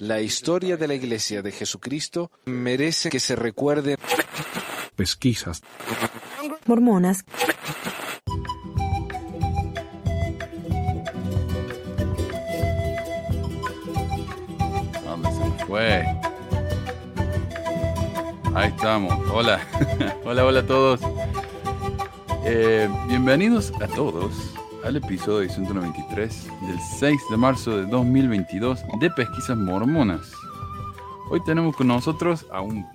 [0.00, 3.98] La historia de la Iglesia de Jesucristo merece que se recuerde.
[4.96, 5.60] Pesquisas.
[6.64, 7.22] Mormonas.
[15.04, 16.06] ¿Dónde se fue?
[18.54, 19.12] Ahí estamos.
[19.30, 19.60] Hola.
[20.24, 21.00] hola, hola a todos.
[22.46, 24.32] Eh, bienvenidos a todos
[24.82, 30.32] al episodio 193 del 6 de marzo de 2022 de Pesquisas Mormonas.
[31.28, 32.86] Hoy tenemos con nosotros a un,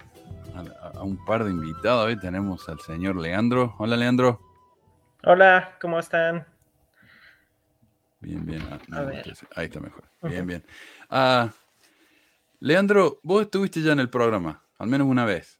[0.55, 2.05] a, a un par de invitados.
[2.05, 3.75] Hoy tenemos al señor Leandro.
[3.77, 4.39] Hola, Leandro.
[5.23, 6.45] Hola, ¿cómo están?
[8.21, 8.61] Bien, bien.
[8.71, 9.09] Ah, no,
[9.57, 10.05] Ahí está mejor.
[10.21, 10.63] Bien, bien.
[11.09, 11.49] Ah,
[12.61, 15.59] Leandro, vos estuviste ya en el programa, al menos una vez.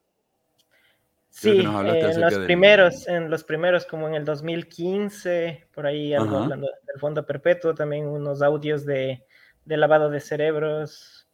[1.38, 5.86] Sí, nos hablaste eh, en los primeros, en los primeros, como en el 2015, por
[5.86, 9.22] ahí algo hablando del fondo perpetuo, también unos audios de,
[9.66, 11.28] de lavado de cerebros,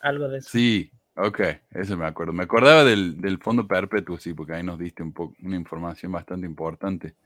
[0.00, 0.50] algo de eso.
[0.50, 1.40] Sí, ok,
[1.72, 2.32] eso me acuerdo.
[2.32, 6.12] Me acordaba del, del fondo perpetuo, sí, porque ahí nos diste un poco una información
[6.12, 7.16] bastante importante.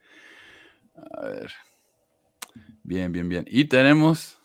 [1.12, 1.52] A ver.
[2.82, 3.44] Bien, bien, bien.
[3.46, 4.40] Y tenemos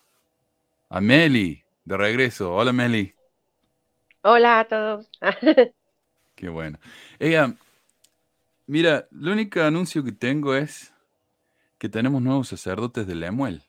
[0.89, 2.53] a Meli de regreso.
[2.53, 3.13] Hola, Meli.
[4.23, 5.09] Hola a todos.
[6.35, 6.77] Qué bueno.
[7.17, 7.55] Ella,
[8.67, 10.93] mira, el único anuncio que tengo es
[11.77, 13.63] que tenemos nuevos sacerdotes de Lemuel.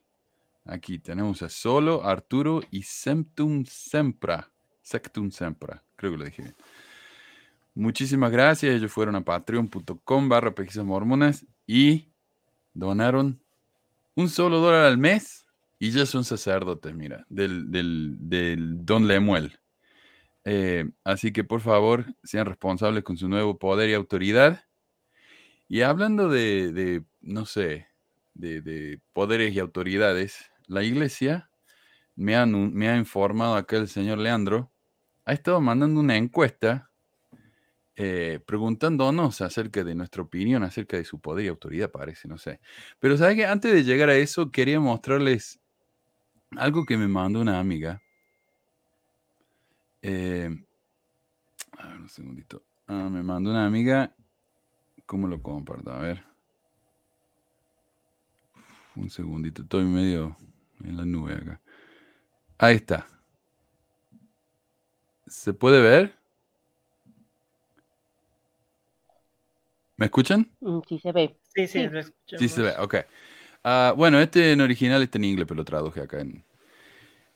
[0.64, 4.50] Aquí tenemos a Solo, Arturo y Septum Sempra.
[4.82, 6.56] Sectum Sempra, creo que lo dije bien.
[7.74, 8.74] Muchísimas gracias.
[8.74, 10.52] Ellos fueron a patreon.com barra
[10.84, 12.08] mormonas y
[12.74, 13.40] donaron
[14.14, 15.46] un solo dólar al mes
[15.78, 19.58] y ya son sacerdotes, mira, del, del, del Don Lemuel.
[20.44, 24.64] Eh, así que por favor sean responsables con su nuevo poder y autoridad.
[25.68, 27.86] Y hablando de, de, no sé,
[28.34, 31.48] de, de poderes y autoridades, la iglesia
[32.18, 34.72] me ha, informado acá el señor Leandro,
[35.24, 36.90] ha estado mandando una encuesta
[37.94, 42.60] eh, preguntándonos acerca de nuestra opinión, acerca de su poder y autoridad, parece, no sé.
[42.98, 45.60] Pero ¿sabes que Antes de llegar a eso, quería mostrarles
[46.56, 48.02] algo que me mandó una amiga.
[50.02, 50.50] Eh,
[51.76, 52.64] a ver, un segundito.
[52.86, 54.14] Ah, me mandó una amiga.
[55.08, 55.90] ¿Cómo lo comparto?
[55.90, 56.22] A ver.
[58.94, 59.62] Un segundito.
[59.62, 60.36] Estoy medio
[60.84, 61.62] en la nube acá.
[62.58, 63.06] Ahí está.
[65.26, 66.14] ¿Se puede ver?
[69.96, 70.50] ¿Me escuchan?
[70.60, 71.38] Mm, Sí se ve.
[71.54, 71.88] Sí, sí, Sí.
[71.88, 72.78] lo Sí se ve, escuchamos.
[72.78, 72.94] ok.
[73.64, 76.44] Ah, bueno, este en original está en inglés, pero lo traduje acá en,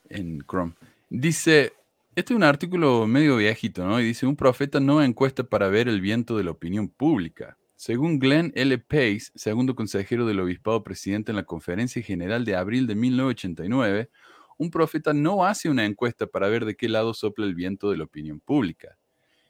[0.09, 0.73] en Chrome.
[1.09, 1.73] Dice,
[2.15, 3.99] este es un artículo medio viejito, ¿no?
[3.99, 7.57] Y dice, un profeta no encuesta para ver el viento de la opinión pública.
[7.85, 8.77] Según Glenn L.
[8.77, 14.09] Pace, segundo consejero del obispado presidente en la Conferencia General de abril de 1989,
[14.57, 17.97] un profeta no hace una encuesta para ver de qué lado sopla el viento de
[17.97, 18.97] la opinión pública.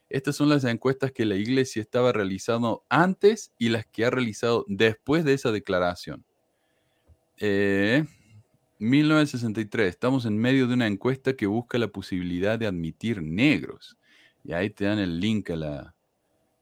[0.08, 4.64] Estas son las encuestas que la iglesia estaba realizando antes y las que ha realizado
[4.66, 6.24] después de esa declaración.
[7.38, 8.04] Eh,
[8.80, 13.96] 1963, estamos en medio de una encuesta que busca la posibilidad de admitir negros.
[14.42, 15.94] Y ahí te dan el link a la,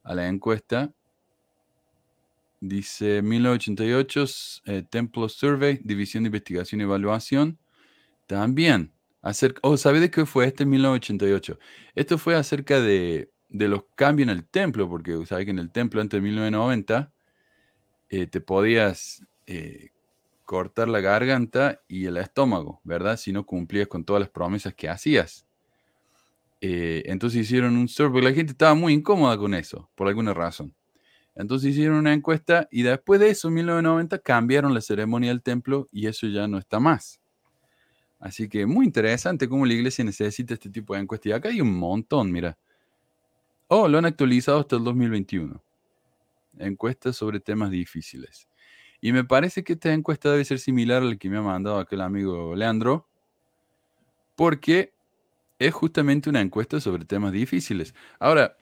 [0.03, 0.93] a la encuesta.
[2.64, 4.24] Dice 1988,
[4.66, 7.58] eh, Templo Survey, División de Investigación y Evaluación.
[8.28, 11.58] También, acerca, oh, ¿sabe de qué fue este en 1988?
[11.96, 15.72] Esto fue acerca de, de los cambios en el templo, porque sabe que en el
[15.72, 17.12] templo antes de 1990
[18.10, 19.88] eh, te podías eh,
[20.44, 23.16] cortar la garganta y el estómago, ¿verdad?
[23.16, 25.48] Si no cumplías con todas las promesas que hacías.
[26.60, 30.72] Entonces hicieron un survey, la gente estaba muy incómoda con eso, por alguna razón.
[31.34, 35.88] Entonces hicieron una encuesta y después de eso, en 1990, cambiaron la ceremonia del templo
[35.91, 37.20] y eso ya no está más.
[38.19, 41.31] Así que muy interesante cómo la iglesia necesita este tipo de encuestas.
[41.31, 42.56] Y acá hay un montón, mira.
[43.66, 45.60] Oh, lo han actualizado hasta el 2021.
[46.59, 48.47] Encuestas sobre temas difíciles.
[49.01, 51.78] Y me parece que esta encuesta debe ser similar a la que me ha mandado
[51.78, 53.09] aquel amigo Leandro,
[54.36, 54.92] porque
[55.59, 57.95] es justamente una encuesta sobre temas difíciles.
[58.21, 58.56] Ahora,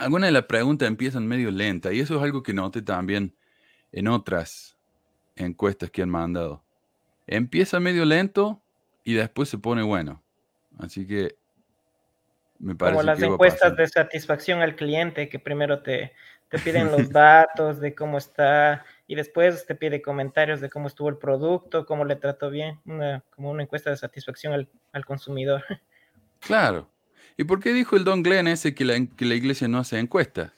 [0.00, 3.36] algunas de las preguntas empiezan medio lenta, y eso es algo que noté también
[3.92, 4.78] en otras
[5.36, 6.64] encuestas que han mandado.
[7.26, 8.62] Empieza medio lento
[9.04, 10.22] y después se pone bueno.
[10.78, 11.36] Así que
[12.58, 16.14] me parece Como las que encuestas de satisfacción al cliente, que primero te,
[16.48, 21.10] te piden los datos de cómo está y después te pide comentarios de cómo estuvo
[21.10, 25.62] el producto, cómo le trató bien, una, como una encuesta de satisfacción al, al consumidor.
[26.40, 26.88] Claro.
[27.40, 30.52] ¿Y por qué dijo el Don Glenn ese que la, iglesia no hace encuestas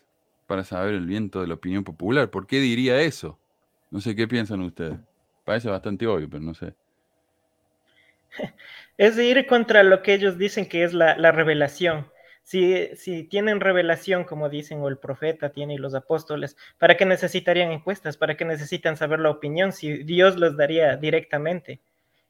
[0.49, 2.29] para saber el viento de la opinión popular?
[2.29, 3.39] ¿Por qué diría eso?
[3.93, 4.99] No sé qué piensan ustedes.
[5.45, 6.75] Parece bastante obvio, pero no sé.
[8.99, 12.11] Es ir contra lo que ellos dicen que es la, la revelación.
[12.43, 17.07] Si, si, tienen revelación, como dicen, o el profeta tiene y los apóstoles, ¿para qué
[17.07, 18.17] necesitarían encuestas?
[18.17, 21.79] ¿Para qué necesitan saber la opinión si Dios los daría directamente?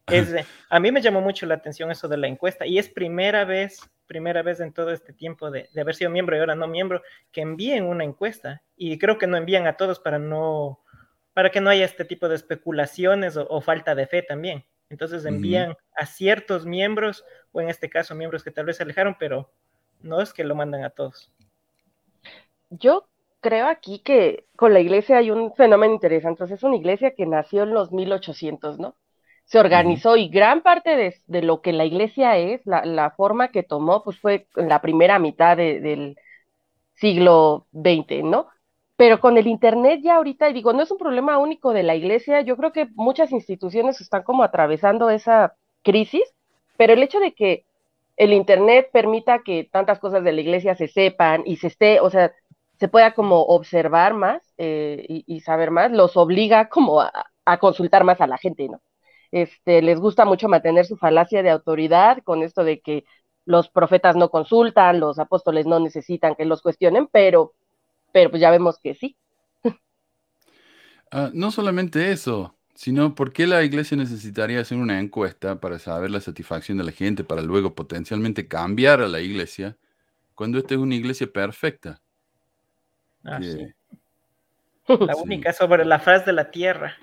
[0.06, 0.34] Es,
[0.68, 3.80] a mí me llamó mucho la atención eso de la encuesta y es primera vez,
[4.06, 7.02] primera vez en todo este tiempo de, de haber sido miembro y ahora no miembro,
[7.30, 10.80] que envíen una encuesta y creo que no envían a todos para no,
[11.34, 14.64] para que no haya este tipo de especulaciones o, o falta de fe también.
[14.90, 15.78] Entonces envían uh -huh.
[15.96, 19.50] a ciertos miembros, o en este caso miembros que tal vez se alejaron, pero
[20.02, 21.32] no es que lo mandan a todos.
[22.68, 23.08] Yo
[23.40, 26.34] creo aquí que con la iglesia hay un fenómeno interesante.
[26.34, 28.94] Entonces, es una iglesia que nació en los 1800, ¿no?
[29.44, 34.02] Se organizó y gran parte de, lo que la iglesia es, la, forma que tomó,
[34.02, 36.16] pues fue en la primera mitad de, del
[36.94, 38.48] siglo XX, ¿no?
[38.96, 41.94] Pero con el Internet ya ahorita, y digo, no es un problema único de la
[41.94, 46.22] iglesia, yo creo que muchas instituciones están como atravesando esa crisis,
[46.76, 47.64] pero el hecho de que
[48.16, 52.10] el Internet permita que tantas cosas de la iglesia se sepan y se esté, o
[52.10, 52.32] sea,
[52.78, 57.12] se pueda como observar más eh, y, y, saber más, los obliga como a,
[57.44, 58.80] a, consultar más a la gente, ¿no?
[59.32, 63.04] Este, les gusta mucho mantener su falacia de autoridad con esto de que
[63.44, 67.54] los profetas no consultan, los apóstoles no necesitan que los cuestionen, pero,
[68.12, 69.16] pero pues ya vemos que sí.
[71.12, 76.10] Uh, no solamente eso, sino por qué la iglesia necesitaría hacer una encuesta para saber
[76.10, 79.76] la satisfacción de la gente, para luego potencialmente cambiar a la iglesia,
[80.34, 82.00] cuando esta es una iglesia perfecta.
[83.24, 83.44] Ah, que...
[83.44, 83.66] sí.
[85.06, 85.20] La sí.
[85.22, 86.96] única sobre la faz de la tierra.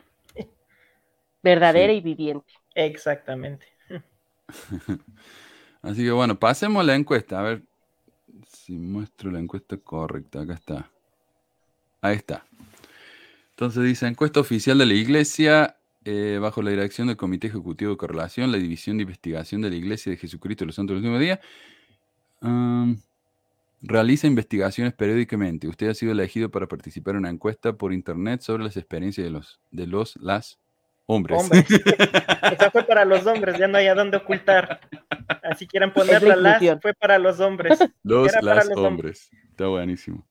[1.42, 1.98] Verdadera sí.
[1.98, 2.54] y viviente.
[2.76, 3.66] Exactamente.
[5.82, 7.40] Así que bueno, pasemos a la encuesta.
[7.40, 7.64] A ver
[8.48, 10.42] si muestro la encuesta correcta.
[10.42, 10.92] Acá está.
[12.02, 12.46] Ahí está.
[13.52, 17.98] Entonces dice, encuesta oficial de la Iglesia, eh, bajo la dirección del Comité Ejecutivo de
[17.98, 21.20] Correlación, la División de Investigación de la Iglesia de Jesucristo de los Santos del Último
[21.20, 21.42] Día,
[22.42, 22.98] um,
[23.82, 25.68] realiza investigaciones periódicamente.
[25.68, 29.32] Usted ha sido elegido para participar en una encuesta por Internet sobre las experiencias de
[29.32, 30.58] los, de los las
[31.10, 31.42] hombres.
[31.42, 31.66] hombres.
[32.52, 34.80] Esa fue para los hombres, ya no hay a dónde ocultar.
[35.44, 37.80] Así quieran ponerla las, fue para los hombres.
[38.04, 39.30] Los, las los hombres.
[39.30, 39.30] hombres.
[39.50, 40.28] Está buenísimo.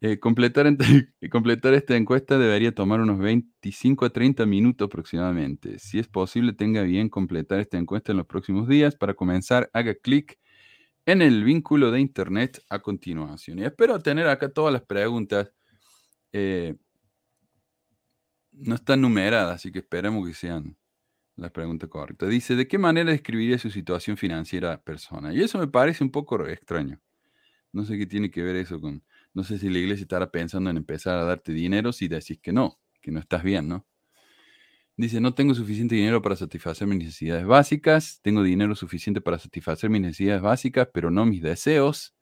[0.00, 0.66] Eh, completar,
[1.30, 5.78] completar, esta encuesta debería tomar unos 25 a 30 minutos aproximadamente.
[5.78, 8.96] Si es posible, tenga bien completar esta encuesta en los próximos días.
[8.96, 10.38] Para comenzar, haga clic
[11.06, 13.60] en el vínculo de internet a continuación.
[13.60, 15.52] Y espero tener acá todas las preguntas.
[16.32, 16.74] Eh,
[18.54, 20.76] no están numeradas, así que esperemos que sean
[21.36, 22.28] las preguntas correctas.
[22.28, 25.34] Dice, ¿de qué manera describiría su situación financiera persona?
[25.34, 27.00] Y eso me parece un poco extraño.
[27.72, 29.02] No sé qué tiene que ver eso con
[29.34, 32.52] no sé si la iglesia estará pensando en empezar a darte dinero si decís que
[32.52, 33.84] no, que no estás bien, ¿no?
[34.96, 39.90] Dice, no tengo suficiente dinero para satisfacer mis necesidades básicas, tengo dinero suficiente para satisfacer
[39.90, 42.14] mis necesidades básicas, pero no mis deseos.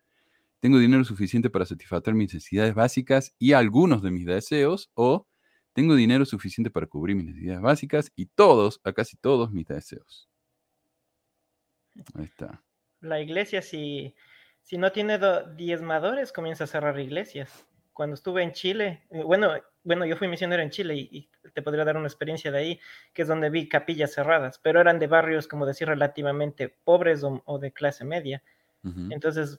[0.59, 5.29] Tengo dinero suficiente para satisfacer mis necesidades básicas y algunos de mis deseos, o
[5.73, 10.29] tengo dinero suficiente para cubrir mis necesidades básicas y todos, a casi todos mis deseos.
[12.15, 12.63] Ahí está.
[13.01, 13.63] La iglesia.
[13.63, 14.15] Si
[14.63, 15.19] si no tiene
[15.57, 17.67] diezmadores, comienza a cerrar iglesias.
[17.93, 19.51] Cuando estuve en Chile, eh, bueno,
[19.83, 22.81] bueno, yo fui misionero en Chile y, y, te podría dar una experiencia de ahí,
[23.13, 27.43] que es donde vi capillas cerradas, pero eran de barrios, como decir, relativamente pobres o,
[27.45, 28.43] o de clase media.
[28.83, 29.13] Uh -huh.
[29.13, 29.59] Entonces,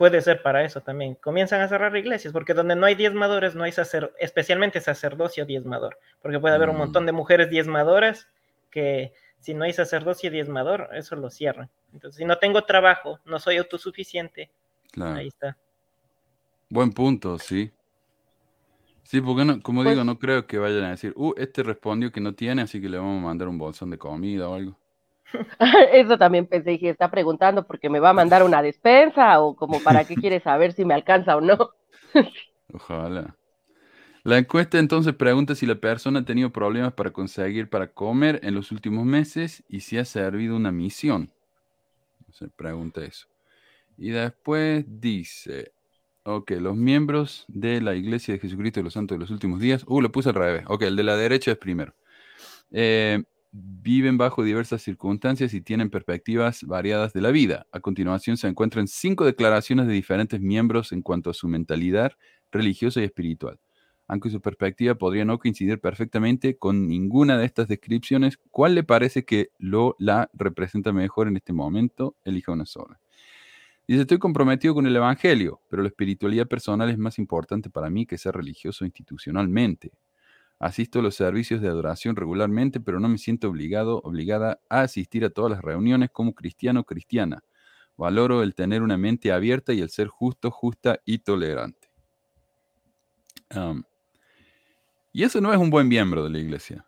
[0.00, 1.14] puede ser para eso también.
[1.16, 5.98] Comienzan a cerrar iglesias, porque donde no hay diezmadores, no hay sacer, especialmente sacerdocio diezmador,
[6.22, 6.78] porque puede haber un Mm.
[6.78, 8.26] montón de mujeres diezmadoras
[8.70, 11.68] que si no hay sacerdocio diezmador, eso lo cierran.
[11.92, 14.50] Entonces, si no tengo trabajo, no soy autosuficiente,
[14.90, 15.16] Claro.
[15.16, 15.58] ahí está.
[16.70, 17.70] Buen punto, sí.
[19.02, 22.10] Sí, porque no, como Pues- digo, no creo que vayan a decir, uh, este respondió
[22.10, 24.78] que no tiene, así que le vamos a mandar un bolsón de comida o algo.
[25.92, 29.80] Eso también pensé, dije, está preguntando porque me va a mandar una despensa o como
[29.80, 31.70] para qué quiere saber si me alcanza o no.
[32.72, 33.36] Ojalá.
[34.22, 38.54] La encuesta entonces pregunta si la persona ha tenido problemas para conseguir para comer en
[38.54, 41.32] los últimos meses y si ha servido una misión.
[42.30, 43.26] Se pregunta eso.
[43.96, 45.72] Y después dice,
[46.24, 49.84] ok, los miembros de la Iglesia de Jesucristo de los Santos de los Últimos Días,
[49.86, 51.94] uh, lo puse al revés, ok, el de la derecha es primero.
[52.70, 53.22] Eh,
[53.52, 57.66] viven bajo diversas circunstancias y tienen perspectivas variadas de la vida.
[57.72, 62.12] A continuación se encuentran cinco declaraciones de diferentes miembros en cuanto a su mentalidad
[62.52, 63.58] religiosa y espiritual.
[64.06, 69.24] Aunque su perspectiva podría no coincidir perfectamente con ninguna de estas descripciones, ¿cuál le parece
[69.24, 72.16] que lo la representa mejor en este momento?
[72.24, 73.00] Elija una sola.
[73.86, 78.06] Dice, estoy comprometido con el Evangelio, pero la espiritualidad personal es más importante para mí
[78.06, 79.90] que ser religioso institucionalmente.
[80.60, 85.24] Asisto a los servicios de adoración regularmente, pero no me siento obligado, obligada a asistir
[85.24, 87.42] a todas las reuniones como cristiano o cristiana.
[87.96, 91.88] Valoro el tener una mente abierta y el ser justo, justa y tolerante.
[95.12, 96.84] Y eso no es un buen miembro de la iglesia.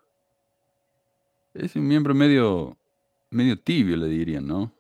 [1.55, 2.77] Es un miembro medio,
[3.31, 4.71] medio tibio, le dirían, ¿no?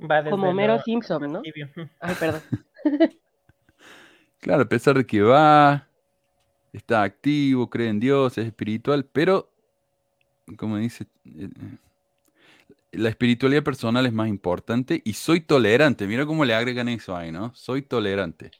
[0.00, 1.42] Va desde Como Mero Simpson, ¿no?
[1.42, 1.68] tibio.
[1.98, 2.42] Ay, perdón.
[4.38, 5.85] Claro, a pesar de que va,
[6.76, 9.50] está activo, cree en Dios, es espiritual, pero,
[10.56, 11.78] como dice, eh, eh,
[12.92, 16.06] la espiritualidad personal es más importante y soy tolerante.
[16.06, 17.54] Mira cómo le agregan eso ahí, ¿no?
[17.54, 18.50] Soy tolerante.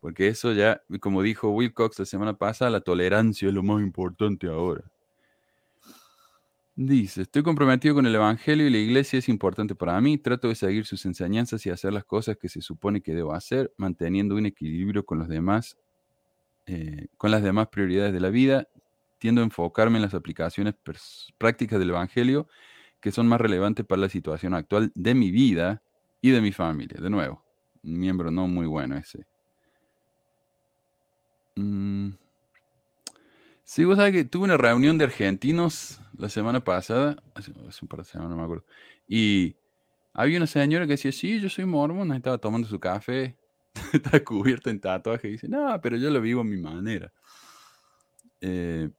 [0.00, 4.48] Porque eso ya, como dijo Wilcox la semana pasada, la tolerancia es lo más importante
[4.48, 4.84] ahora.
[6.76, 10.18] Dice, estoy comprometido con el Evangelio y la iglesia es importante para mí.
[10.18, 13.72] Trato de seguir sus enseñanzas y hacer las cosas que se supone que debo hacer,
[13.76, 15.78] manteniendo un equilibrio con los demás,
[16.66, 18.68] eh, con las demás prioridades de la vida.
[19.18, 20.74] Tiendo a enfocarme en las aplicaciones
[21.38, 22.46] prácticas del Evangelio
[23.04, 25.82] que son más relevantes para la situación actual de mi vida
[26.22, 26.98] y de mi familia.
[26.98, 27.44] De nuevo,
[27.82, 29.26] un miembro no muy bueno ese.
[31.54, 32.12] Mm.
[33.62, 37.98] Sí, vos sabés que tuve una reunión de argentinos la semana pasada, hace, un par
[37.98, 38.64] de semanas, no me acuerdo,
[39.06, 39.54] y
[40.14, 43.36] había una señora que decía, sí, yo soy mormón, estaba tomando su café,
[43.92, 47.12] estaba cubierta en tatuaje, y dice, no, pero yo lo vivo a mi manera.
[48.40, 48.90] Eh,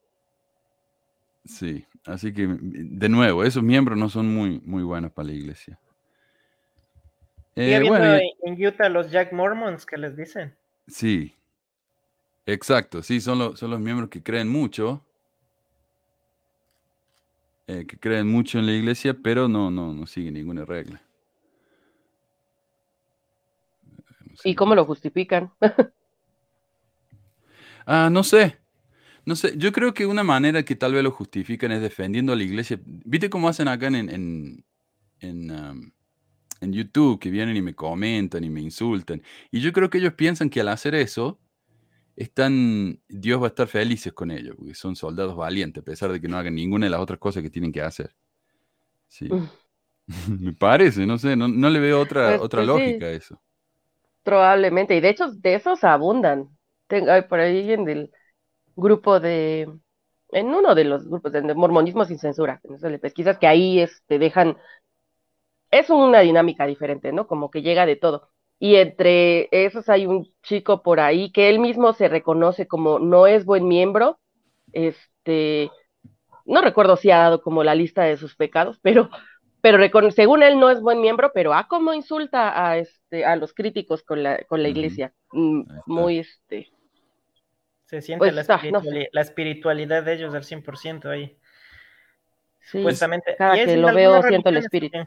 [1.45, 5.79] sí, así que, de nuevo, esos miembros no son muy, muy buenos para la iglesia.
[7.55, 10.53] Y Eh, bueno, en Utah los Jack Mormons que les dicen.
[10.87, 11.33] Sí,
[12.45, 15.05] exacto, sí, son, los son los miembros que creen mucho,
[17.67, 21.01] eh, que creen mucho en la iglesia, pero no, no, no siguen ninguna regla.
[24.43, 25.51] ¿Y cómo lo justifican?
[27.87, 28.57] Ah, no sé,
[29.25, 32.35] no sé, yo creo que una manera que tal vez lo justifican es defendiendo a
[32.35, 32.79] la iglesia.
[32.83, 34.65] ¿Viste cómo hacen acá en, en,
[35.19, 35.91] en, am,
[36.61, 39.21] en YouTube, que vienen y me comentan y me insultan?
[39.51, 41.39] Y yo creo que ellos piensan que al hacer eso,
[42.15, 46.19] están, Dios va a estar felices con ellos, porque son soldados valientes, a pesar de
[46.19, 48.15] que no hagan ninguna de las otras cosas que tienen que hacer.
[49.07, 49.25] Sí.
[49.31, 49.49] Mm.
[50.39, 53.39] Me parece, no sé, no, no le veo otra, Pues- otra pues lógica a eso.
[54.25, 54.97] Probablemente.
[54.97, 56.49] Y de hecho, de esos abundan.
[56.87, 58.11] Tengo por ahí en el
[58.75, 59.69] grupo de,
[60.31, 63.47] en uno de los grupos de, de mormonismo sin censura, en eso le pesquisas que
[63.47, 64.57] ahí este, dejan,
[65.71, 67.27] es una dinámica diferente, ¿no?
[67.27, 68.29] Como que llega de todo.
[68.59, 73.27] Y entre esos hay un chico por ahí que él mismo se reconoce como no
[73.27, 74.19] es buen miembro,
[74.73, 75.71] este,
[76.45, 79.09] no recuerdo si ha dado como la lista de sus pecados, pero,
[79.73, 83.51] pero según él no es buen miembro, pero ah, como insulta a este, a los
[83.53, 85.11] críticos con la, con la iglesia.
[85.31, 85.61] Mm.
[85.87, 86.71] Muy este,
[87.85, 91.35] Se siente Pues la, está, no espirituali- la espiritualidad de ellos al 100% ahí.
[92.61, 93.35] sí, Supuestamente.
[93.37, 94.99] cada y es que en lo veo siento el espíritu.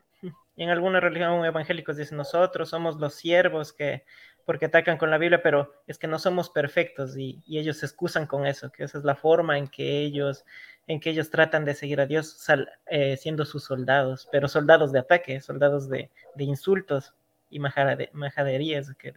[0.57, 4.05] Y en alguna religión evangélicos dicen nosotros somos los siervos que
[4.49, 7.85] porque atacan con la Biblia, pero es que no somos perfectos y, y ellos se
[7.85, 10.47] excusan con eso, que esa es la forma en que ellos
[10.87, 14.91] en que ellos tratan de seguir a Dios sal- eh, siendo sus soldados, pero soldados
[14.91, 17.13] de ataque, soldados de, de insultos
[17.51, 19.13] y majade- majaderías que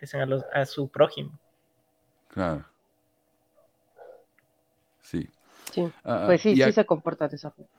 [0.00, 1.38] dicen a, los, a su prójimo.
[2.28, 2.64] Claro.
[5.02, 5.28] Sí.
[5.70, 7.70] Sí, Ah, pues sí, sí se comporta de esa forma.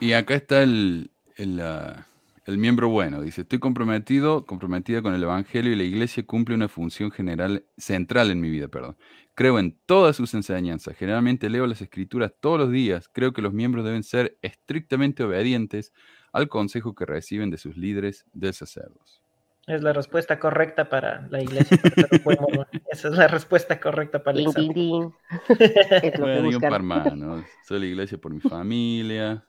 [0.00, 2.04] Y acá está el, el, ah,
[2.46, 3.20] el miembro bueno.
[3.20, 8.30] Dice, estoy comprometido, comprometida con el Evangelio y la iglesia cumple una función general, central
[8.30, 8.96] en mi vida, perdón.
[9.34, 10.96] Creo en todas sus enseñanzas.
[10.96, 13.10] Generalmente leo las escrituras todos los días.
[13.12, 15.92] Creo que los miembros deben ser estrictamente obedientes
[16.32, 19.22] al consejo que reciben de sus líderes de sacerdos.
[19.66, 21.76] Es la respuesta correcta para la iglesia.
[22.24, 22.68] para.
[22.90, 24.46] Esa es la respuesta correcta para el.
[27.66, 29.44] Soy la iglesia por mi familia.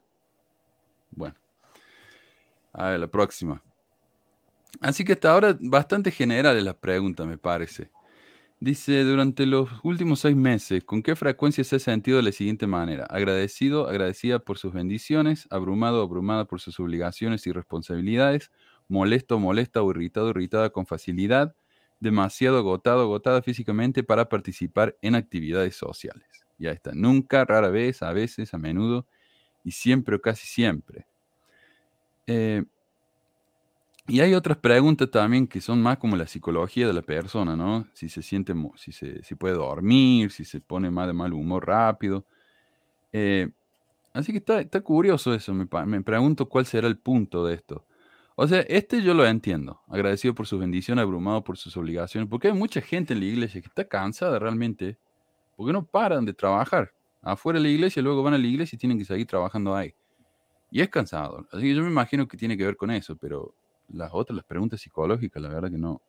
[1.12, 1.36] Bueno.
[2.78, 3.62] A ver, la próxima.
[4.80, 7.90] Así que hasta ahora bastante generales las preguntas, me parece.
[8.60, 12.68] Dice, durante los últimos seis meses, ¿con qué frecuencia se ha sentido de la siguiente
[12.68, 13.06] manera?
[13.06, 18.52] Agradecido, agradecida por sus bendiciones, abrumado, abrumada por sus obligaciones y responsabilidades,
[18.88, 21.56] molesto, molesta o irritado, irritada con facilidad,
[22.00, 26.28] demasiado agotado, agotada físicamente para participar en actividades sociales.
[26.60, 29.08] Ya está, nunca, rara vez, a veces, a menudo
[29.64, 31.08] y siempre o casi siempre.
[32.28, 32.64] Eh,
[34.10, 37.88] y hay otras preguntas también que son más como la psicología de la persona, ¿no?
[37.94, 41.68] Si se siente, si, se, si puede dormir, si se pone más de mal humor
[41.68, 42.26] rápido.
[43.12, 43.50] Eh,
[44.14, 45.54] así que está, está curioso eso.
[45.54, 47.86] Me, me pregunto cuál será el punto de esto.
[48.36, 49.82] O sea, este yo lo entiendo.
[49.90, 52.30] Agradecido por su bendición, abrumado por sus obligaciones.
[52.30, 54.98] Porque hay mucha gente en la iglesia que está cansada realmente.
[55.58, 56.94] Porque no paran de trabajar.
[57.22, 59.94] Afuera de la iglesia, luego van a la iglesia y tienen que seguir trabajando ahí.
[60.72, 61.48] Y es cansador.
[61.52, 63.16] Así que yo me imagino que tiene que ver con eso.
[63.16, 63.54] Pero
[63.90, 66.02] las otras, las preguntas psicológicas, la verdad que no.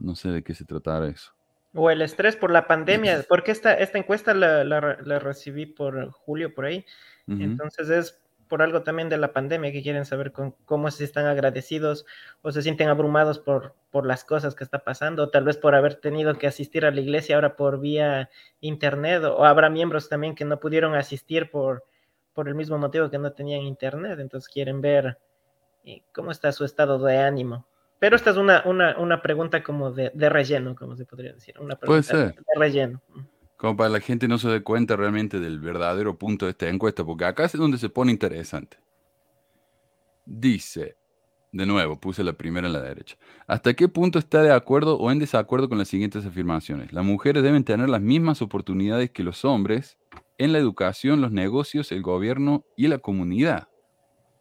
[0.00, 1.32] No sé de qué se tratará eso.
[1.72, 6.10] O el estrés por la pandemia, porque esta, esta encuesta la, la- la recibí por
[6.10, 6.84] julio, por ahí.
[7.28, 7.42] Ujú.
[7.42, 11.26] Entonces es por algo también de la pandemia que quieren saber con, cómo se están
[11.26, 12.04] agradecidos
[12.42, 15.74] o se sienten abrumados por, por las cosas que está pasando, o tal vez por
[15.74, 20.34] haber tenido que asistir a la iglesia ahora por vía internet, o, habrá miembros también
[20.34, 21.84] que no pudieron asistir por,
[22.34, 25.16] por el mismo motivo que no tenían internet, entonces quieren ver
[25.84, 27.66] eh, cómo está su estado de ánimo.
[27.98, 31.54] Pero esta es una, una, una pregunta como de, de relleno, como se podría decir,
[31.58, 32.44] una Puede pregunta ser.
[32.44, 33.00] de relleno.
[33.56, 37.04] Como para la gente no se dé cuenta realmente del verdadero punto de esta encuesta,
[37.04, 38.76] porque acá es donde se pone interesante.
[40.26, 40.96] Dice,
[41.52, 43.16] de nuevo, puse la primera en la derecha.
[43.46, 46.92] ¿Hasta qué punto está de acuerdo o en desacuerdo con las siguientes afirmaciones?
[46.92, 49.96] Las mujeres deben tener las mismas oportunidades que los hombres
[50.38, 53.68] en la educación, los negocios, el gobierno y la comunidad.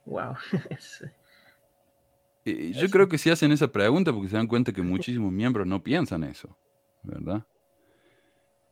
[0.05, 0.35] Wow.
[2.45, 5.65] Eh, yo creo que si hacen esa pregunta porque se dan cuenta que muchísimos miembros
[5.65, 6.57] no piensan eso,
[7.01, 7.45] ¿verdad?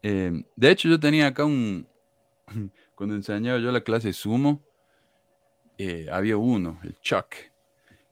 [0.04, 1.88] Eh, de hecho, yo tenía acá un...
[2.96, 4.62] Cuando enseñaba yo la clase sumo,
[5.78, 7.34] eh, había uno, el Chuck,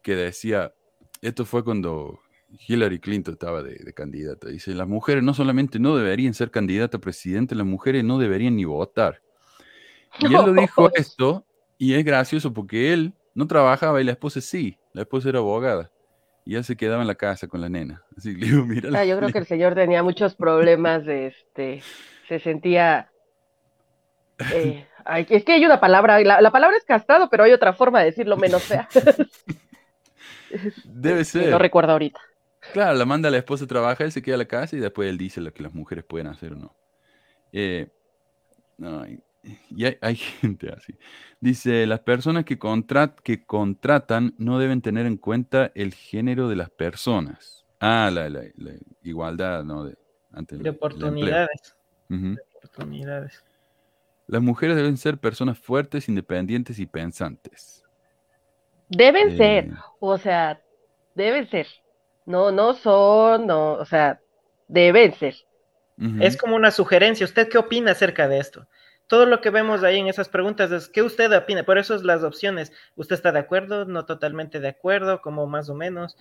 [0.01, 0.73] que decía,
[1.21, 2.21] esto fue cuando
[2.67, 6.97] Hillary Clinton estaba de, de candidata, dice, las mujeres no solamente no deberían ser candidata
[6.97, 9.21] a presidente, las mujeres no deberían ni votar.
[10.19, 11.45] Y él lo dijo esto,
[11.77, 15.91] y es gracioso porque él no trabajaba y la esposa sí, la esposa era abogada.
[16.45, 18.03] Y él se quedaba en la casa con la nena.
[18.17, 18.89] Así que le digo, mira.
[18.99, 21.83] Ah, yo creo que el señor tenía muchos problemas de este,
[22.27, 23.11] se sentía,
[24.51, 27.73] eh, ay, es que hay una palabra, la, la palabra es castrado, pero hay otra
[27.73, 28.89] forma de decirlo menos fea.
[30.85, 31.51] Debe que ser.
[31.51, 32.19] No recuerdo ahorita.
[32.73, 35.10] Claro, la manda la esposa a trabajar, él se queda a la casa y después
[35.10, 36.75] él dice lo que las mujeres pueden hacer o no.
[37.51, 37.88] Eh,
[38.77, 40.93] no, y hay, hay gente así.
[41.39, 46.55] Dice, las personas que, contrat- que contratan no deben tener en cuenta el género de
[46.55, 47.65] las personas.
[47.79, 49.86] Ah, la, la- la igualdad, ¿no?
[49.86, 49.97] De,
[50.32, 51.75] ante de oportunidades.
[54.27, 57.84] Las mujeres deben ser personas fuertes, independientes y pensantes.
[58.89, 59.67] Deben Eh, ser,
[59.99, 60.62] o sea,
[61.15, 61.67] deben ser.
[62.29, 64.21] No, no son, no, o sea,
[64.67, 65.33] deben ser.
[66.21, 67.25] Es como una sugerencia.
[67.25, 68.67] ¿Usted qué opina acerca de esto?
[69.07, 71.63] Todo lo que vemos ahí en esas preguntas es ¿qué usted opina?
[71.63, 72.71] Por eso es las opciones.
[72.95, 73.85] ¿Usted está de acuerdo?
[73.85, 75.21] ¿No totalmente de acuerdo?
[75.21, 76.15] Como más o menos.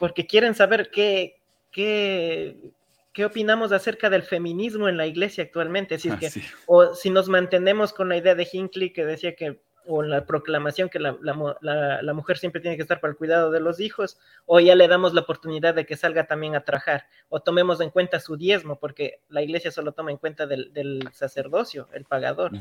[0.00, 1.40] Porque quieren saber qué,
[1.70, 2.72] qué,
[3.12, 5.98] qué opinamos acerca del feminismo en la iglesia actualmente.
[5.98, 6.42] Si es Ah, que, sí.
[6.66, 9.60] o si nos mantenemos con la idea de Hinckley que decía que,
[9.90, 13.10] o la proclamación que la, la mu- la- la mujer siempre tiene que estar para
[13.12, 16.54] el cuidado de los hijos, o ya le damos la oportunidad de que salga también
[16.54, 20.46] a trabajar, o tomemos en cuenta su diezmo, porque la iglesia solo toma en cuenta
[20.46, 22.52] del, del sacerdocio, el pagador.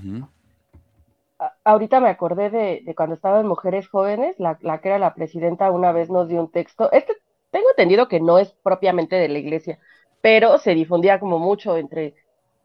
[1.40, 5.00] A- Ahorita me acordé de, de cuando estaba en Mujeres Jóvenes, la, la que era
[5.00, 6.92] la presidenta una vez nos dio un texto.
[6.92, 7.14] Este
[7.52, 9.80] tengo entendido que no es propiamente de la iglesia,
[10.22, 12.16] pero se difundía como mucho entre,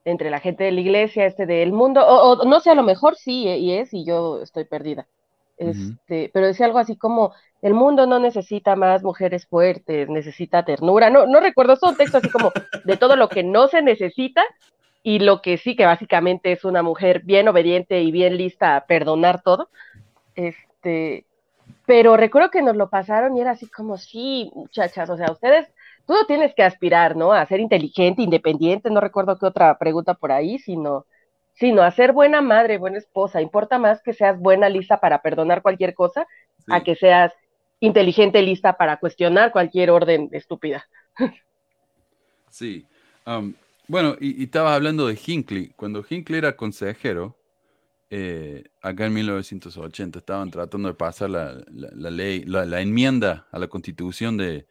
[0.04, 2.82] entre la gente de la iglesia, este del mundo, o, o no sé, a lo
[2.82, 5.06] mejor sí, eh, y es, y yo estoy perdida.
[5.56, 11.10] Este, pero decía algo así como, el mundo no necesita más mujeres fuertes, necesita ternura.
[11.10, 12.52] No, no recuerdo, es un texto así como
[12.84, 14.42] de todo lo que no se necesita
[15.02, 18.86] y lo que sí, que básicamente es una mujer bien obediente y bien lista a
[18.86, 19.68] perdonar todo.
[20.34, 21.24] Este,
[21.86, 25.68] pero recuerdo que nos lo pasaron y era así como, sí, muchachas, o sea, ustedes,
[26.06, 27.32] tú no tienes que aspirar, ¿no?
[27.32, 31.06] A ser inteligente, independiente, no recuerdo qué otra pregunta por ahí, sino,
[31.54, 33.40] sino a ser buena madre, buena esposa.
[33.42, 36.26] Importa más que seas buena, lista para perdonar cualquier cosa,
[36.68, 37.32] a que seas
[37.80, 40.84] inteligente, lista para cuestionar cualquier orden estúpida.
[42.50, 42.86] Sí.
[43.24, 43.54] Am,
[43.88, 45.70] bueno, y, y estaba hablando de Hinckley.
[45.76, 47.36] Cuando Hinckley era consejero,
[48.10, 53.48] eh, acá en 1980, estaban tratando de pasar la, la- la ley, la, la enmienda
[53.52, 54.66] a la constitución de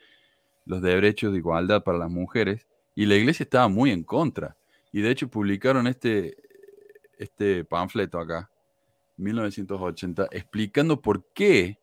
[0.66, 4.56] los derechos de igualdad para las mujeres, y la iglesia estaba muy en contra.
[4.92, 6.38] Y de hecho publicaron este,
[7.18, 8.50] este panfleto acá,
[9.18, 11.80] 1980, explicando por qué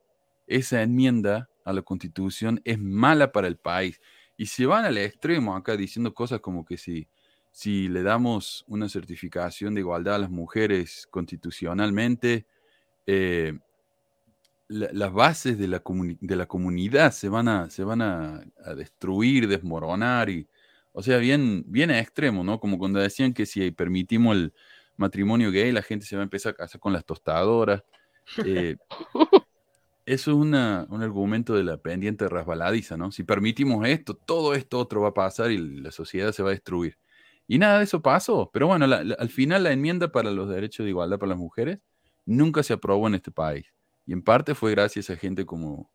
[0.47, 4.01] esa enmienda a la constitución es mala para el país.
[4.37, 7.09] Y se van al extremo acá diciendo cosas como que si,
[7.51, 12.47] si le damos una certificación de igualdad a las mujeres constitucionalmente,
[13.07, 13.59] eh,
[14.71, 15.83] la- las bases de la,
[16.21, 18.41] de la comunidad se van a, se van a,
[18.77, 20.31] destruir, desmoronar.
[20.31, 20.47] Y,
[20.93, 22.61] o sea, bien, bien a extremo, ¿no?
[22.61, 24.53] Como cuando decían que si permitimos el
[24.97, 27.83] matrimonio gay, la gente se va a empezar a casar con las tostadoras.
[28.45, 28.77] Eh,
[30.07, 33.11] eso es una- un argumento de la pendiente resbaladiza, ¿no?
[33.11, 36.53] Si permitimos esto, todo esto otro va a pasar y la sociedad se va a
[36.53, 36.97] destruir.
[37.49, 38.51] Y nada de eso pasó.
[38.53, 41.81] Pero bueno, al final la enmienda para los derechos de igualdad para las mujeres
[42.25, 43.67] nunca se aprobó en este país.
[44.11, 45.91] Y en parte fue gracias a gente como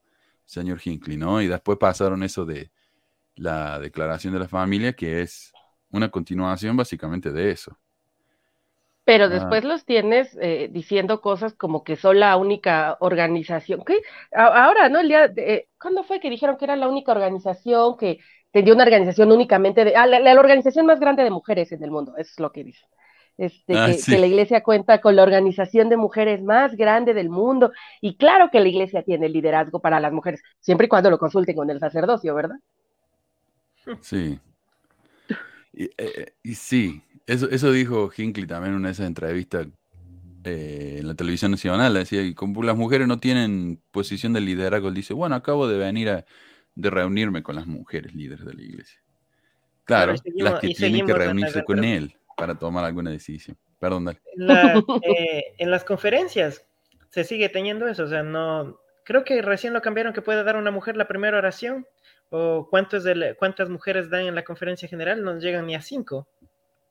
[0.45, 1.41] el señor Hinckley, ¿no?
[1.41, 2.71] Y después pasaron eso de
[3.36, 5.54] la Declaración de la Familia, que es
[5.91, 7.78] una continuación básicamente de eso.
[9.04, 9.30] Pero Ah.
[9.30, 13.84] después los tienes eh, diciendo cosas como que son la única organización.
[13.86, 13.99] ¿Qué?
[14.34, 14.99] A- Ahora, ¿no?
[14.99, 18.19] El día de, eh, ¿cuándo fue que dijeron que era la única organización que
[18.51, 21.91] tenía una organización únicamente de, ah, la, la organización más grande de mujeres en el
[21.91, 22.13] mundo?
[22.17, 22.89] Eso es lo que dicen.
[23.38, 24.12] Este, Ah, que, sí.
[24.12, 27.71] que la iglesia cuenta con la organización de mujeres más grande del mundo.
[28.02, 31.56] Y claro que la iglesia tiene liderazgo para las mujeres, siempre y cuando lo consulten
[31.56, 32.58] con el sacerdocio, ¿verdad?
[34.02, 34.39] Sí.
[35.74, 39.67] Y, eh, eh, y sí, eso, eso dijo Hinckley también en una de esas entrevistas
[40.45, 41.93] eh, en la televisión nacional.
[41.93, 45.78] Decía, y como las mujeres no tienen posición de liderazgo, él dice, bueno, acabo de
[45.78, 46.26] venir a,
[46.76, 49.00] de reunirme con las mujeres líderes de la iglesia.
[49.86, 53.58] Claro, Claro, y seguimos- las que tienen que reunirse con él para tomar alguna decisión.
[53.80, 54.21] Perdón, dale.
[54.36, 56.65] En, la- eh, en las conferencias
[57.10, 60.58] se sigue teniendo eso, o sea, no, creo que recién lo cambiaron que puede dar
[60.58, 61.86] una mujer la primera oración,
[62.30, 65.82] o cuántos de la- cuántas mujeres dan en la conferencia general, no llegan ni a
[65.82, 66.28] cinco.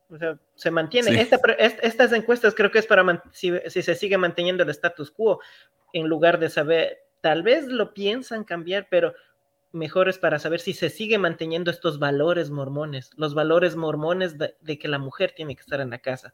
[0.09, 1.11] O sea, se mantiene.
[1.11, 1.19] Sí.
[1.19, 5.09] Esta est- estas encuestas creo que es para si, si se sigue manteniendo el status
[5.11, 5.39] quo,
[5.93, 9.13] en lugar de saber, tal vez lo piensan cambiar, pero
[9.75, 14.55] mejor es para saber si se sigue manteniendo estos valores mormones, los valores mormones de-
[14.61, 16.33] de que la mujer tiene que estar en la casa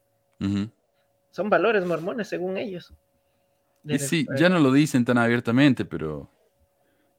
[1.31, 2.93] son valores mormones según ellos.
[3.83, 6.29] Y sí, ya no lo dicen tan abiertamente, pero,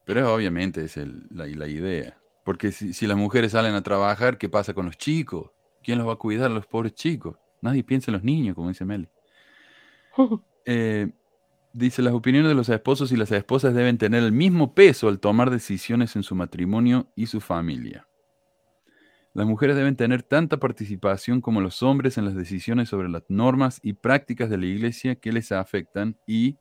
[0.04, 2.18] pero obviamente es el- la, la idea.
[2.44, 5.50] Porque si, si las mujeres salen a trabajar, ¿qué pasa con los chicos?
[5.82, 7.36] ¿Quién los va a cuidar a los pobres chicos?
[7.60, 9.08] Nadie piensa en los niños, como dice Meli.
[10.64, 11.10] Eh,
[11.72, 15.20] dice, las opiniones de los esposos y las esposas deben tener el mismo peso al
[15.20, 18.06] tomar decisiones en su matrimonio y su familia.
[19.34, 23.80] Las mujeres deben tener tanta participación como los hombres en las decisiones sobre las normas
[23.82, 26.58] y prácticas de la iglesia que les afectan y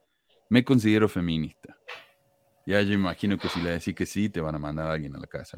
[0.48, 1.78] me considero feminista.
[2.66, 5.16] Ya yo imagino que si le decís que sí, te van a mandar a alguien
[5.16, 5.58] a la casa.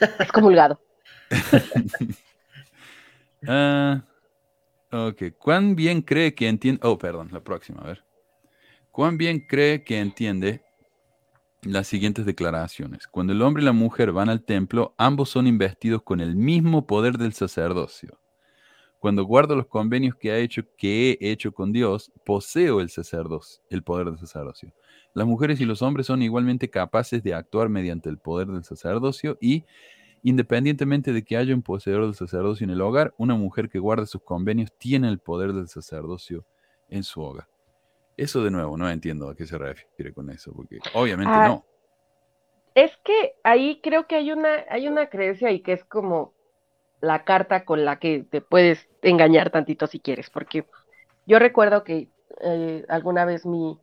[0.20, 0.80] Excomulgado.
[3.48, 4.02] Ah,
[4.90, 5.22] ok.
[5.38, 6.80] ¿Cuán bien cree que entiende?
[6.82, 8.05] Oh, perdón, la próxima, a ver.
[8.96, 10.62] ¿Cuán bien cree que entiende
[11.60, 13.06] las siguientes declaraciones?
[13.06, 16.86] Cuando el hombre y la mujer van al templo, ambos son investidos con el mismo
[16.86, 18.18] poder del sacerdocio.
[18.98, 23.62] Cuando guardo los convenios que, ha hecho, que he hecho con Dios, poseo el sacerdocio,
[23.68, 24.72] el poder del sacerdocio.
[25.12, 29.36] Las mujeres y los hombres son igualmente capaces de actuar mediante el poder del sacerdocio
[29.42, 29.66] y
[30.22, 34.06] Independientemente de que haya un poseedor del sacerdocio en el hogar, una mujer que guarda
[34.06, 36.46] sus convenios tiene el poder del sacerdocio
[36.88, 37.46] en su hogar.
[38.16, 41.64] Eso de nuevo, no entiendo a qué se refiere con eso, porque obviamente Ah, no.
[42.74, 46.32] Es que ahí creo que hay una, hay una creencia y que es como
[47.00, 50.66] la carta con la que te puedes engañar tantito si quieres, porque
[51.26, 52.08] yo recuerdo que
[52.42, 53.78] eh, alguna vez mi,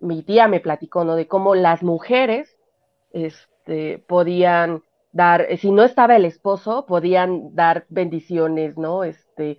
[0.00, 1.16] mi tía me platicó, ¿no?
[1.16, 2.56] De cómo las mujeres
[3.12, 9.04] este, podían dar, si no estaba el esposo, podían dar bendiciones, ¿no?
[9.04, 9.58] Este,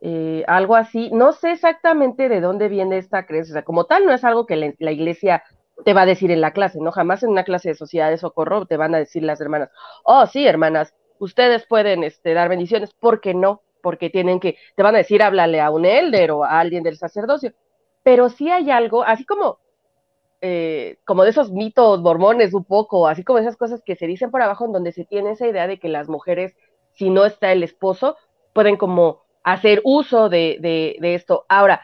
[0.00, 1.10] eh, algo así.
[1.12, 4.46] No sé exactamente de dónde viene esta creencia, o sea, como tal no es algo
[4.46, 5.42] que la, iglesia
[5.84, 6.90] te va a decir en la clase, ¿no?
[6.92, 9.70] Jamás en una clase de sociedad de socorro te van a decir las hermanas,
[10.04, 13.62] oh, sí, hermanas, ustedes pueden este, dar bendiciones, ¿por qué no?
[13.82, 16.96] Porque tienen que, te van a decir, háblale a un elder o a alguien del
[16.96, 17.52] sacerdocio.
[18.02, 19.58] Pero sí hay algo, así como,
[20.40, 24.30] eh, como de esos mitos mormones un poco, así como esas cosas que se dicen
[24.30, 26.56] por abajo, en donde se tiene esa idea de que las mujeres,
[26.94, 28.16] si no está el esposo,
[28.54, 31.44] pueden como hacer uso de, de, esto.
[31.48, 31.82] Ahora,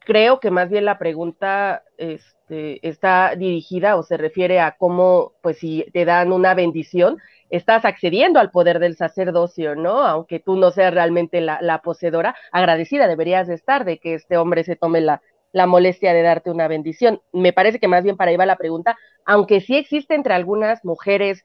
[0.00, 5.58] creo que más bien la pregunta este, está dirigida o se refiere a cómo, pues
[5.58, 7.18] si te dan una bendición,
[7.50, 10.04] estás accediendo al poder del sacerdocio, ¿no?
[10.04, 14.36] Aunque tú no seas realmente la, la poseedora, agradecida deberías de estar de que este
[14.36, 17.20] hombre se tome la, la molestia de darte una bendición.
[17.32, 20.84] Me parece que más bien para ahí va la pregunta, aunque sí existe entre algunas
[20.84, 21.44] mujeres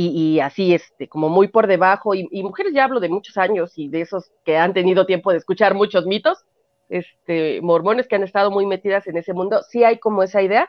[0.00, 3.36] y, y así, este, como muy por debajo, y, y mujeres ya hablo de muchos
[3.36, 6.44] años y de esos que han tenido tiempo de escuchar muchos mitos,
[6.88, 10.68] este, mormones que han estado muy metidas en ese mundo, sí hay como esa idea,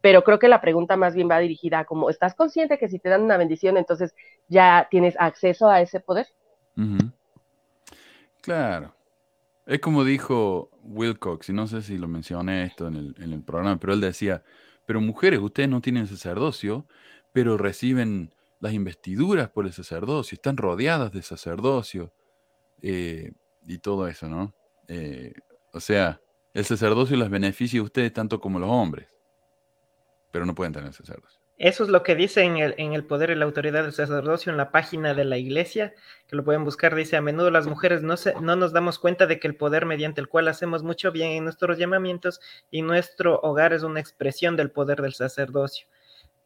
[0.00, 2.98] pero creo que la pregunta más bien va dirigida a como, ¿estás consciente que si
[2.98, 4.14] te dan una bendición, entonces
[4.48, 6.26] ya tienes acceso a ese poder?
[8.40, 8.94] Claro.
[9.66, 13.92] Es como dijo Wilcox, y no sé si lo mencioné esto en el programa, pero
[13.92, 14.42] él decía,
[14.86, 16.86] pero mujeres, ustedes no tienen sacerdocio,
[17.32, 22.12] pero reciben las investiduras por el sacerdocio, están rodeadas de sacerdocio
[22.82, 23.32] eh,
[23.66, 24.54] y todo eso, ¿no?
[24.88, 25.32] Eh,
[25.72, 26.20] o sea,
[26.52, 29.08] el sacerdocio las beneficia a ustedes tanto como los hombres.
[30.32, 31.40] pero no pueden tener sacerdocio.
[31.60, 34.70] Eso es lo que dice en el, poder y la autoridad del sacerdocio en la
[34.70, 35.92] página de la iglesia,
[36.26, 36.94] que lo pueden buscar.
[36.94, 40.22] Dice, a menudo las mujeres no, no nos damos cuenta de que el poder mediante
[40.22, 44.70] el cual hacemos mucho bien en nuestros llamamientos y nuestro hogar es una expresión del
[44.70, 45.86] poder del sacerdocio.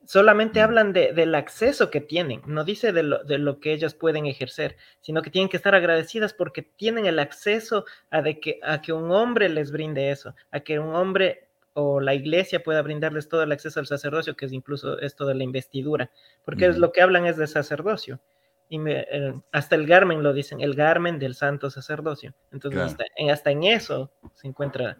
[0.06, 3.94] Solamente hablan de, del acceso que tienen, no dice de lo, de lo, que ellas
[3.94, 8.60] pueden ejercer, sino que tienen que estar agradecidas porque tienen el acceso a, de que,
[8.62, 12.82] a que un hombre les brinde eso, a que un hombre o la iglesia pueda
[12.82, 16.10] brindarles todo el acceso al sacerdocio, que es incluso esto de la investidura,
[16.44, 18.20] porque es lo que hablan es de sacerdocio.
[18.68, 22.32] Y me, eh, hasta el Garmen lo dicen, el Garmen del santo sacerdocio.
[22.50, 22.90] Entonces, claro.
[22.90, 24.96] hasta, en, hasta en eso se encuentra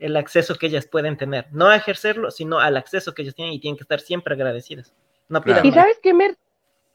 [0.00, 3.54] el acceso que ellas pueden tener, no a ejercerlo, sino al acceso que ellas tienen
[3.54, 4.92] y tienen que estar siempre agradecidas.
[5.28, 5.66] No claro.
[5.66, 6.34] ¿Y sabes qué me,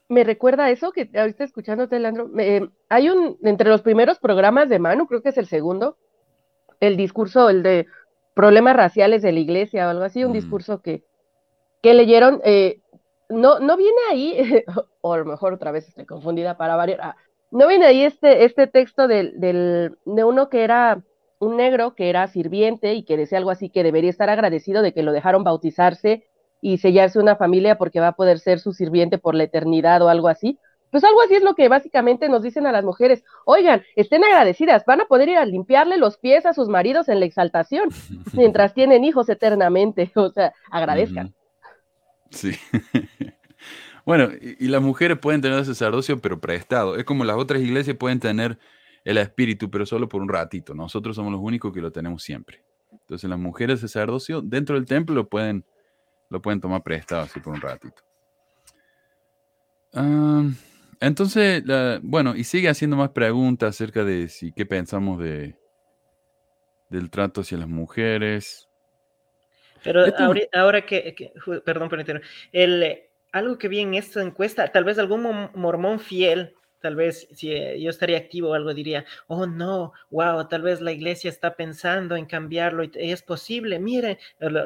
[0.08, 2.30] me recuerda eso que ahorita escuchándote, Leandro?
[2.88, 5.96] Hay un, entre los primeros programas de Manu, creo que es el segundo,
[6.80, 7.86] el discurso, el de
[8.34, 10.34] problemas raciales de la iglesia o algo así, un mm.
[10.34, 11.04] discurso que,
[11.82, 12.80] que leyeron, eh,
[13.28, 14.64] no, no viene ahí,
[15.00, 17.16] o a lo mejor otra vez estoy confundida para variar, ah,
[17.52, 21.02] no viene ahí este, este texto del, del, de uno que era
[21.38, 24.92] un negro que era sirviente y que decía algo así que debería estar agradecido de
[24.92, 26.26] que lo dejaron bautizarse
[26.60, 30.08] y sellarse una familia porque va a poder ser su sirviente por la eternidad o
[30.08, 30.58] algo así.
[30.90, 33.22] Pues algo así es lo que básicamente nos dicen a las mujeres.
[33.44, 37.20] Oigan, estén agradecidas, van a poder ir a limpiarle los pies a sus maridos en
[37.20, 37.90] la exaltación
[38.32, 40.10] mientras tienen hijos eternamente.
[40.16, 41.34] O sea, agradezcan.
[42.30, 42.52] Sí.
[44.04, 46.96] bueno, y, y, las mujeres pueden tener sacerdocio, pero prestado.
[46.96, 48.58] Es como las otras iglesias pueden tener
[49.06, 50.74] el espíritu, pero solo por un ratito.
[50.74, 52.64] Nosotros somos los únicos que lo tenemos siempre.
[52.90, 55.64] Entonces las mujeres de sacerdocio dentro del templo lo pueden,
[56.28, 58.02] lo pueden tomar prestado así por un ratito.
[61.00, 65.54] Entonces, la, bueno, y sigue haciendo más preguntas acerca de si qué pensamos de
[66.90, 68.68] del trato hacia las mujeres.
[69.84, 71.32] Pero ahora, ahora que, que,
[71.64, 72.04] perdón por
[72.52, 72.98] el,
[73.30, 77.80] algo que vi en esta encuesta, tal vez algún mormón fiel tal vez si eh,
[77.80, 82.16] yo estaría activo o algo diría, oh no, wow, tal vez la iglesia está pensando
[82.16, 84.18] en cambiarlo y es posible, mire,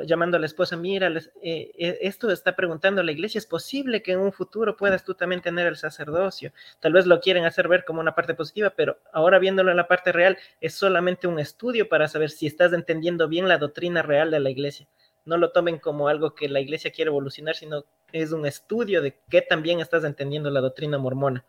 [0.07, 4.13] llamando a la esposa, mira, eh, eh, esto está preguntando la iglesia, es posible que
[4.13, 6.53] en un futuro puedas tú también tener el sacerdocio.
[6.81, 9.89] Tal vez lo quieren hacer ver como una parte positiva, pero ahora viéndolo en la
[9.89, 14.31] parte real, es solamente un estudio para saber si estás entendiendo bien la doctrina real
[14.31, 14.87] de la iglesia.
[15.25, 19.17] No lo tomen como algo que la iglesia quiere evolucionar, sino es un estudio de
[19.29, 21.45] qué también estás entendiendo la doctrina mormona.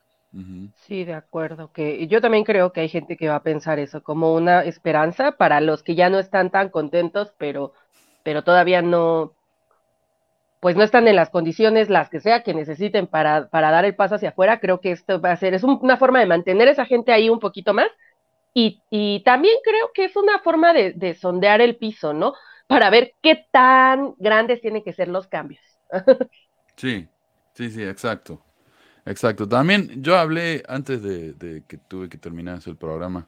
[0.76, 1.72] Sí, de acuerdo.
[1.72, 5.34] Que yo también creo que hay gente que va a pensar eso como una esperanza
[5.34, 7.74] para los que ya no están tan contentos, pero,
[8.24, 9.36] pero todavía no,
[10.60, 13.96] pues no están en las condiciones, las que sea, que necesiten para, para dar el
[13.96, 14.60] paso hacia afuera.
[14.60, 17.12] Creo que esto va a ser, es un, una forma de mantener a esa gente
[17.12, 17.88] ahí un poquito más.
[18.54, 22.34] Y, y también creo que es una forma de, de sondear el piso, ¿no?
[22.67, 25.62] Para ver qué tan grandes tienen que ser los cambios.
[26.76, 27.08] sí,
[27.54, 28.41] sí, sí, exacto.
[29.06, 29.48] Exacto.
[29.48, 33.28] También yo hablé antes de, que tuve que terminar el programa,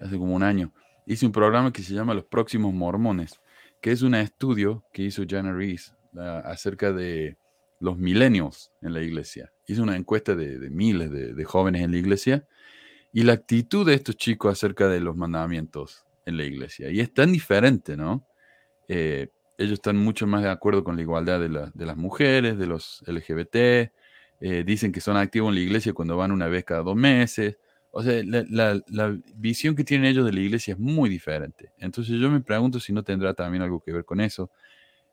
[0.00, 0.72] hace como un año.
[1.06, 3.40] Hice un programa que se llama Los Próximos Mormones,
[3.80, 7.36] que es un estudio que hizo Jana Reese uh, acerca de
[7.80, 9.52] los millennials en la iglesia.
[9.66, 12.46] Hizo una encuesta de, miles de, jóvenes en la iglesia
[13.12, 16.90] y la actitud de estos chicos acerca de los mandamientos en la iglesia.
[16.90, 18.26] Y es tan diferente, ¿no?
[18.88, 22.66] Eh, ellos están mucho más de acuerdo con la igualdad la, de las mujeres, de
[22.66, 23.92] los LGBT,
[24.40, 27.56] eh, dicen que son activos en la iglesia cuando van una vez cada dos meses.
[27.90, 31.72] O sea, la, la, la, visión que tienen ellos de la iglesia es muy diferente.
[31.78, 34.50] Entonces yo me pregunto si no tendrá también algo que ver con eso.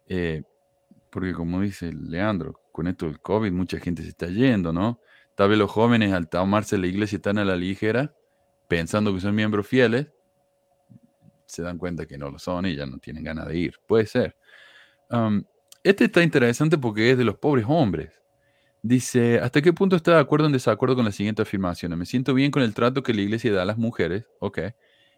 [0.08, 0.44] Eh,
[1.10, 5.00] porque como dice Leandro, con esto del COVID mucha gente se está yendo, ¿no?
[5.34, 8.14] Tal vez los jóvenes al tomarse la iglesia tan a la ligera,
[8.68, 10.08] pensando que son miembros fieles,
[11.46, 13.76] se dan cuenta que no lo son y ya no tienen ganas de ir.
[13.88, 14.36] Puede ser.
[15.10, 15.44] Um,
[15.84, 18.12] este está interesante porque es de los pobres hombres.
[18.88, 21.98] Dice, ¿hasta qué punto está de acuerdo o en desacuerdo con la siguiente afirmación?
[21.98, 24.60] Me siento bien con el trato que la iglesia da a las mujeres, ok.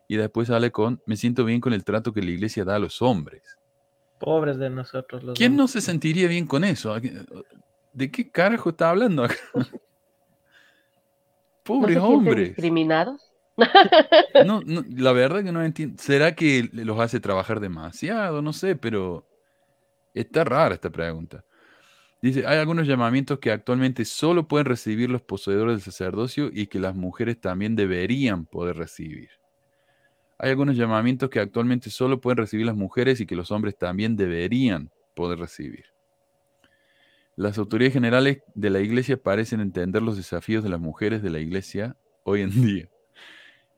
[0.07, 2.79] Y después sale con, me siento bien con el trato que la iglesia da a
[2.79, 3.43] los hombres.
[4.21, 6.95] Pobres de nosotros los ¿Quién no se sentiría bien con eso?
[7.91, 9.35] ¿De qué carajo está hablando acá?
[11.65, 12.47] Pobres ¿No hombres.
[12.47, 13.33] discriminados?
[14.45, 16.01] no, no, la verdad que no entiendo.
[16.01, 18.41] ¿Será que los hace trabajar demasiado?
[18.41, 19.27] No sé, pero
[20.13, 21.43] está rara esta pregunta.
[22.21, 26.79] Dice, hay algunos llamamientos que actualmente solo pueden recibir los poseedores del sacerdocio y que
[26.79, 29.29] las mujeres también deberían poder recibir.
[30.39, 34.15] Hay algunos llamamientos que actualmente solo pueden recibir las mujeres y que los hombres también
[34.15, 35.85] deberían poder recibir.
[37.35, 41.39] Las autoridades generales de la iglesia parecen entender los desafíos de las mujeres de la
[41.39, 42.89] iglesia hoy en día.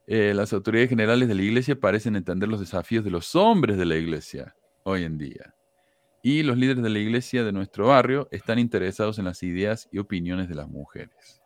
[0.08, 3.86] Eh, las autoridades generales de la iglesia parecen entender los desafíos de los hombres de
[3.86, 5.54] la iglesia hoy en día.
[6.21, 9.99] Y los líderes de la iglesia de nuestro barrio están interesados en las ideas y
[9.99, 11.39] opiniones de las mujeres.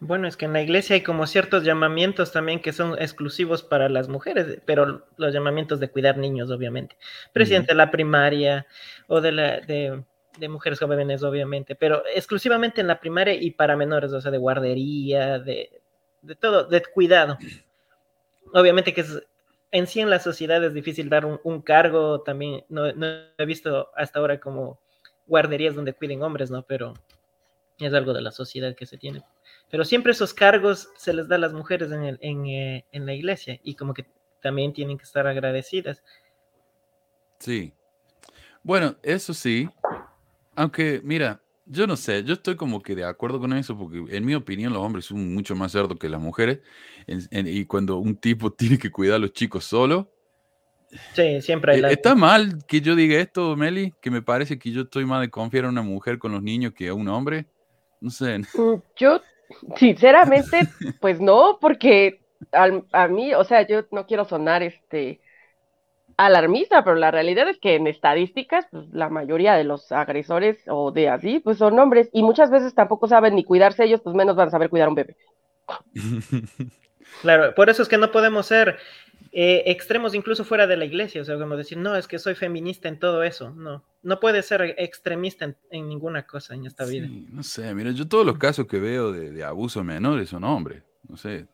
[0.00, 3.88] Bueno, es que en la iglesia hay como ciertos llamamientos también que son exclusivos para
[3.88, 6.96] las mujeres, pero los llamamientos de cuidar niños, obviamente.
[7.32, 8.66] Presidente de la primaria
[9.06, 10.02] o de, la, de,
[10.38, 14.38] de, mujeres jóvenes, obviamente, pero exclusivamente en la primaria y para menores, o sea, de
[14.38, 15.80] guardería, de,
[16.20, 17.38] de todo, de cuidado.
[18.52, 19.22] Obviamente que es,
[19.74, 23.06] en sí en la sociedad es difícil dar un, cargo, también no, no,
[23.36, 24.78] he visto hasta ahora como
[25.26, 26.62] guarderías donde cuiden hombres, ¿no?
[26.62, 26.94] Pero
[27.80, 29.24] es algo de la sociedad que se tiene.
[29.72, 33.14] Pero siempre esos cargos se les da a las mujeres en, en, eh, en la
[33.14, 34.06] iglesia y como que
[34.40, 36.04] también tienen que estar agradecidas.
[37.40, 37.74] Sí.
[38.62, 39.68] Bueno, eso sí.
[40.54, 44.24] Aunque, mira, yo no sé, yo estoy como que de acuerdo con eso, porque en
[44.24, 46.60] mi opinión los hombres son mucho más cerdos que las mujeres.
[47.06, 50.10] En, en, y cuando un tipo tiene que cuidar a los chicos solo.
[51.14, 51.90] Sí, siempre hay eh, la...
[51.90, 55.30] Está mal que yo diga esto, Meli, que me parece que yo estoy más de
[55.30, 57.46] confiar en una mujer con los niños que a un hombre.
[58.00, 58.40] No sé.
[58.54, 59.20] Mm, Yo,
[59.76, 60.68] sinceramente,
[61.00, 62.20] pues no, porque
[62.52, 65.20] al- a mí, o sea, yo no quiero sonar este
[66.16, 70.90] alarmista, pero la realidad es que en estadísticas, pues la mayoría de los agresores o
[70.92, 74.36] de así, pues son hombres, y muchas veces tampoco saben ni cuidarse ellos, pues menos
[74.36, 75.16] van a saber cuidar a un bebé.
[77.22, 78.78] Claro, por eso es que no podemos ser
[79.32, 82.34] eh, extremos incluso fuera de la iglesia, o sea, como decir, no, es que soy
[82.34, 86.84] feminista en todo eso, no, no puedes ser extremista en, en ninguna cosa en esta
[86.84, 87.06] vida.
[87.30, 90.44] No sé, mira, yo todos los casos que veo de, de abuso a menores son
[90.44, 91.46] hombres, no sé.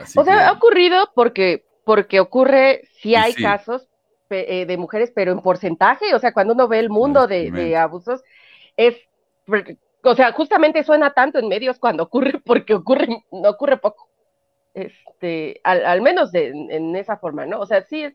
[0.00, 3.42] Así O sea, que- ha ocurrido porque, porque ocurre, sí hay sí.
[3.42, 3.88] casos
[4.30, 8.22] eh, de mujeres, pero en porcentaje, o sea, cuando uno ve el mundo de, abusos,
[8.76, 8.96] es,
[10.02, 14.08] o sea, justamente suena tanto en medios cuando ocurre, porque ocurre, no ocurre poco.
[14.74, 17.60] Este, al, al menos de- en, en esa forma, ¿no?
[17.60, 18.14] O sea, sí, es,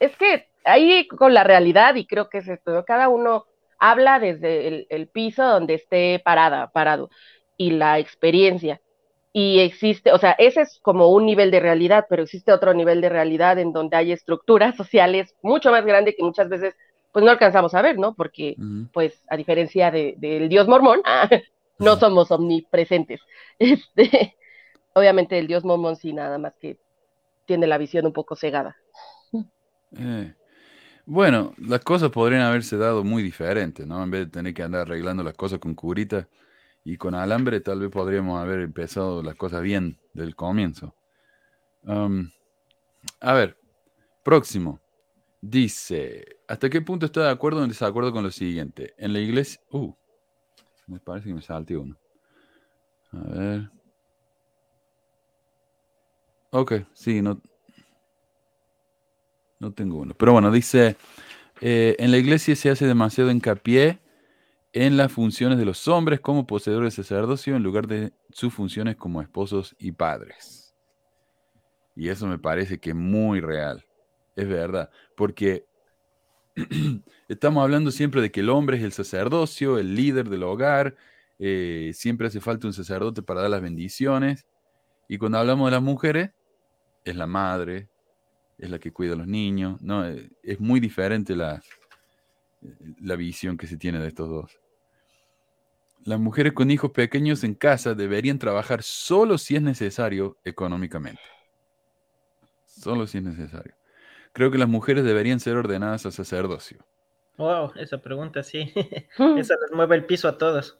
[0.00, 2.84] es que ahí con la realidad, y creo que es esto, ¿no?
[2.84, 3.44] cada uno
[3.78, 7.10] habla desde el, el piso donde esté parada, parado,
[7.56, 8.80] y la experiencia.
[9.34, 13.02] Y existe, o sea, ese es como un nivel de realidad, pero existe otro nivel
[13.02, 16.74] de realidad en donde hay estructuras sociales mucho más grandes que muchas veces
[17.12, 18.14] pues no alcanzamos a ver, ¿no?
[18.16, 18.58] Porque
[18.92, 21.02] pues a diferencia de- del dios mormón,
[21.80, 23.20] no somos omnipresentes.
[23.60, 24.36] Este,
[24.94, 26.78] obviamente el dios mormón sí nada más que
[27.46, 28.76] tiene la visión un poco cegada.
[29.96, 30.34] Eh,
[31.06, 34.02] Bueno, las cosas podrían haberse dado muy diferentes, ¿no?
[34.04, 36.28] En vez de tener que andar arreglando las cosas con curita
[36.84, 40.94] y con alambre, tal vez podríamos haber empezado las cosas bien del comienzo.
[41.82, 42.30] Um,
[43.20, 43.56] a ver,
[44.22, 44.80] próximo.
[45.40, 48.94] Dice, ¿hasta qué punto está de acuerdo o en desacuerdo con lo siguiente?
[48.98, 49.60] En la iglesia...
[49.70, 49.94] Uh,
[50.86, 51.96] me parece que me salté uno.
[53.12, 53.70] A ver.
[56.50, 57.40] Ok, sí, no,
[59.58, 60.14] no tengo uno.
[60.14, 60.96] Pero bueno, dice,
[61.60, 63.98] eh, en la iglesia se hace demasiado hincapié
[64.74, 68.96] en las funciones de los hombres como poseedores de sacerdocio en lugar de sus funciones
[68.96, 70.74] como esposos y padres.
[71.94, 73.86] Y eso me parece que muy real.
[74.36, 74.90] Es verdad.
[75.16, 75.66] Porque
[77.28, 80.96] estamos hablando siempre de que el hombre es el sacerdocio, el líder del hogar.
[81.38, 84.46] eh, siempre hace falta un sacerdote para dar las bendiciones.
[85.08, 86.32] Y cuando hablamos de las mujeres,
[87.04, 87.90] es la madre,
[88.58, 89.80] es la que cuida a los niños.
[89.82, 91.62] No, Eh, es muy diferente la,
[93.00, 94.60] la visión que se tiene de estos dos.
[96.04, 101.22] Las mujeres con hijos pequeños en casa deberían trabajar solo si es necesario económicamente.
[102.66, 103.74] Solo si es necesario.
[104.32, 106.84] Creo que las mujeres deberían ser ordenadas al sacerdocio.
[107.36, 108.72] Wow, esa pregunta sí.
[109.18, 109.38] Mm.
[109.38, 110.78] Esa les mueve el piso a todos.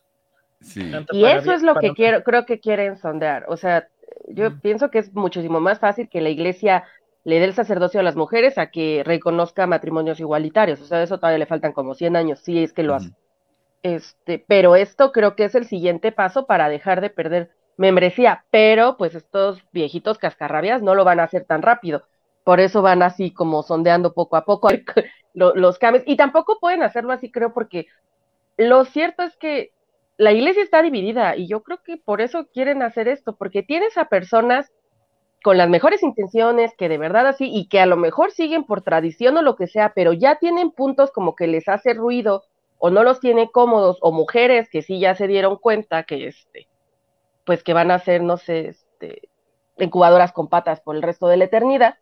[0.60, 0.90] Sí.
[0.90, 3.44] tanto Y eso bien es lo para que quiero, creo que quieren sondear.
[3.48, 3.88] O sea,
[4.28, 4.60] yo Mm.
[4.60, 6.84] pienso que es muchísimo más fácil que la iglesia
[7.24, 10.80] le dé el sacerdocio a las mujeres a que reconozca matrimonios igualitarios.
[10.80, 13.10] O sea, eso todavía le faltan como 100 años, si es que lo hace.
[13.84, 18.46] Este, pero esto creo que es el siguiente paso para dejar de perder membresía.
[18.50, 22.02] Pero, pues, estos viejitos cascarrabias no lo van a hacer tan rápido.
[22.44, 24.68] Por eso van así como sondeando poco a poco
[25.34, 26.04] lo- los cambios.
[26.08, 27.86] Y tampoco pueden hacerlo así, creo, porque
[28.58, 29.72] lo cierto es que
[30.18, 33.98] la iglesia está dividida y yo creo que por eso quieren hacer esto, porque tienes
[33.98, 34.72] a personas
[35.42, 38.82] con las mejores intenciones, que de verdad así, y que a lo mejor siguen por
[38.82, 42.44] tradición o lo que sea, pero ya tienen puntos como que les hace ruido
[42.84, 46.68] o no los tiene cómodos, o mujeres que sí ya se dieron cuenta que este,
[47.46, 49.30] pues que van a ser, no sé, este,
[49.78, 51.94] incubadoras con patas por el resto de la eternidad,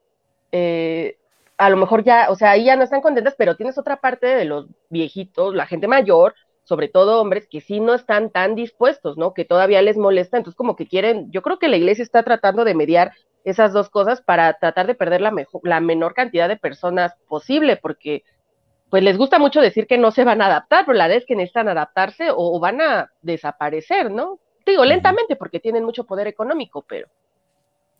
[0.51, 1.18] eh,
[1.57, 4.26] a lo mejor ya, o sea, ahí ya no están contentas, pero tienes otra parte
[4.26, 9.16] de los viejitos, la gente mayor, sobre todo hombres, que sí no están tan dispuestos,
[9.16, 9.35] ¿no?
[9.35, 12.64] Que todavía les molesta, entonces como que quieren, yo creo que la iglesia está tratando
[12.64, 13.12] de mediar
[13.45, 17.76] esas dos cosas para tratar de perder la, mejor, la menor cantidad de personas posible,
[17.76, 18.24] porque
[18.93, 21.26] pues les gusta mucho decir que no se van a adaptar, pero la verdad es
[21.26, 24.38] que necesitan adaptarse o, van a desaparecer, ¿no?
[24.66, 27.09] Digo, lentamente porque tienen mucho poder económico, pero,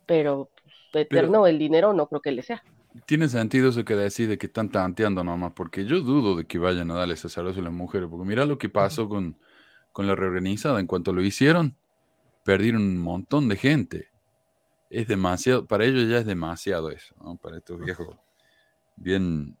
[0.05, 0.51] pero
[0.91, 2.63] pues, eterno el dinero no creo que les sea.
[3.07, 6.59] Tiene sentido eso que decís de que están tanteando nomás, porque yo dudo de que
[6.59, 9.35] vayan a darle sacerdocio a las mujeres, porque mira lo que pasó con,
[9.93, 11.75] con la reorganizada, en cuanto lo hicieron,
[12.43, 14.09] perdieron un montón de gente.
[14.91, 17.35] Es demasiado, para ellos ya es demasiado eso, ¿no?
[17.35, 18.15] Para estos viejos
[18.95, 19.57] bien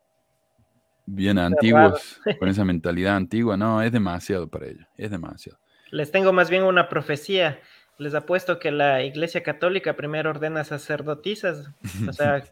[1.05, 5.59] bien antiguos, con esa mentalidad antigua, no, es demasiado para ellos, es demasiado.
[5.91, 7.59] Les tengo más bien una profecía.
[7.99, 11.69] Les apuesto que la Iglesia Católica primero ordena sacerdotisas,
[12.07, 12.43] o sea,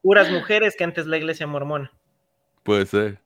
[0.00, 1.92] puras, mujeres que antes la Iglesia Mormona.
[2.62, 3.18] Puede ser.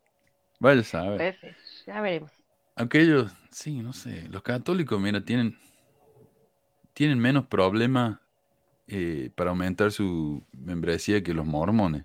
[0.59, 1.39] Vaya a saber.
[1.87, 2.33] ya veremos.
[2.75, 5.57] Aunque ellos, sí, no sé, los católicos, mira, tienen,
[6.93, 8.19] tienen menos problemas
[8.89, 12.05] eh, para aumentar su membresía que los mormones.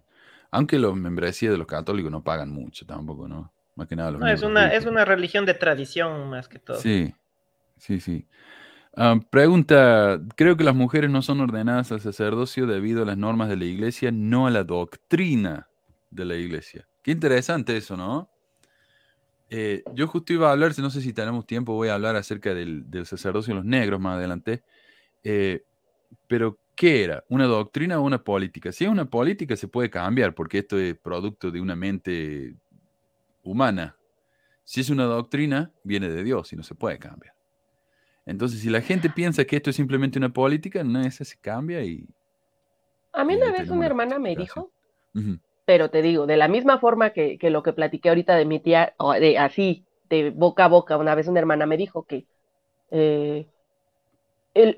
[0.54, 3.52] Aunque los membresías de los católicos no pagan mucho tampoco, ¿no?
[3.76, 6.78] Más que nada los no, es una, es una religión de tradición más que todo.
[6.78, 7.12] Sí,
[7.78, 8.28] sí, sí.
[8.96, 13.50] Ah, pregunta, creo que las mujeres no son ordenadas al sacerdocio debido a las normas
[13.50, 15.70] de la iglesia, no a la doctrina
[16.12, 16.88] de la iglesia.
[17.02, 18.30] Qué interesante eso, ¿no?
[19.50, 22.54] Eh, yo justo iba a hablar, no sé si tenemos tiempo, voy a hablar acerca
[22.54, 24.62] del, sacerdocio de los negros más adelante,
[25.24, 25.64] eh,
[26.28, 27.24] pero ¿Qué era?
[27.30, 28.72] ¿Una doctrina o una política?
[28.72, 32.56] Si es una política se puede cambiar porque esto es producto de una mente
[33.44, 33.96] humana.
[34.64, 37.34] Si es una doctrina, viene de Dios y no se puede cambiar.
[38.26, 41.84] Entonces, si la gente piensa que esto es simplemente una política, no, esa se cambia
[41.84, 42.08] y...
[43.12, 44.72] A mí una vez una hermana me dijo,
[45.66, 48.94] pero te digo, de la misma forma que, lo que platiqué ahorita de mi tía,
[48.98, 52.26] o de así, de boca a boca, una vez una hermana me dijo que
[52.90, 53.46] eh,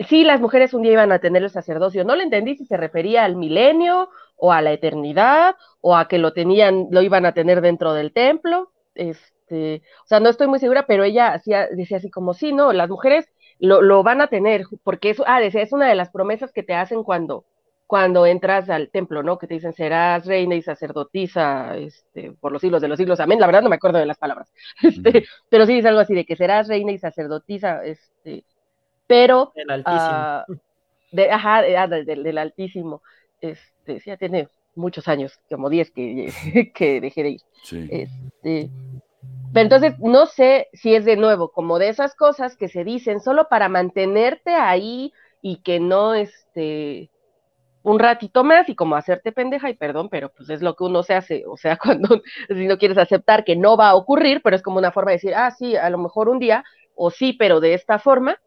[0.08, 2.04] sí, las mujeres un día iban a tener el sacerdocio.
[2.04, 6.18] No le entendí si se refería al milenio o a la eternidad o a que
[6.18, 8.72] lo tenían, lo iban a tener dentro del templo.
[8.96, 12.74] Este, o sea, no estoy muy segura, pero ella hacía, decía así como, sí, no,
[12.74, 16.10] las mujeres lo, lo van a tener, porque eso, ah, decía, es una de las
[16.10, 17.46] promesas que te hacen cuando,
[17.88, 19.38] cuando entras al templo, ¿no?
[19.38, 23.40] Que te dicen, serás reina y sacerdotisa este, por los siglos de los siglos, amén.
[23.40, 24.52] La verdad no me acuerdo de las palabras,
[24.84, 28.44] este, pero sí es algo así de que serás reina y sacerdotisa, este,
[29.08, 29.52] pero...
[29.56, 30.00] El altísimo.
[30.02, 30.46] Ah,
[31.12, 33.02] de, ajá, ah, del, altísimo.
[33.42, 37.42] Este, ya tiene muchos años, como 10 que, que dejé de ir.
[37.64, 37.88] Sí.
[37.90, 38.70] Este,
[39.54, 43.22] pero entonces no sé si es de nuevo como de esas cosas que se dicen
[43.22, 47.10] solo para mantenerte ahí y que no este
[47.84, 51.04] un ratito más y como hacerte pendeja y perdón, pero pues es lo que uno
[51.04, 54.56] se hace, o sea, cuando si no quieres aceptar que no va a ocurrir, pero
[54.56, 56.64] es como una forma de decir, ah, sí, a lo mejor un día,
[56.96, 58.42] o sí, pero de esta forma,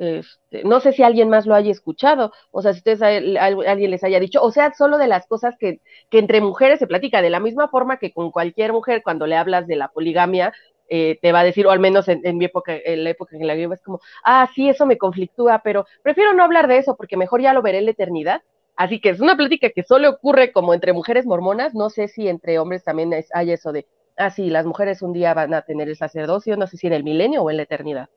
[0.00, 4.02] este, no sé si alguien más lo haya escuchado, o sea, si ustedes alguien les
[4.02, 7.38] haya dicho, o sea, solo de las cosas que, entre mujeres se platica, de la
[7.38, 10.54] misma forma que con cualquier mujer cuando le hablas de la poligamia,
[10.88, 13.46] eh, te va a decir, o al menos en, mi época, en la época en
[13.46, 16.78] la que vivo, es como, ah, sí, eso me conflictúa, pero prefiero no hablar de
[16.78, 18.40] eso porque mejor ya lo veré en la eternidad.
[18.76, 22.26] Así que es una plática que solo ocurre como entre mujeres mormonas, no sé si
[22.26, 23.86] entre hombres también hay eso de,
[24.16, 26.94] ah, sí, las mujeres un día van a tener el sacerdocio, no sé si en
[26.94, 28.08] el milenio o en la eternidad.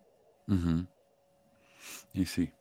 [2.14, 2.54] Y sí.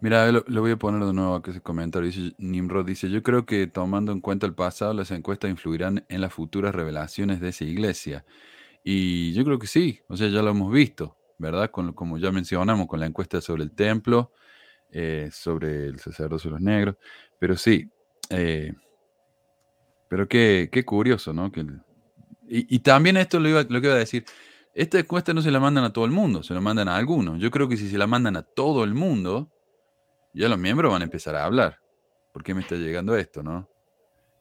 [0.00, 2.10] Mira, lo, voy a poner de nuevo a que ese comentario.
[2.10, 6.20] Dice, Nimrod dice, yo creo que tomando en cuenta el pasado, las encuestas influirán en
[6.20, 8.24] las futuras revelaciones de esa iglesia.
[8.82, 11.70] Y yo creo que sí, o sea, ya lo hemos visto, ¿verdad?
[11.70, 14.32] Con, como ya mencionamos, con la encuesta sobre el templo,
[14.90, 16.96] eh, sobre el sacerdocio de los negros,
[17.38, 17.88] pero sí,
[18.30, 18.72] eh,
[20.08, 21.52] pero qué, qué curioso, ¿no?
[21.52, 21.60] Que,
[22.48, 24.24] y, y, también esto lo, iba, lo que iba a decir,
[24.74, 27.38] esta encuesta no se la mandan a todo el mundo, se la mandan a algunos.
[27.38, 29.50] Yo creo que si se la mandan a todo el mundo,
[30.32, 31.78] ya los miembros van a empezar a hablar.
[32.32, 33.68] ¿Por qué me está llegando esto, no?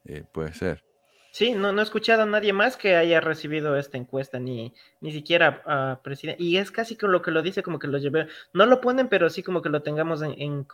[0.06, 0.84] Eh, puede ser.
[1.32, 5.14] Sí, no, no he escuchado a nadie más que haya recibido esta encuesta, ni, ni
[5.14, 6.44] siquiera a presidente.
[6.44, 8.28] Y es casi con lo que lo dice, como que lo llevé.
[8.54, 10.66] No lo ponen, pero sí como que lo tengamos en,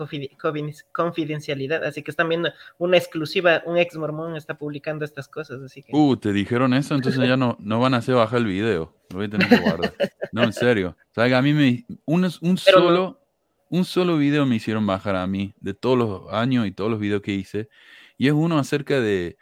[0.92, 1.84] confidencialidad.
[1.84, 5.62] Así que están viendo una exclusiva, un ex mormón está publicando estas cosas.
[5.62, 5.96] Así que...
[5.96, 8.96] Uh, te dijeron eso, entonces ya no, no van a hacer bajar el video.
[9.12, 9.94] Lo voy a tener que guardar.
[10.32, 10.98] No, en serio.
[11.12, 11.86] O sea, a mí me.
[12.06, 13.22] Un, un solo.
[13.70, 17.00] Un solo video me hicieron bajar a mí de todos los años y todos los
[17.00, 17.70] videos que hice.
[18.18, 19.38] Y es uno acerca de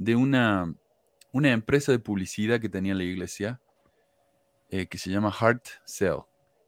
[0.00, 0.74] de una,
[1.30, 3.60] una empresa de publicidad que tenía la iglesia
[4.70, 6.20] eh, que se llama Hard Sell.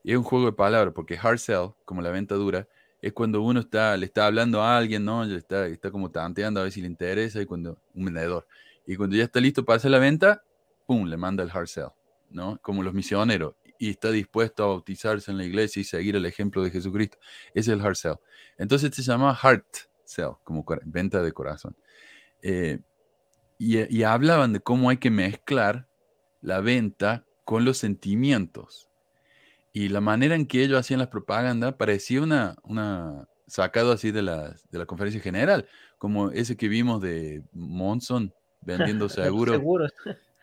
[0.05, 2.69] Y es un juego de palabras, porque hard sell, como la venta dura,
[3.01, 5.25] es cuando uno está, le está hablando a alguien, ¿no?
[5.25, 8.47] está, está como tanteando a ver si le interesa, y cuando, un vendedor.
[8.87, 10.45] Y cuando ya está listo para hacer la venta,
[10.87, 11.07] ¡pum!
[11.07, 11.89] le manda el hard sell,
[12.29, 12.59] ¿no?
[12.61, 13.55] Como los misioneros.
[13.79, 17.17] Y está dispuesto a bautizarse en la iglesia y seguir el ejemplo de Jesucristo.
[17.55, 18.17] Ese es el hard sell.
[18.59, 19.67] Entonces se llama heart
[20.05, 21.75] sell, como venta de corazón.
[22.43, 22.81] Eh,
[23.63, 25.87] y, y hablaban de cómo hay que mezclar
[26.41, 28.89] la venta con los sentimientos.
[29.73, 34.23] Y la manera en que ellos hacían las propagandas parecía una, una sacado así de
[34.23, 35.67] la, de la conferencia general,
[35.99, 39.57] como ese que vimos de Monson vendiendo seguros.
[39.57, 39.93] Seguros.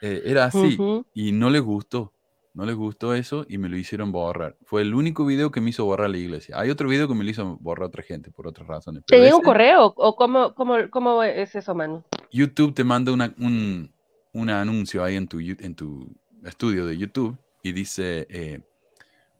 [0.01, 0.77] Eh, era así
[1.13, 2.13] y no les gustó.
[2.53, 4.57] No les gustó eso y me lo hicieron borrar.
[4.63, 6.59] Fue el único video que me hizo borrar la iglesia.
[6.59, 9.03] Hay otro video que me lo hizo borrar otra gente por otras razones.
[9.05, 12.03] ¿Te un correo o cómo, cómo, cómo es eso, Manu?
[12.31, 13.91] YouTube te manda una- un,
[14.33, 18.61] un anuncio ahí en tu, en tu estudio de YouTube y dice eh,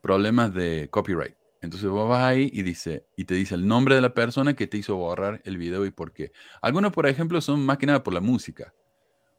[0.02, 1.36] problemas de copyright.
[1.62, 4.68] Entonces vos vas ahí y, dice, y te dice el nombre de la persona que
[4.68, 6.32] te hizo borrar el video y por qué.
[6.62, 8.74] Algunos, por ejemplo, son más que nada por la música.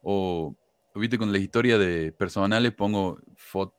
[0.02, 0.56] O,
[0.94, 3.18] viste, con la historia de personales pongo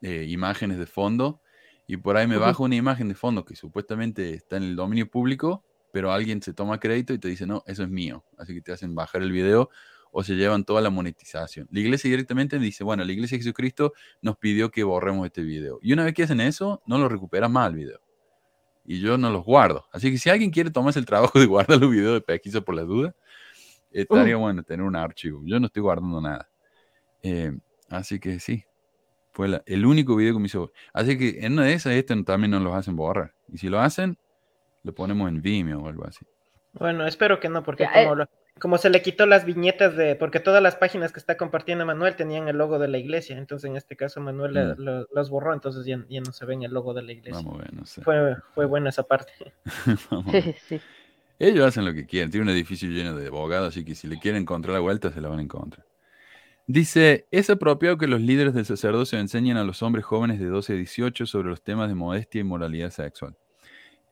[0.02, 1.42] eh, imágenes de fondo
[1.88, 5.10] y por ahí me bajo una imagen de fondo que supuestamente está en el dominio
[5.10, 8.24] público, pero alguien se toma crédito y te dice, no, eso es mío.
[8.38, 9.70] Así que te hacen bajar el video
[10.12, 11.68] o se llevan toda la monetización.
[11.72, 15.80] La iglesia directamente dice, bueno, la iglesia de Jesucristo nos pidió que borremos este video.
[15.82, 18.00] Y una vez que hacen eso, no lo recuperas más el video.
[18.84, 19.86] Y yo no los guardo.
[19.94, 22.76] Así que si alguien quiere tomarse el trabajo de guardar los videos de pesquisa por
[22.76, 23.14] las dudas,
[23.92, 25.42] estaría bueno tener un archivo.
[25.46, 26.50] Yo no estoy guardando nada.
[27.24, 27.52] Eh,
[27.90, 28.64] así que sí,
[29.32, 30.72] fue la- el único video que me hizo.
[30.94, 33.34] Así que en una de esas, este también nos los hacen borrar.
[33.52, 34.18] Y si lo hacen,
[34.84, 36.26] lo ponemos en Vimeo o algo así.
[36.74, 38.16] Bueno, espero que no, porque Ya, como, eh.
[38.18, 38.30] lo-
[38.60, 42.16] como se le quitó las viñetas de, porque todas las páginas que está compartiendo Manuel
[42.16, 44.82] tenían el logo de la iglesia, entonces en este caso Manuel Mm.
[44.82, 47.34] lo- los borró, entonces ya, ya no se ven el logo de la iglesia.
[47.42, 48.02] Vamos a ver, no sé.
[48.02, 49.32] Fue, fue buena esa parte.
[50.12, 50.44] Vamos a ver.
[50.44, 50.82] Sí, sí.
[51.40, 52.30] Ellos hacen lo que quieren.
[52.30, 55.20] Tiene un edificio lleno de abogados, así que si le quieren encontrar la vuelta, se
[55.22, 55.86] la van a encontrar.
[56.68, 60.74] Dice, es apropiado que los líderes del sacerdocio enseñen a los hombres jóvenes de 12
[60.74, 63.36] a 18 sobre los temas de modestia y moralidad sexual.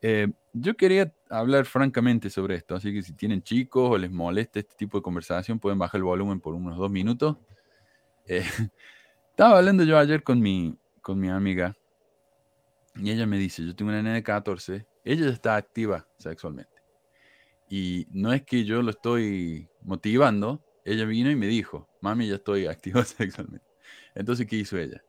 [0.02, 4.58] Eh, yo quería hablar francamente sobre esto, así que si tienen chicos o les molesta
[4.58, 7.36] este tipo de conversación, pueden bajar el volumen por unos dos minutos.
[8.26, 8.44] Eh,
[9.30, 11.76] estaba hablando yo ayer con mi, con mi amiga
[12.96, 16.70] y ella me dice, yo tengo una nena de 14, ella ya está activa sexualmente.
[17.68, 22.34] Y no es que yo lo estoy motivando, ella vino y me dijo, mami, ya
[22.34, 23.66] estoy activa sexualmente.
[24.14, 25.02] Entonces, ¿qué hizo ella?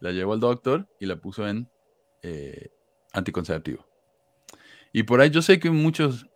[0.00, 1.70] La llevó al doctor y la puso en
[2.22, 2.70] eh,
[3.12, 3.89] anticonceptivo.
[4.92, 6.26] Y por ahí yo sé que muchos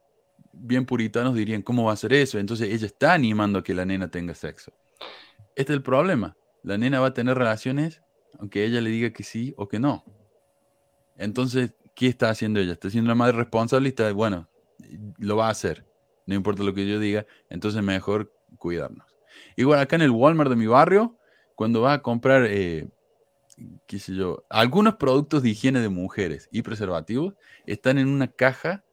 [0.53, 2.39] bien puritanos dirían, ¿cómo va a hacer eso?
[2.39, 4.73] Entonces ella está animando a que la nena tenga sexo.
[5.57, 6.37] Este es el problema.
[6.63, 8.01] La nena va a tener relaciones
[8.39, 10.05] aunque ella le diga que sí o que no.
[11.17, 12.73] Entonces, ¿qué está haciendo ella?
[12.73, 14.49] Está siendo una madre responsable y está, bueno,
[15.19, 15.87] lo va a hacer.
[16.27, 19.07] No importa lo que yo diga, entonces mejor cuidarnos.
[19.57, 21.17] Igual acá en el Walmart de mi barrio,
[21.55, 22.89] cuando vas a comprar, eh,
[23.87, 27.35] qué sé yo, algunos productos de higiene de mujeres y preservativos
[27.67, 28.85] están en una caja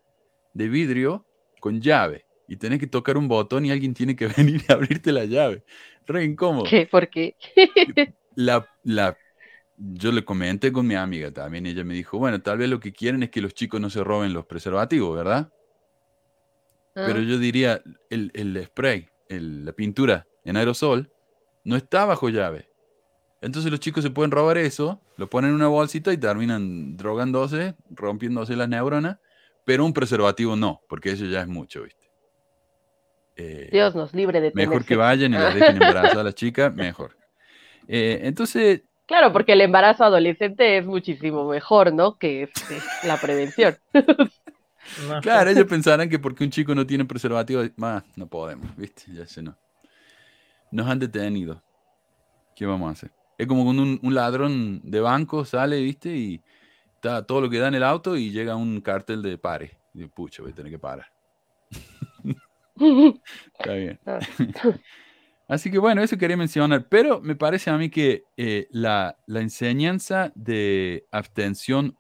[0.54, 1.26] de vidrio
[1.62, 2.26] con llave.
[2.48, 5.64] Y tenés que tocar un botón y alguien tiene que venir y abrirte la llave.
[6.08, 6.70] Re incómodo.
[6.70, 6.86] ¿Qué?
[6.88, 7.36] ¿Por qué?
[8.36, 9.18] La, la,
[9.78, 11.66] yo le comenté con mi amiga también.
[11.66, 14.04] Ella me dijo, bueno, tal vez lo que quieren es que los chicos no se
[14.04, 15.52] roben los preservativos, ¿verdad?
[17.04, 21.12] Pero Ah, yo diría, el, el spray, el- la pintura en aerosol,
[21.64, 22.70] no está bajo llave.
[23.42, 27.76] Entonces los chicos se pueden robar eso, lo ponen en una bolsita y terminan drogándose,
[27.90, 29.18] rompiéndose las neuronas,
[29.66, 32.12] pero un preservativo no, porque eso ya es mucho, ¿viste?
[33.36, 36.34] Eh, Dios nos libre de tener mejor que vayan y las dejen embarazadas a la
[36.34, 37.18] chica, mejor.
[37.88, 42.18] Eh, entonces, Claro, porque el embarazo adolescente es muchísimo mejor, ¿no?
[42.18, 43.76] Que este, la prevención.
[45.22, 49.04] Claro, ellos pensarán que porque un chico no tiene preservativo, más no podemos, ¿viste?
[49.14, 49.56] Ya se no.
[50.72, 51.62] Nos han detenido.
[52.56, 53.12] ¿Qué vamos a hacer?
[53.42, 56.16] Es como cuando un, un ladrón de banco sale, ¿viste?
[56.16, 56.42] Y
[56.94, 59.80] está todo lo que da en el auto y llega un cartel de pare.
[59.96, 61.08] Y pucha, voy a tener que parar.
[63.58, 64.00] Está bien.
[64.06, 64.20] Ah.
[65.48, 66.88] Así que bueno, eso quería mencionar.
[66.88, 71.98] Pero me parece a mí que eh, la, la enseñanza de abstención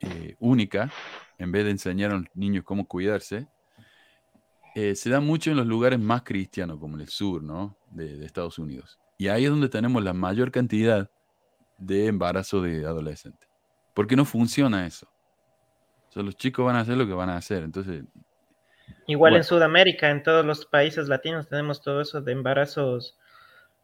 [0.00, 0.92] eh, única,
[1.38, 3.46] en vez de enseñar a los niños cómo cuidarse,
[4.74, 7.74] eh, se da mucho en los lugares más cristianos, como en el sur, ¿no?
[7.90, 8.98] De, de Estados Unidos.
[9.22, 11.08] Y ahí es donde tenemos la mayor cantidad
[11.78, 13.48] de embarazo de adolescentes.
[13.94, 15.06] Porque no funciona eso.
[16.08, 17.62] O sea, los chicos van a hacer lo que van a hacer.
[17.62, 18.02] Entonces,
[19.06, 19.36] Igual Bueno.
[19.38, 23.16] en Sudamérica, en todos los países latinos tenemos todo eso de embarazos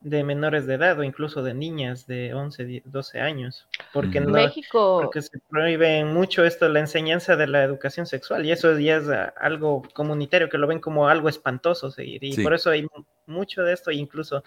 [0.01, 4.31] de menores de edad o incluso de niñas de 11, 10, 12 años, porque no,
[4.31, 8.97] México, porque se prohíbe mucho esto, la enseñanza de la educación sexual, y eso ya
[8.99, 12.43] es ah, algo comunitario, que lo ven como algo espantoso seguir, y Sí.
[12.45, 14.45] por eso hay mu- mucho de esto, incluso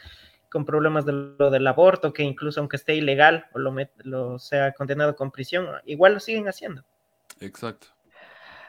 [0.51, 4.39] con problemas de lo del aborto, que incluso aunque esté ilegal o lo, met- lo
[4.39, 6.83] sea condenado con prisión, igual lo siguen haciendo.
[7.41, 7.87] exacto.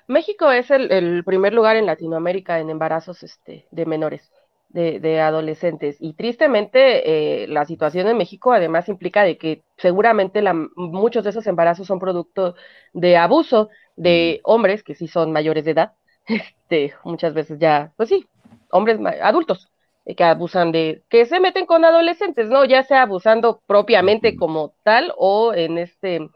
[0.08, 4.32] México es el, el primer lugar en Latinoamérica en embarazos este, de menores.
[4.68, 5.96] de, adolescentes.
[6.00, 11.30] Y tristemente, eh, la situación en México además implica de que seguramente la, muchos de
[11.30, 12.54] esos embarazos son producto
[12.94, 15.92] de abuso de hombres que sí son mayores de edad,
[16.26, 18.26] este, muchas veces ya, pues sí,
[18.70, 19.70] hombres adultos
[20.04, 22.64] que abusan de, que se meten con adolescentes, ¿no?
[22.64, 26.28] Ya sea abusando propiamente como tal o en este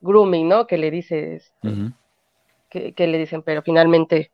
[0.00, 0.66] grooming, ¿no?
[0.66, 1.52] Que le dices,
[2.70, 4.30] que, que, le dicen, pero finalmente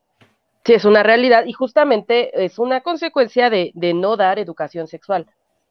[0.64, 5.26] sí es una realidad y justamente es una consecuencia de, no dar educación sexual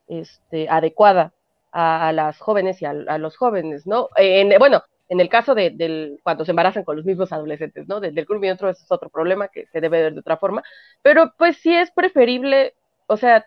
[0.08, 1.32] este, adecuada
[1.72, 4.08] a, las jóvenes y a, los jóvenes, ¿no?
[4.16, 8.00] En, bueno, en el caso de del, cuando se embarazan con los mismos adolescentes, ¿no?
[8.00, 10.62] Del, del y otro es otro problema que se debe ver de otra forma,
[11.02, 12.74] pero pues sí es preferible,
[13.06, 13.46] o sea,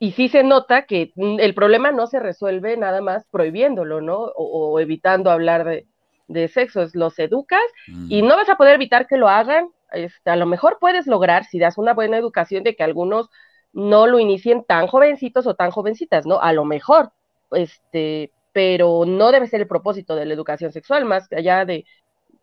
[0.00, 4.16] y sí se nota que el problema no se resuelve nada más prohibiéndolo, ¿no?
[4.36, 5.86] O, evitando hablar de,
[6.28, 7.62] de sexo, los educas
[8.08, 8.26] y mm.
[8.26, 11.58] no vas a poder evitar que lo hagan este, a lo mejor puedes lograr, si
[11.58, 13.30] das una buena educación, de que algunos
[13.72, 16.40] no lo inicien tan jovencitos o tan jovencitas, ¿no?
[16.40, 17.12] A lo mejor,
[17.52, 21.84] este, pero no debe ser el propósito de la educación sexual, más allá de,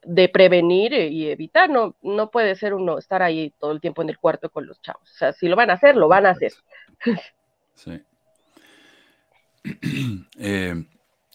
[0.06, 4.10] de prevenir y evitar, no, no puede ser uno estar ahí todo el tiempo en
[4.10, 5.12] el cuarto con los chavos.
[5.12, 6.54] O sea, si lo van a hacer, lo van a hacer.
[7.78, 8.02] Sí.
[10.40, 10.86] eh,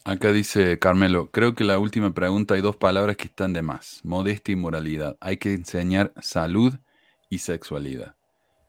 [0.04, 4.00] Acá dice Carmelo, creo que la última pregunta hay dos palabras que están de más,
[4.02, 5.18] modestia y moralidad.
[5.20, 6.74] Hay que enseñar salud
[7.28, 8.14] y sexualidad.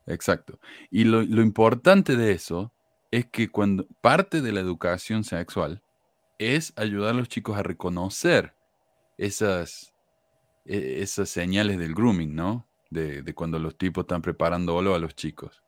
[0.07, 0.59] Exacto.
[0.89, 2.73] Y lo, importante de eso
[3.11, 5.81] es que cuando parte de la educación sexual
[6.37, 8.53] es ayudar a los chicos a reconocer
[9.17, 9.90] esas,
[10.65, 12.67] esas señales del grooming, ¿no?
[12.89, 15.63] De, cuando los tipos están preparándolo a los chicos.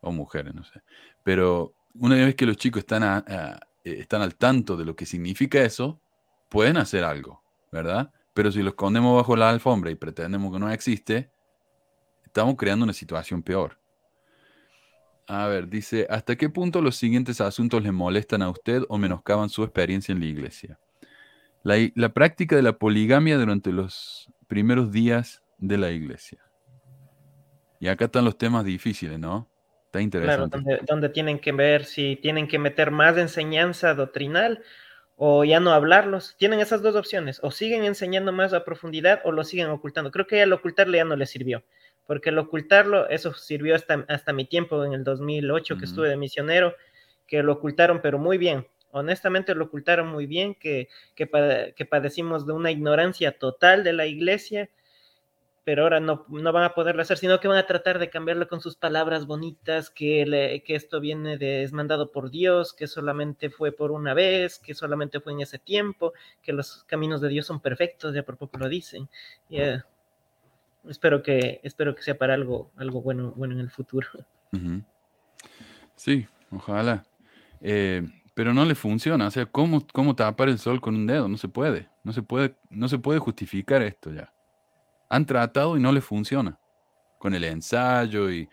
[0.00, 0.82] O mujeres, no sé.
[1.22, 5.06] Pero una vez que los chicos están a eh, están al tanto de lo que
[5.06, 6.00] significa eso,
[6.48, 8.12] pueden hacer algo, ¿verdad?
[8.34, 11.30] Pero si lo escondemos bajo la alfombra y pretendemos que no existe,
[12.24, 13.78] estamos creando una situación peor.
[15.26, 19.48] A ver, dice, ¿hasta qué punto los siguientes asuntos le molestan a usted o menoscaban
[19.48, 20.78] su experiencia en la iglesia?
[21.62, 26.38] La, la práctica de la poligamia durante los primeros días de la iglesia.
[27.80, 29.48] Y acá están los temas difíciles, ¿no?
[29.86, 30.58] Está interesante.
[30.62, 34.62] Claro, donde, tienen que ver si tienen que meter más enseñanza doctrinal
[35.16, 36.34] o ya no hablarlos.
[36.38, 40.10] Tienen esas dos opciones, o siguen enseñando más a profundidad o lo siguen ocultando.
[40.10, 41.62] Creo que ya el ocultarlo ya no les sirvió,
[42.06, 46.16] porque el ocultarlo, eso sirvió hasta, hasta mi tiempo en el 2008 que estuve de
[46.16, 46.74] misionero,
[47.26, 48.66] que lo ocultaron, pero muy bien.
[48.92, 51.28] Honestamente lo ocultaron muy bien, que, que,
[51.74, 54.70] que padecimos de una ignorancia total de la iglesia
[55.64, 58.48] pero ahora no, no, van a poderlo hacer, sino que van a tratar de cambiarlo
[58.48, 63.48] con sus palabras bonitas, que, que esto viene de, es mandado por Dios, que solamente
[63.48, 67.46] fue por una vez, que solamente fue en ese tiempo, que los caminos de Dios
[67.46, 69.08] son perfectos, ya por poco lo dicen.
[70.88, 74.08] espero, que, espero que sea para algo, algo bueno, bueno en el futuro.
[75.94, 77.04] Sí, ojalá.
[77.60, 78.02] Eh,
[78.34, 81.28] pero no le funciona, o sea, ¿cómo, ¿cómo tapar el sol con un dedo?
[81.28, 84.32] No se puede, no se puede, no se puede justificar esto ya
[85.12, 86.58] han tratado y no les funciona.
[87.18, 88.48] Con el ensayo y,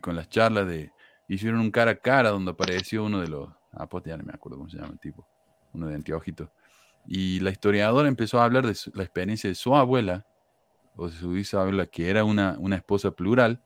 [0.00, 0.90] con las charlas de...
[1.28, 3.48] Hicieron un cara a cara donde apareció uno de los...
[3.72, 5.26] Ah, pues ya no me acuerdo cómo se llama el tipo.
[5.72, 6.50] Uno de anteojitos.
[7.06, 10.26] Y la historiadora empezó a hablar de la experiencia de su abuela,
[10.96, 13.62] o de su bisabuela, que era una, una esposa plural,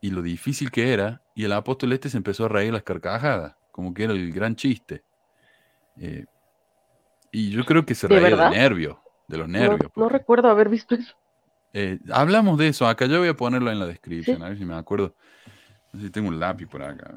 [0.00, 3.56] y lo difícil que era, y el apóstol este se empezó a reír las carcajadas,
[3.72, 5.02] como que era el gran chiste.
[5.96, 6.24] Eh,
[7.32, 9.90] y yo creo que se reía de, nervios, de los nervios.
[9.96, 11.16] no, recuerdo haber visto eso.
[11.72, 14.64] Eh, hablamos de eso, acá yo voy a ponerlo en la descripción, a ver si
[14.64, 15.14] me acuerdo.
[15.92, 17.12] No sé si tengo un lápiz por acá.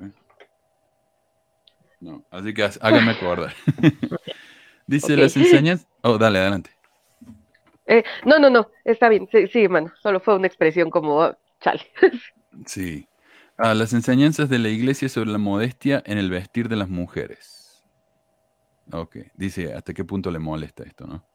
[2.00, 3.54] No, así que háganme acordar.
[4.88, 5.88] Dice las enseñanzas.
[6.02, 6.70] Oh, dale, adelante.
[7.88, 9.28] Eh, no, no, no, está bien.
[9.32, 11.82] Sí, sí, mano, solo fue una expresión como oh, chale.
[12.66, 13.08] sí.
[13.58, 17.86] Ah, las enseñanzas de la iglesia sobre la modestia en el vestir de las mujeres.
[18.92, 21.26] Ok, dice hasta qué punto le molesta esto, ¿no?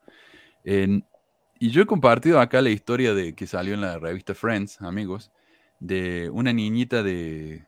[0.65, 5.31] Y yo he compartido acá la historia de que salió en la revista Friends, amigos,
[5.79, 7.67] de una niñita de,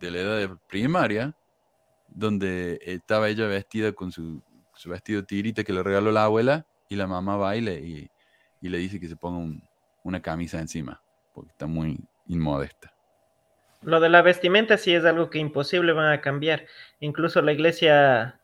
[0.00, 1.36] de la edad de primaria,
[2.08, 4.42] donde estaba ella vestida con su,
[4.74, 8.10] su, vestido tirita que le regaló la abuela, y la mamá baile y,
[8.60, 9.60] y le dice que se ponga
[10.02, 11.02] una camisa encima,
[11.34, 12.95] porque está muy inmodesta.
[13.86, 16.66] Lo de la vestimenta sí es algo que imposible van a cambiar.
[16.98, 18.40] Incluso la iglesia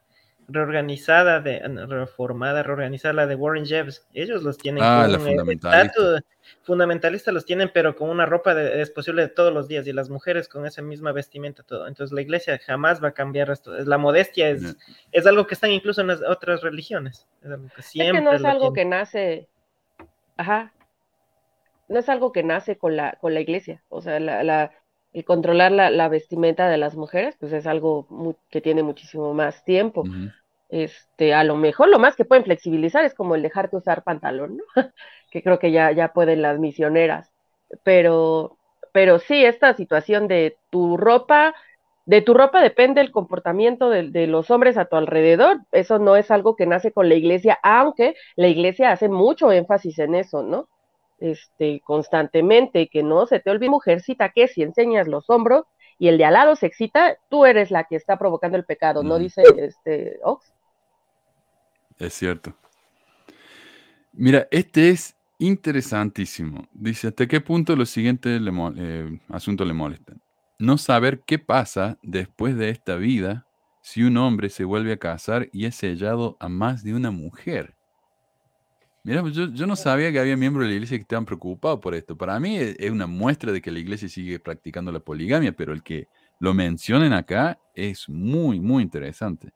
[0.47, 4.07] reorganizada, de, reformada, reorganizada, la de Warren Jeffs.
[4.14, 6.24] Ellos los tienen ah, con fundamentalista.
[6.62, 9.93] fundamentalista los tienen, pero con una ropa de, es posible de todos los días, y
[9.93, 11.88] las mujeres con esa misma vestimenta, todo.
[11.88, 13.72] Entonces la iglesia jamás va a cambiar esto.
[13.84, 14.76] La modestia es,
[15.11, 17.26] es algo que están incluso en las otras religiones.
[17.43, 18.18] Es algo que siempre.
[18.18, 19.49] Es que no es algo que nace.
[20.36, 20.72] Ajá.
[21.88, 24.72] no es algo que nace con la, con la iglesia, o sea, la,
[25.12, 28.06] el controlar la, vestimenta de las mujeres, pues es algo
[28.50, 30.04] que tiene muchísimo más tiempo.
[30.70, 34.56] Este, a lo mejor lo más que pueden flexibilizar es como el dejarte usar pantalón,
[34.56, 34.64] ¿no?
[35.30, 37.30] que creo que ya, ya pueden las misioneras.
[37.82, 38.56] Pero,
[38.90, 41.54] pero sí, esta situación de tu ropa,
[42.06, 45.58] de tu ropa depende el comportamiento de, de, los hombres a tu alrededor.
[45.72, 49.98] Eso no es algo que nace con la iglesia, aunque la iglesia hace mucho énfasis
[49.98, 50.68] en eso, ¿no?
[51.23, 55.66] Este, constantemente, que no se te olvide, mujercita, que si enseñas los hombros
[55.97, 59.05] y el de al lado se excita, tú eres la que está provocando el pecado,
[59.05, 59.20] ¿no?
[59.20, 60.53] Dice este Ox.
[62.01, 62.55] Es cierto.
[64.12, 66.66] Mira, este es interesantísimo.
[66.73, 68.43] Dice, ¿hasta qué punto los siguientes
[68.77, 70.20] eh, asuntos le molestan?
[70.59, 73.47] No saber qué pasa después de esta vida
[73.81, 77.77] si un hombre se vuelve a casar y es sellado a más de una mujer.
[79.05, 81.94] Mira, pues yo, no sabía que había miembros de la iglesia que estaban preocupados por
[81.94, 82.16] esto.
[82.16, 85.72] Para mí es, es una muestra de que la iglesia sigue practicando la poligamia, pero
[85.72, 86.07] el que
[86.38, 89.53] lo mencionen acá es muy, muy interesante.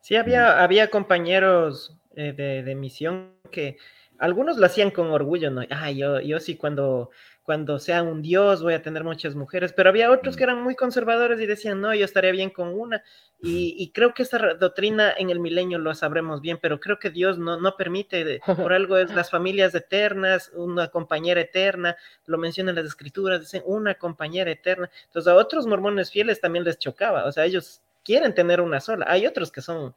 [0.00, 3.76] Sí, había, había compañeros eh, de, misión que
[4.18, 5.62] algunos lo hacían con orgullo, ¿no?
[5.70, 7.10] Ah, yo, yo sí cuando,
[7.42, 10.76] cuando sea un dios voy a tener muchas mujeres, pero había otros que eran muy
[10.76, 13.02] conservadores y decían, no, yo estaría bien con una.
[13.44, 17.38] Y, creo que esa doctrina en el milenio lo sabremos bien, pero creo que Dios
[17.38, 18.40] no, no permite,
[18.70, 23.94] por algo es las familias eternas, una compañera eterna, lo mencionan las escrituras, dicen una
[23.94, 24.88] compañera eterna.
[25.06, 29.06] Entonces a otros mormones fieles también les chocaba, o sea, ellos quieren tener una sola.
[29.08, 29.94] Hay otros que son,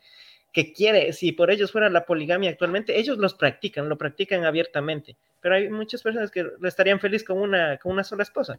[0.55, 5.17] que quiere, si por ellos fuera la poligamia actualmente, ellos los practican, lo practican abiertamente,
[5.41, 8.57] pero hay muchas personas que estarían felices con una, con una sola esposa.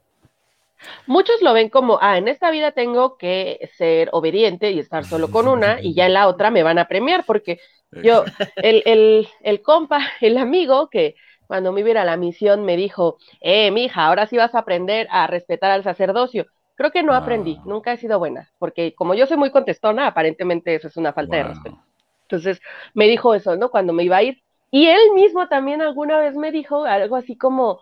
[1.07, 5.31] Muchos lo ven como, ah, en esta vida tengo que ser obediente y estar solo
[5.31, 7.61] con una, y ya en la otra me van a premiar, porque
[8.03, 8.25] yo,
[8.57, 11.15] el, el, el compa, el amigo que
[11.47, 15.09] cuando me iba a la misión me dijo, eh, mija, ahora sí vas a aprender
[15.11, 16.47] a respetar al sacerdocio.
[16.77, 20.75] Creo que no aprendí, nunca he sido buena, porque como yo soy muy contestona, aparentemente
[20.75, 21.79] eso es una falta de respeto.
[22.23, 22.61] Entonces
[22.93, 23.71] me dijo eso, ¿no?
[23.71, 24.43] Cuando me iba a ir.
[24.71, 27.81] Y él mismo también alguna vez me dijo algo así como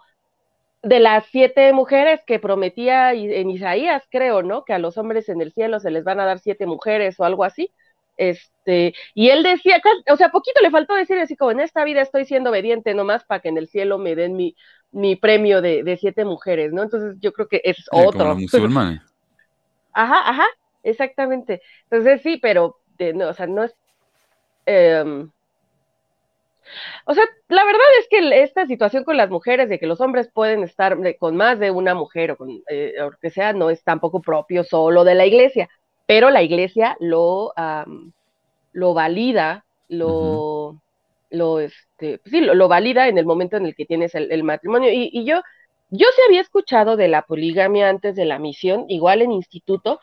[0.83, 4.65] de las siete mujeres que prometía en Isaías, creo, ¿no?
[4.65, 7.25] Que a los hombres en el cielo se les van a dar siete mujeres o
[7.25, 7.73] algo así.
[8.17, 12.01] Este, y él decía, o sea, poquito le faltó decir así como en esta vida
[12.01, 14.55] estoy siendo obediente nomás para que en el cielo me den mi,
[14.95, 16.83] mi premio de, siete mujeres, ¿no?
[16.83, 18.37] Entonces yo creo que es otro.
[18.51, 18.79] Como
[19.93, 20.47] ajá, ajá,
[20.83, 21.61] exactamente.
[21.91, 22.79] Entonces sí, pero
[23.15, 23.75] no, o sea, no es.
[24.67, 25.31] Em,
[27.05, 30.31] o sea, la verdad es que esta situación con las mujeres, de que los hombres
[30.33, 33.83] pueden estar con más de una mujer o con eh, o que sea, no es
[33.83, 35.69] tampoco propio solo de la iglesia,
[36.07, 37.53] pero la iglesia lo,
[38.73, 40.81] lo valida, lo,
[41.35, 44.91] lo, este, pues sí, lo, valida en el momento en el que tienes el, matrimonio.
[44.93, 45.41] Y, yo,
[45.91, 50.01] yo sí había escuchado de la poligamia antes de la misión, igual en instituto,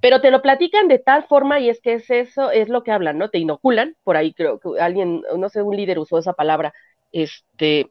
[0.00, 2.90] pero te lo platican de tal forma y es que es eso, es lo que
[2.90, 3.30] hablan, ¿no?
[3.30, 6.74] Te inoculan, por ahí creo que alguien, no sé, un líder usó esa palabra,
[7.12, 7.90] este,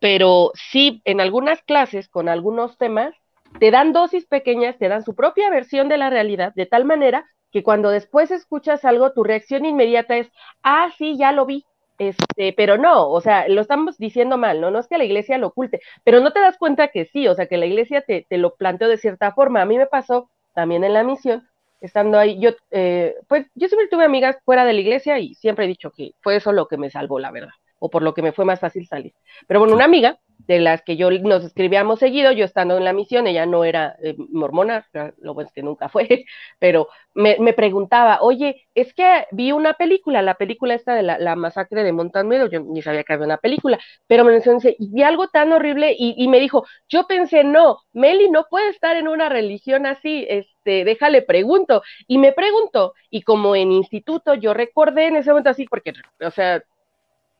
[0.00, 3.14] pero sí, en algunas clases con algunos temas,
[3.58, 7.26] te dan dosis pequeñas, te dan su propia versión de la realidad, de tal manera
[7.50, 10.30] que cuando después escuchas algo, tu reacción inmediata es,
[10.62, 11.64] ah, sí, ya lo vi,
[11.98, 14.70] este, pero no, o sea, lo estamos diciendo mal, ¿no?
[14.70, 17.34] No es que la iglesia lo oculte, pero no te das cuenta que sí, o
[17.34, 19.62] sea, que la iglesia te, te lo planteó de cierta forma.
[19.62, 21.48] A mí me pasó también en la misión,
[21.80, 25.64] estando ahí, yo, eh, pues yo siempre tuve amigas fuera de la iglesia y siempre
[25.64, 28.22] he dicho que fue eso lo que me salvó, la verdad, o por lo que
[28.22, 29.14] me fue más fácil salir.
[29.46, 32.92] Pero bueno, una amiga de las que yo nos escribíamos seguido, yo estando en la
[32.92, 34.86] misión, ella no era eh, mormona,
[35.18, 36.24] lo bueno es que nunca fue,
[36.58, 41.82] pero me, preguntaba, oye, es que vi una película, la película esta de la, masacre
[41.82, 45.28] de Montanmedo, yo ni sabía que había una película, pero me mencionó, y vi algo
[45.28, 49.28] tan horrible y, y, me dijo, yo pensé, no, Meli no puede estar en una
[49.28, 55.16] religión así, este, déjale pregunto, y me preguntó, y como en instituto yo recordé en
[55.16, 55.92] ese momento así, porque,
[56.24, 56.62] o sea,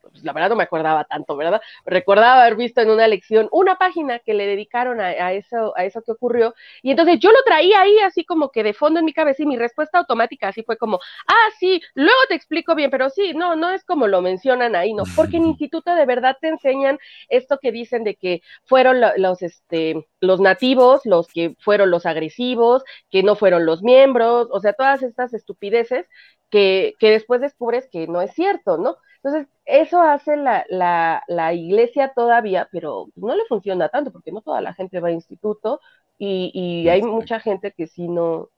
[0.00, 1.60] pues la verdad no me acordaba tanto, ¿verdad?
[1.84, 6.02] Recordaba haber visto en una lección una página que le dedicaron a, eso, a eso
[6.02, 9.12] que ocurrió, y entonces yo lo traía ahí así como que de fondo en mi
[9.12, 13.10] cabeza y mi respuesta automática así fue como, ah, sí, luego te explico bien, pero
[13.10, 15.04] sí, no, no es como lo mencionan ahí, ¿no?
[15.16, 20.06] Porque en instituto de verdad te enseñan esto que dicen de que fueron los, este,
[20.20, 25.02] los nativos los que fueron los agresivos, que no fueron los miembros, o sea, todas
[25.02, 26.06] estas estupideces
[26.50, 28.96] que, que después descubres que no es cierto, ¿no?
[29.22, 34.42] Entonces, eso hace la, la, la, iglesia todavía, pero no le funciona tanto porque no
[34.42, 35.80] toda la gente va a instituto
[36.18, 38.48] y, y hay mucha gente que sí no,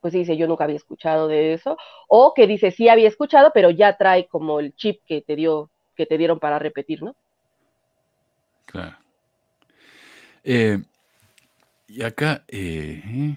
[0.00, 1.76] pues dice, yo nunca había escuchado de eso,
[2.08, 5.70] o que dice, sí había escuchado, pero ya trae como el chip que te dio,
[5.94, 7.16] que te dieron para repetir, ¿no?
[8.66, 8.96] Claro.
[10.44, 10.78] Eh,
[11.88, 13.36] y acá, eh,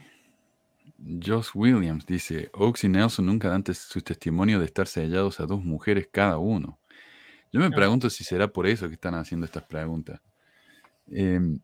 [1.02, 5.64] Josh Williams dice, Oaks y Nelson nunca dan su testimonio de estar sellados a dos
[5.64, 6.80] mujeres cada uno.
[7.52, 10.22] Yo me pregunto si será por eso que están haciendo estas preguntas.
[11.08, 11.60] Em,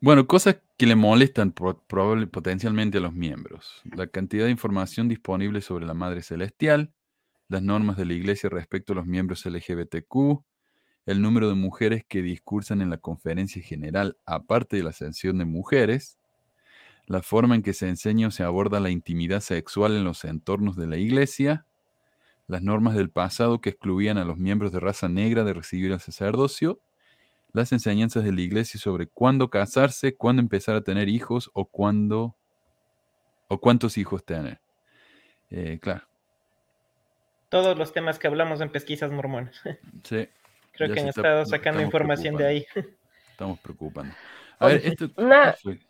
[0.00, 3.82] bueno, cosas que le molestan pro- probable- potencialmente a los miembros.
[3.94, 6.92] La cantidad de información disponible sobre la Madre Celestial,
[7.48, 10.42] las normas de la Iglesia respecto a los miembros LGBTQ,
[11.06, 15.44] el número de mujeres que discursan en la conferencia general aparte de la ascensión de
[15.44, 16.18] mujeres,
[17.06, 20.76] la forma en que se enseña o se aborda la intimidad sexual en los entornos
[20.76, 21.64] de la iglesia,
[22.48, 26.00] las normas del pasado que excluían a los miembros de raza negra de recibir el
[26.00, 26.80] sacerdocio,
[27.52, 32.36] las enseñanzas de la iglesia sobre cuándo casarse, cuándo empezar a tener hijos o cuándo
[33.48, 34.60] o cuántos hijos tener.
[35.50, 36.02] Eh, claro,
[37.48, 39.54] Todos los temas que hablamos en pesquisas mormonas.
[40.04, 40.28] sí,
[40.72, 42.66] Creo que han está- estado sacando información de ahí.
[43.30, 44.12] estamos preocupando.
[44.58, 45.80] A ver, esto Una- ¿qué fue?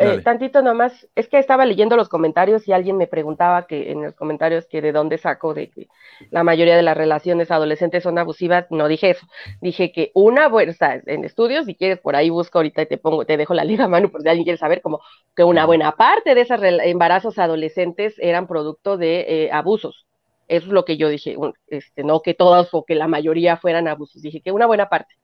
[0.00, 4.02] Eh, tantito nomás, es que estaba leyendo los comentarios y alguien me preguntaba que en
[4.02, 5.86] los comentarios que de dónde saco de que
[6.30, 9.26] la mayoría de las relaciones adolescentes son abusivas, no dije eso,
[9.60, 12.86] dije que una buena, o sea, en estudios, si quieres por ahí busco ahorita y
[12.86, 15.00] te pongo, te dejo la liga Manu por si alguien quiere saber, como
[15.36, 20.06] que una buena parte de esos embarazos adolescentes eran producto de eh, abusos.
[20.48, 23.56] Eso es lo que yo dije, un- este, no que todos o que la mayoría
[23.56, 25.14] fueran abusos, dije que una buena parte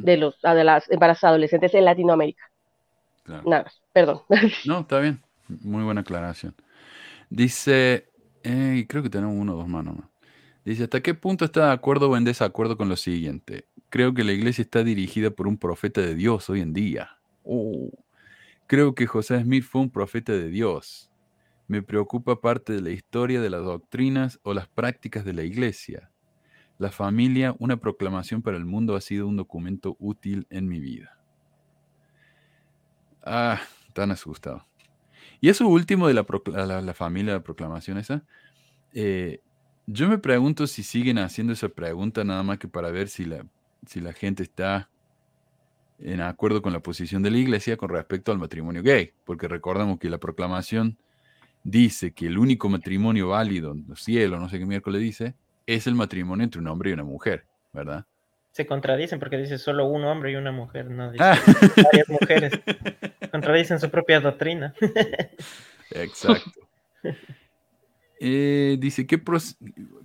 [0.00, 2.49] de los de las embarazos adolescentes en Latinoamérica.
[3.30, 3.48] Claro.
[3.48, 4.20] Nada perdón.
[4.66, 5.20] No, está bien.
[5.48, 6.54] Muy buena aclaración.
[7.28, 8.08] Dice,
[8.42, 10.08] eh, creo que tenemos uno o dos manos más.
[10.64, 13.66] Dice, ¿hasta qué punto está de acuerdo o en desacuerdo con lo siguiente?
[13.88, 17.18] Creo que la iglesia está dirigida por un profeta de Dios hoy en día.
[17.42, 17.90] Oh.
[18.66, 21.10] Creo que José Smith fue un profeta de Dios.
[21.66, 26.10] Me preocupa parte de la historia de las doctrinas o las prácticas de la iglesia.
[26.78, 31.19] La familia, una proclamación para el mundo, ha sido un documento útil en mi vida.
[33.22, 33.60] Ah,
[33.92, 34.66] tan asustado.
[35.40, 36.26] Y eso último de la,
[36.66, 38.24] la- la familia, la proclamación esa,
[38.92, 39.42] eh,
[39.86, 43.46] yo me pregunto si siguen haciendo esa pregunta nada más que para ver si la,
[43.86, 44.90] si la gente está
[45.98, 49.98] en acuerdo con la posición de la iglesia con respecto al matrimonio gay, porque recordamos
[49.98, 50.98] que la proclamación
[51.64, 55.86] dice que el único matrimonio válido en los cielos, no sé qué miércoles dice, es
[55.86, 58.06] el matrimonio entre un hombre y una mujer, ¿verdad?
[58.52, 61.38] Se contradicen porque dice solo un hombre y una mujer, no dice Ah.
[61.84, 62.52] varias mujeres.
[63.30, 64.74] Contradicen su propia doctrina.
[65.92, 66.50] Exacto.
[68.20, 69.56] Eh, dice, ¿qué, pros-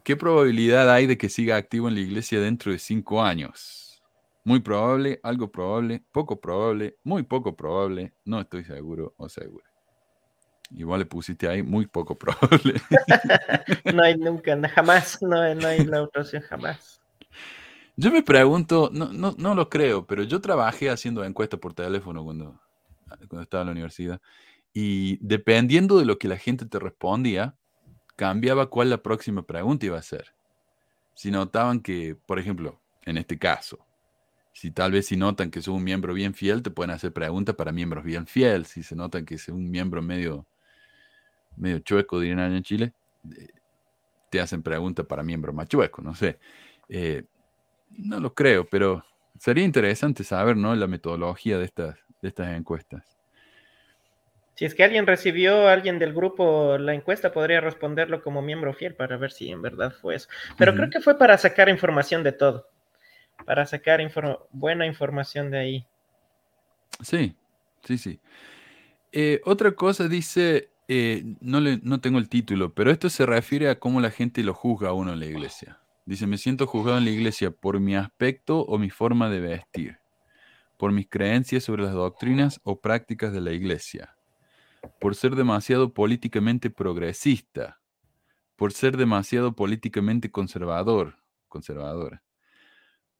[0.03, 4.01] ¿qué probabilidad hay de que siga activo en la iglesia dentro de cinco años?
[4.43, 9.65] Muy probable, algo probable, poco probable, muy poco probable, no estoy seguro o segura.
[10.71, 12.75] Igual le pusiste ahí muy poco probable.
[13.93, 17.01] No hay nunca, jamás, no, hay- no hay la otra opción, jamás.
[17.97, 22.23] Yo me pregunto, no, no, no lo creo, pero yo trabajé haciendo encuestas por teléfono
[22.23, 22.59] cuando,
[23.07, 24.21] cuando estaba en la universidad
[24.73, 27.55] y dependiendo de lo que la gente te respondía,
[28.17, 30.33] cambiaba cuál la próxima pregunta iba a ser.
[31.13, 33.85] Si notaban que, por ejemplo, en este caso,
[34.51, 37.55] si tal vez si notan que sos un miembro bien fiel, te pueden hacer preguntas
[37.55, 38.65] para miembros bien fiel.
[38.65, 40.45] Si se notan que es un miembro medio,
[41.55, 42.93] medio chueco, dirían en Chile,
[43.37, 43.47] eh,
[44.29, 46.37] te hacen preguntas para miembros más chuecos, no sé.
[46.89, 47.23] Eh,
[47.97, 49.03] no lo creo, pero
[49.39, 50.75] sería interesante saber, ¿no?
[50.75, 53.03] La metodología de estas, de estas encuestas.
[54.55, 58.95] Si es que alguien recibió, alguien del grupo, la encuesta, podría responderlo como miembro fiel
[58.95, 60.29] para ver si en verdad fue eso.
[60.57, 62.69] Pero creo que fue para sacar información de todo.
[63.45, 65.85] Para sacar infor- buena información de ahí.
[67.01, 67.35] Sí,
[67.83, 68.19] sí, sí.
[69.11, 73.69] Eh, otra cosa dice, eh, no, le, no tengo el título, pero esto se refiere
[73.69, 75.79] a cómo la gente lo juzga a uno en la iglesia.
[76.05, 79.97] Dice, me siento juzgado en la iglesia por mi aspecto o mi forma de vestir,
[80.77, 84.15] por mis creencias sobre las doctrinas o prácticas de la iglesia,
[84.99, 87.81] por ser demasiado políticamente progresista,
[88.55, 91.15] por ser demasiado políticamente conservador,
[91.47, 92.23] conservadora,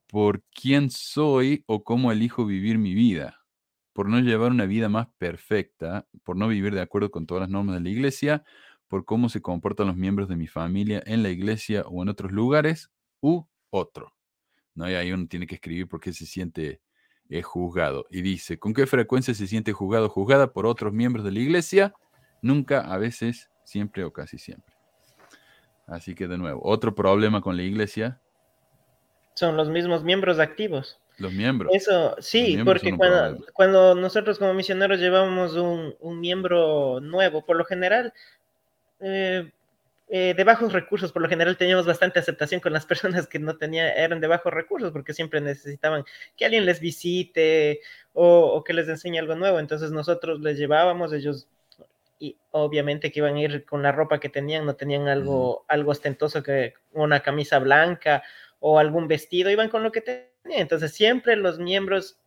[0.06, 3.44] por quién soy o cómo elijo vivir mi vida,
[3.92, 7.50] por no llevar una vida más perfecta, por no vivir de acuerdo con todas las
[7.50, 8.44] normas de la iglesia,
[8.88, 12.32] por cómo se comportan los miembros de mi familia en la iglesia o en otros
[12.32, 14.14] lugares, u otro.
[14.74, 14.88] ¿No?
[14.90, 16.80] Y ahí uno tiene que escribir por qué se siente
[17.28, 18.06] eh, juzgado.
[18.10, 21.40] Y dice, ¿con qué frecuencia se siente juzgado o juzgada por otros miembros de la
[21.40, 21.94] iglesia?
[22.42, 24.74] Nunca, a veces, siempre o casi siempre.
[25.86, 28.20] Así que de nuevo, otro problema con la iglesia,
[29.34, 31.00] Son los mismos miembros activos.
[31.18, 31.72] los miembros.
[31.74, 32.96] Eso, sí, miembros porque
[33.52, 38.12] cuando, nosotros como misioneros llevamos un, un miembro nuevo, por lo general,
[39.00, 39.50] eh,
[40.08, 43.56] eh, de bajos recursos, por lo general teníamos bastante aceptación con las personas que no
[43.56, 46.04] tenían, eran de bajos recursos, porque siempre necesitaban
[46.36, 47.80] que alguien les visite
[48.12, 49.58] o, que les enseñe algo nuevo.
[49.58, 51.48] Entonces nosotros les llevábamos, ellos
[52.18, 55.90] y obviamente que iban a ir con la ropa que tenían, no tenían algo, algo
[55.90, 58.22] ostentoso que una camisa blanca
[58.60, 60.30] o algún vestido, iban con lo que tenían.
[60.44, 62.18] Entonces siempre los miembros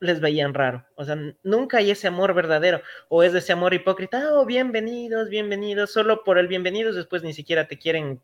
[0.00, 0.86] les veían raro.
[0.94, 2.82] O sea, nunca hay ese amor verdadero.
[3.08, 7.66] O es ese amor hipócrita, oh, bienvenidos, bienvenidos, solo por el bienvenidos, después ni siquiera
[7.66, 8.20] te quieren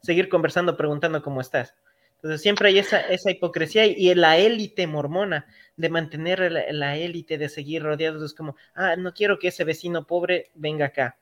[0.00, 1.74] seguir conversando, preguntando cómo estás.
[2.16, 5.46] Entonces siempre hay esa, esa hipocresía y, la élite mormona
[5.76, 10.06] de mantener la, élite, de seguir rodeados, es como, ah, no quiero que ese vecino
[10.06, 11.16] pobre venga acá.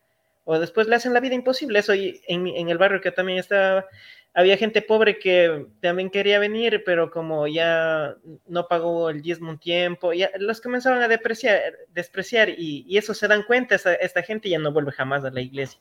[0.45, 1.79] O después le hacen la vida imposible.
[1.79, 3.87] Eso en, en el barrio que también estaba
[4.35, 8.15] había gente pobre que también quería venir, pero como ya
[8.47, 13.29] no pagó el diezmo un tiempo, ya los comenzaban a depreciar, despreciar y, eso se
[13.29, 15.81] dan cuenta, esta, gente ya no vuelve jamás a la iglesia.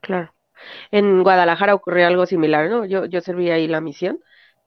[0.00, 0.32] Claro.
[0.90, 2.84] En Guadalajara ocurrió algo similar, ¿no?
[2.84, 4.20] Yo, yo serví ahí la misión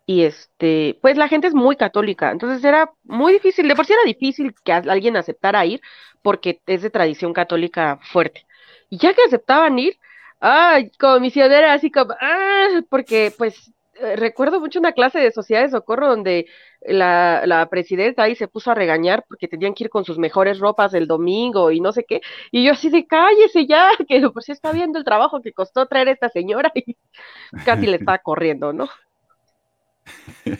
[0.05, 3.93] y este, pues la gente es muy católica, entonces era muy difícil, de por sí
[3.93, 5.81] era difícil que alguien aceptara ir
[6.21, 8.45] porque es de tradición católica fuerte.
[8.89, 9.99] Y ya que aceptaban ir,
[10.39, 15.71] ay, como así como, ah, porque pues eh, recuerdo mucho una clase de sociedad de
[15.71, 16.45] socorro donde
[16.81, 20.59] la, la, presidenta ahí se puso a regañar porque tenían que ir con sus mejores
[20.59, 22.21] ropas el domingo y no sé qué,
[22.51, 26.09] y yo así de cállese ya, que pues está viendo el trabajo que costó traer
[26.09, 26.95] a esta señora y
[27.65, 28.87] casi le estaba corriendo, ¿no?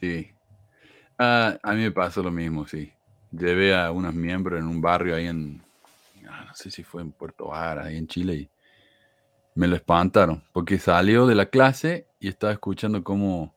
[0.00, 0.32] Sí.
[1.16, 2.92] Ah, a mí me pasó lo mismo, sí.
[3.30, 5.62] Llevé a unos miembros en un barrio ahí en,
[6.46, 8.50] no sé si fue en Puerto Vara, ahí en Chile, y
[9.54, 13.54] me lo espantaron, porque salió de la clase y estaba escuchando cómo,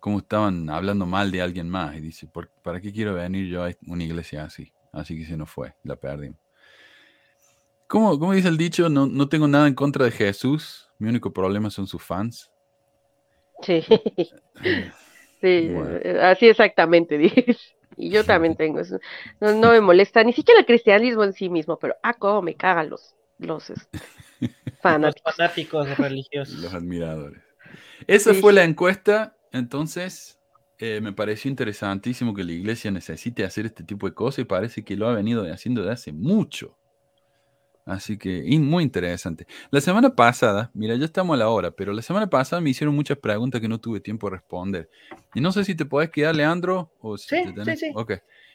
[0.00, 2.28] cómo estaban hablando mal de alguien más, y dice,
[2.62, 4.72] ¿para qué quiero venir yo a una iglesia así?
[4.92, 6.38] Así que se nos fue, la perdimos.
[7.86, 8.88] ¿Cómo, cómo dice el dicho?
[8.88, 12.50] No, no tengo nada en contra de Jesús, mi único problema son sus fans.
[13.62, 13.82] Sí.
[15.40, 15.70] Sí,
[16.20, 17.56] así exactamente, dice.
[17.96, 18.98] Y yo también tengo eso.
[19.40, 22.90] No, me molesta ni siquiera el cristianismo en sí mismo, pero ah, cómo me cagan
[22.90, 23.98] los, los, este,
[24.82, 25.98] fanáticos.
[25.98, 26.58] religiosos.
[26.60, 27.42] Los admiradores.
[28.06, 30.38] Esa fue la encuesta, entonces
[30.78, 34.84] eh, me pareció interesantísimo que la iglesia necesite hacer este tipo de cosas y parece
[34.84, 36.78] que lo ha venido haciendo desde hace mucho.
[37.88, 39.46] Así que muy interesante.
[39.70, 42.94] La semana pasada, mira, ya estamos a la hora, pero la semana pasada me hicieron
[42.94, 44.90] muchas preguntas que no tuve tiempo de responder.
[45.34, 47.90] Y no sé si te puedes quedar, Leandro, o si sí, sí, sí.
[47.94, 48.12] Ok.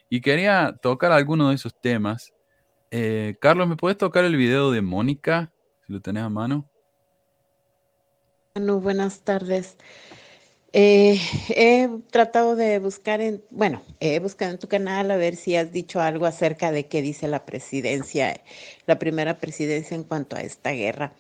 [0.08, 2.32] Y quería tocar alguno de esos temas.
[2.92, 5.52] Eh, Carlos, ¿me puedes tocar el video de Mónica?
[5.88, 6.70] Si lo tenés a mano.
[8.54, 9.78] Bueno, buenas tardes.
[10.76, 15.56] Eh, he tratado de buscar en, bueno, he buscado en tu canal a ver si
[15.56, 18.42] has dicho algo acerca de qué dice la presidencia,
[18.88, 21.14] la primera presidencia en cuanto a esta guerra.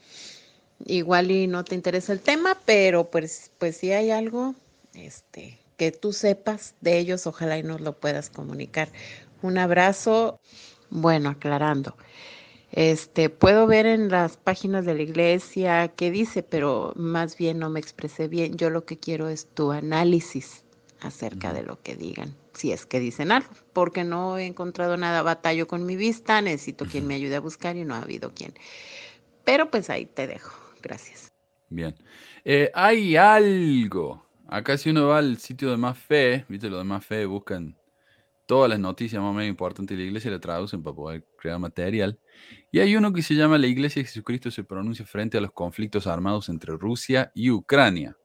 [0.86, 4.56] Igual y no te interesa el tema, pero pues, pues si hay algo,
[4.95, 8.89] este, que tú sepas de ellos, ojalá y nos lo puedas comunicar.
[9.43, 10.39] Un abrazo,
[10.89, 11.95] bueno, aclarando.
[12.76, 17.69] Este, puedo ver en las páginas de la iglesia qué dice, pero más bien no
[17.69, 18.57] me expresé bien.
[18.57, 20.63] Yo lo que quiero es tu análisis
[20.99, 25.21] acerca de lo que digan, si es que dicen algo, porque no he encontrado nada,
[25.21, 28.53] batallo con mi vista, necesito quien me ayude a buscar y no ha habido quien.
[29.43, 30.57] Pero pues ahí te dejo.
[30.82, 31.32] Gracias.
[31.69, 31.95] Bien.
[32.43, 34.26] Eh, hay algo.
[34.47, 37.76] Acá si uno va al sitio de Más Fe, viste, lo de Más Fe buscan
[38.54, 42.20] todas las noticias más importantes de la iglesia la traducen para poder crear material.
[42.72, 45.51] Y hay uno que se llama La Iglesia de Jesucristo se pronuncia frente a los
[45.51, 48.16] conflictos armados entre Rusia y Ucrania.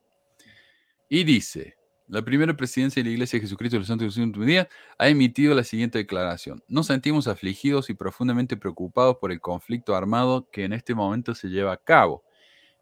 [1.09, 1.77] Y dice,
[2.09, 4.69] la primera presidencia de la Iglesia de Jesucristo de los Santos de los Días
[4.99, 6.63] ha emitido la siguiente declaración.
[6.69, 11.49] Nos sentimos afligidos y profundamente preocupados por el conflicto armado que en este momento se
[11.49, 12.23] lleva a cabo.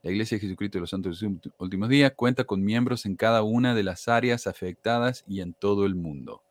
[0.03, 3.15] La Iglesia de Jesucristo de los Santos de los Últimos Días cuenta con miembros en
[3.15, 6.43] cada una de las áreas afectadas y en todo el mundo.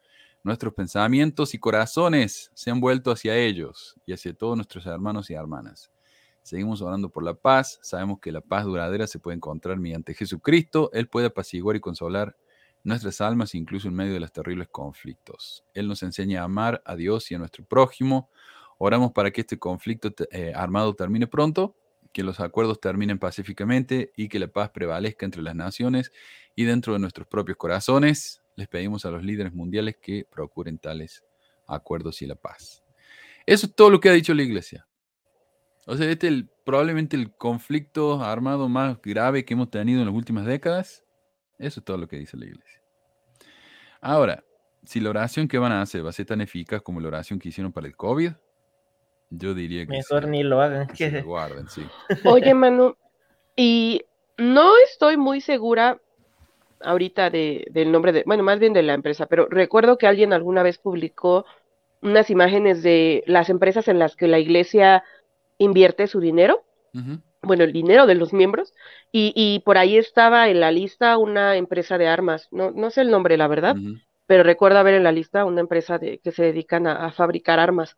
[0.46, 5.34] Nuestros pensamientos y corazones se han vuelto hacia ellos y hacia todos nuestros hermanos y
[5.34, 5.90] hermanas.
[6.44, 7.80] Seguimos orando por la paz.
[7.82, 10.92] Sabemos que la paz duradera se puede encontrar mediante Jesucristo.
[10.94, 12.38] Él puede apaciguar y consolar
[12.84, 15.66] nuestras almas incluso en medio de los terribles conflictos.
[15.74, 18.30] Él nos enseña a amar a Dios y a nuestro prójimo.
[18.78, 21.76] Oramos para que este conflicto eh, armado termine pronto,
[22.12, 26.12] que los acuerdos terminen pacíficamente y que la paz prevalezca entre las naciones
[26.56, 31.24] y dentro de nuestros propios corazones les pedimos a los líderes mundiales que procuren tales
[31.68, 32.84] acuerdos y la paz.
[33.46, 34.88] Eso es todo lo que ha dicho la iglesia.
[35.88, 40.16] O sea, este es probablemente el conflicto armado más grave que hemos tenido en las
[40.16, 41.04] últimas décadas.
[41.60, 42.82] Eso es todo lo que dice la iglesia.
[44.02, 44.44] Ahora,
[44.84, 47.40] si la oración que van a hacer va a ser tan eficaz como la oración
[47.40, 48.32] que hicieron para el COVID,
[49.32, 50.88] Yo diría que Mejor sí, ni lo hagan.
[50.88, 51.84] que se que- guarden, sí.
[52.26, 52.96] Oye, Manu,
[53.56, 54.02] y
[54.38, 56.00] no estoy muy segura
[56.82, 60.34] ahorita de, del nombre de, bueno, más bien de la empresa, pero recuerdo que alguien
[60.34, 61.46] alguna vez publicó
[62.02, 65.04] unas imágenes de las empresas en las que la iglesia
[65.58, 66.64] invierte su dinero,
[67.42, 68.74] bueno, el dinero de los miembros,
[69.12, 73.02] y, y por ahí estaba en la lista una empresa de armas, no, no sé
[73.02, 73.78] el nombre, la verdad,
[74.26, 77.60] pero recuerdo ver en la lista una empresa de, que se dedican a, a fabricar
[77.60, 77.98] armas.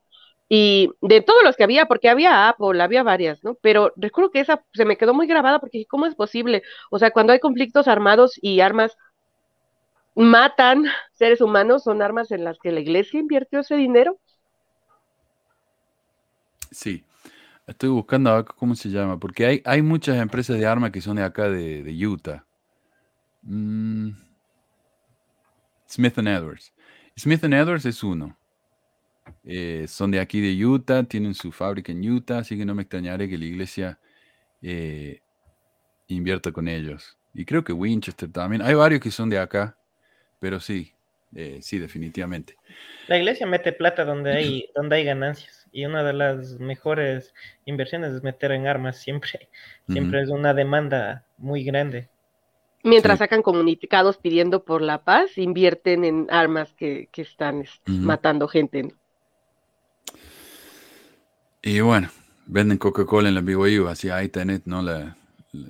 [0.49, 3.55] Y de todos los que había, porque había Apple, había varias, ¿no?
[3.55, 6.63] Pero recuerdo que esa se me quedó muy grabada porque ¿cómo es posible?
[6.89, 8.97] O sea, cuando hay conflictos armados y armas
[10.15, 14.17] matan seres humanos, son armas en las que la iglesia invirtió ese dinero.
[16.71, 17.03] Sí.
[17.67, 21.23] Estoy buscando cómo se llama, porque hay, hay muchas empresas de armas que son de
[21.23, 22.45] acá de, de Utah.
[23.41, 24.11] Mm.
[25.89, 26.73] Smith Edwards.
[27.17, 28.37] Smith Edwards es uno.
[29.45, 32.83] Eh, son de aquí de Utah, tienen su fábrica en Utah, así que no me
[32.83, 33.99] extrañaré que la iglesia
[34.61, 35.21] eh,
[36.07, 37.17] invierta con ellos.
[37.33, 38.61] Y creo que Winchester también.
[38.61, 39.77] Hay varios que son de acá,
[40.39, 40.93] pero sí,
[41.35, 42.55] eh, sí, definitivamente.
[43.07, 45.67] La iglesia mete plata donde hay, donde hay ganancias.
[45.71, 47.33] Y una de las mejores
[47.65, 48.97] inversiones es meter en armas.
[48.97, 49.49] Siempre,
[49.87, 52.09] siempre es una demanda muy grande.
[52.83, 53.19] Mientras Sí.
[53.19, 58.83] sacan comunicados pidiendo por la paz, invierten en armas que, que están matando gente.
[58.83, 58.89] ¿no?
[61.67, 62.09] Y bueno,
[62.45, 64.81] venden Coca-Cola en la BYU, así ahí tenés ¿no?
[64.81, 65.17] la,
[65.51, 65.67] la,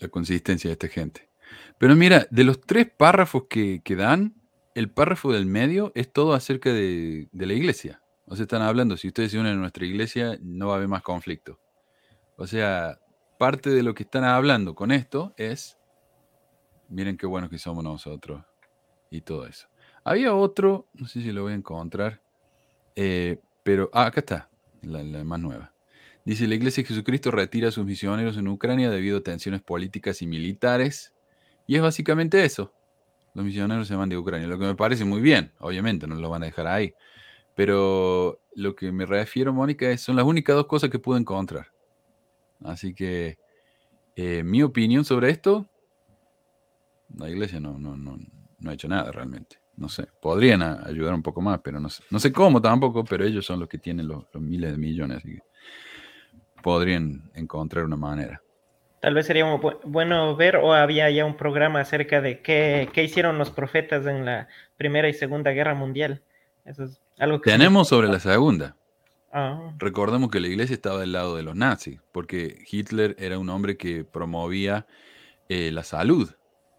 [0.00, 1.30] la consistencia de esta gente.
[1.78, 4.34] Pero mira, de los tres párrafos que, que dan,
[4.74, 8.02] el párrafo del medio es todo acerca de, de la iglesia.
[8.26, 10.88] O sea, están hablando, si ustedes se unen a nuestra iglesia, no va a haber
[10.88, 11.60] más conflicto.
[12.36, 12.98] O sea,
[13.38, 15.78] parte de lo que están hablando con esto es,
[16.88, 18.44] miren qué buenos que somos nosotros
[19.08, 19.68] y todo eso.
[20.02, 22.22] Había otro, no sé si lo voy a encontrar,
[22.96, 24.48] eh, pero, ah, acá está,
[24.82, 25.72] la, más nueva.
[26.24, 30.20] Dice, la Iglesia de Jesucristo retira a sus misioneros en Ucrania debido a tensiones políticas
[30.22, 31.14] y militares.
[31.66, 32.72] Y es básicamente eso.
[33.34, 36.28] Los misioneros se van de Ucrania, lo que me parece muy bien, obviamente, no lo
[36.28, 36.94] van a dejar ahí.
[37.54, 41.68] Pero lo que me refiero, Mónica, es, son las únicas dos cosas que pude encontrar.
[42.64, 43.38] Así que
[44.16, 45.68] eh, mi opinión sobre esto,
[47.16, 48.18] la iglesia no, no, no,
[48.58, 49.60] no ha hecho nada realmente.
[49.78, 53.04] No sé, podrían a- ayudar un poco más, pero no sé, no sé cómo tampoco,
[53.04, 55.42] pero ellos son los que tienen los, los miles de millones, así que
[56.62, 58.42] podrían encontrar una manera.
[59.00, 63.04] Tal vez sería bu- bueno ver o había ya un programa acerca de qué, qué
[63.04, 66.22] hicieron los profetas en la Primera y Segunda Guerra Mundial.
[66.64, 67.50] Eso es algo que...
[67.52, 68.74] Tenemos sobre la segunda.
[69.32, 73.48] Ah, Recordemos que la iglesia estaba del lado de los nazis, porque Hitler era un
[73.50, 74.86] hombre que promovía
[75.48, 76.30] eh, la salud,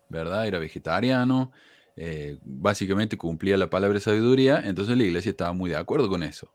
[0.10, 0.46] ¿verdad?
[0.48, 1.52] Era vegetariano,
[1.96, 6.24] eh, básicamente cumplía la palabra de sabiduría, entonces la iglesia estaba muy de acuerdo con
[6.24, 6.52] eso.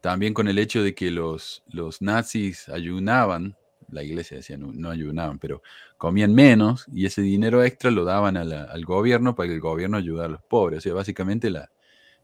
[0.00, 3.56] También con el hecho de que los, los nazis ayunaban,
[3.88, 5.62] la iglesia decía no, no ayunaban, pero
[5.96, 10.26] comían menos y ese dinero extra lo daban al gobierno para que el gobierno ayudara
[10.26, 11.70] a los pobres, o sea, básicamente la,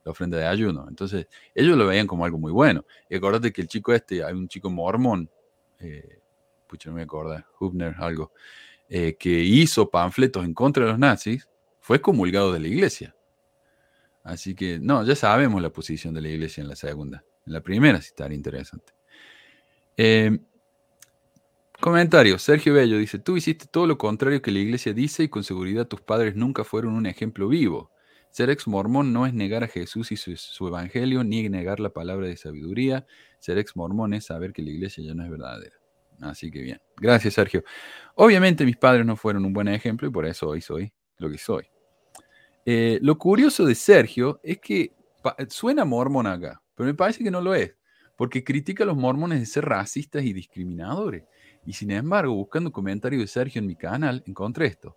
[0.04, 0.86] la ofrenda de ayuno.
[0.88, 2.84] Entonces, ellos lo veían como algo muy bueno.
[3.08, 5.30] Y acuérdate que el chico este, hay un chico mormón,
[5.78, 6.20] eh,
[6.66, 8.32] pucha, no me acuerdo, Hubner, algo,
[8.88, 11.48] eh, que hizo panfletos en contra de los nazis,
[11.90, 13.16] fue comulgado de la iglesia.
[14.22, 17.24] Así que, no, ya sabemos la posición de la iglesia en la segunda.
[17.44, 18.92] En la primera sí estaría interesante.
[19.96, 20.38] Eh,
[21.80, 25.42] comentario, Sergio Bello dice, tú hiciste todo lo contrario que la iglesia dice y con
[25.42, 27.90] seguridad tus padres nunca fueron un ejemplo vivo.
[28.30, 31.90] Ser ex mormón no es negar a Jesús y su, su evangelio, ni negar la
[31.90, 33.04] palabra de sabiduría.
[33.40, 35.74] Ser ex mormón es saber que la iglesia ya no es verdadera.
[36.20, 36.80] Así que bien.
[36.98, 37.64] Gracias, Sergio.
[38.14, 41.36] Obviamente mis padres no fueron un buen ejemplo y por eso hoy soy lo que
[41.36, 41.68] soy.
[42.66, 44.92] Eh, lo curioso de Sergio es que
[45.48, 47.74] suena mormón acá, pero me parece que no lo es,
[48.16, 51.24] porque critica a los mormones de ser racistas y discriminadores.
[51.66, 54.96] Y sin embargo, buscando comentarios de Sergio en mi canal, encontré esto.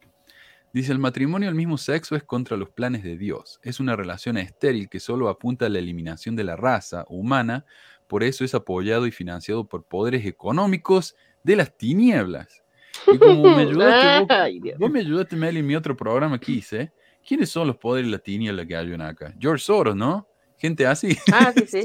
[0.74, 3.60] Dice, el matrimonio del mismo sexo es contra los planes de Dios.
[3.62, 7.66] Es una relación estéril que solo apunta a la eliminación de la raza humana,
[8.08, 12.64] por eso es apoyado y financiado por poderes económicos de las tinieblas.
[13.06, 16.92] Y como me ayudaste, vos, vos me ayudaste, Mel, en mi otro programa que hice,
[17.28, 19.34] ¿quiénes son los poderes de la que hay acá?
[19.40, 20.28] George Soros, ¿no?
[20.58, 21.18] Gente así.
[21.32, 21.82] Ah, sí, sí.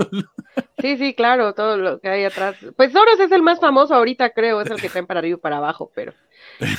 [0.80, 2.56] Sí, sí, claro, todo lo que hay atrás.
[2.76, 5.40] Pues Soros es el más famoso ahorita, creo, es el que traen para arriba y
[5.40, 6.12] para abajo, pero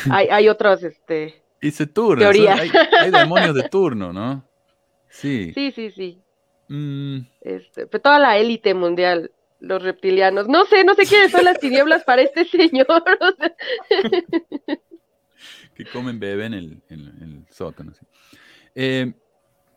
[0.10, 1.88] hay, hay otros, este, Y se
[2.46, 4.46] son- Hay, hay demonios de turno, ¿no?
[5.10, 5.52] Sí.
[5.56, 6.22] sí, sí, sí,
[6.72, 11.44] Mm, este, pero toda la élite mundial, los reptilianos, no sé, no sé quiénes son
[11.44, 12.86] las tinieblas para este señor,
[13.20, 13.56] o sea,
[15.80, 17.94] que comen bebé en el, en el sótano.
[17.94, 18.06] sí.
[18.76, 19.14] Eh,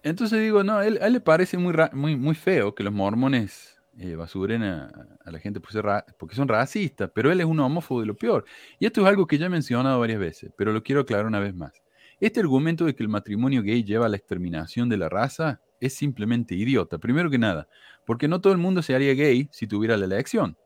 [0.02, 2.92] entonces digo, no, a él, a él le parece muy, muy, muy feo que los
[2.92, 4.90] mormones eh, basuren a,
[5.24, 8.44] a la gente porque son racistas, pero él es un homófobo de lo peor.
[8.80, 11.38] Y esto es algo que ya he mencionado varias veces, pero lo quiero aclarar una
[11.38, 11.72] vez más.
[12.18, 15.94] Este argumento de que el matrimonio gay lleva a la exterminación de la raza es
[15.94, 17.68] simplemente idiota, primero que nada,
[18.04, 20.56] porque no todo el mundo se haría gay si tuviera la elección.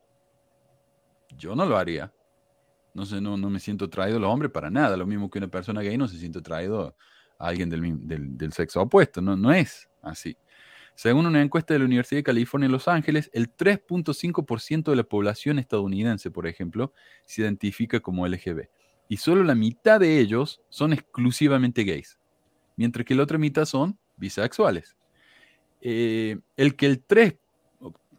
[1.37, 2.11] Yo no lo haría.
[2.97, 4.97] No sé, no, no me siento traído a los hombres para nada.
[4.97, 6.95] Lo mismo que una persona gay no se siente traído
[7.37, 9.21] a alguien del, del- del sexo opuesto.
[9.21, 10.35] No, no es así.
[10.95, 15.03] Según una encuesta de la Universidad de California en Los Ángeles, el 3.5% de la
[15.03, 16.91] población estadounidense, por ejemplo,
[17.23, 18.67] se identifica como LGB.
[19.09, 22.17] Y solo la mitad de ellos son exclusivamente gays,
[22.77, 24.97] mientras que la otra mitad son bisexuales.
[25.81, 27.35] Eh, el que el 3,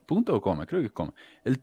[0.06, 1.12] punto o coma, creo que es coma,
[1.44, 1.58] el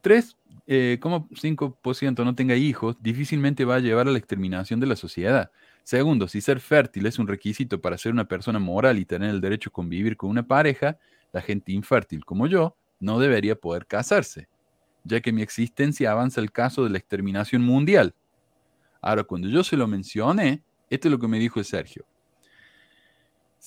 [0.67, 5.51] 3,5% no tenga hijos difícilmente va a llevar a la exterminación de la sociedad.
[5.83, 9.41] Segundo, si ser fértil es un requisito para ser una persona moral y tener el
[9.41, 10.97] derecho a convivir con una pareja,
[11.31, 14.47] la gente infértil como yo no debería poder casarse,
[15.03, 18.15] ya que mi existencia avanza el caso de la exterminación mundial.
[19.01, 22.05] Ahora, cuando yo se lo mencioné, esto es lo que me dijo Sergio.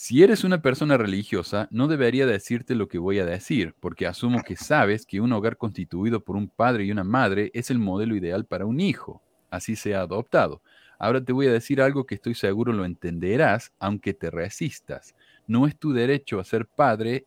[0.00, 4.44] Si eres una persona religiosa, no debería decirte lo que voy a decir, porque asumo
[4.44, 8.14] que sabes que un hogar constituido por un padre y una madre es el modelo
[8.14, 9.20] ideal para un hijo,
[9.50, 10.62] así sea adoptado.
[11.00, 15.16] Ahora te voy a decir algo que estoy seguro lo entenderás, aunque te resistas.
[15.48, 17.26] No es tu derecho a ser padre,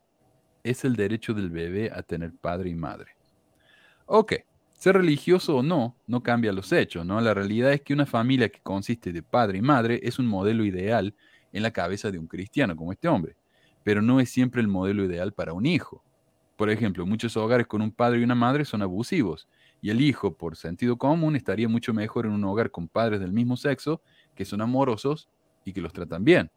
[0.63, 3.17] es el derecho del bebé a tener padre y madre.
[4.05, 4.35] Ok,
[4.71, 7.19] ser religioso o no, no cambia los hechos, ¿no?
[7.19, 10.63] La realidad es que una familia que consiste de padre y madre es un modelo
[10.63, 11.13] ideal
[11.51, 13.35] en la cabeza de un cristiano como este hombre,
[13.83, 16.03] pero no es siempre el modelo ideal para un hijo.
[16.55, 19.47] Por ejemplo, muchos hogares con un padre y una madre son abusivos,
[19.81, 23.33] y el hijo, por sentido común, estaría mucho mejor en un hogar con padres del
[23.33, 24.01] mismo sexo,
[24.35, 25.27] que son amorosos
[25.65, 26.51] y que los tratan bien.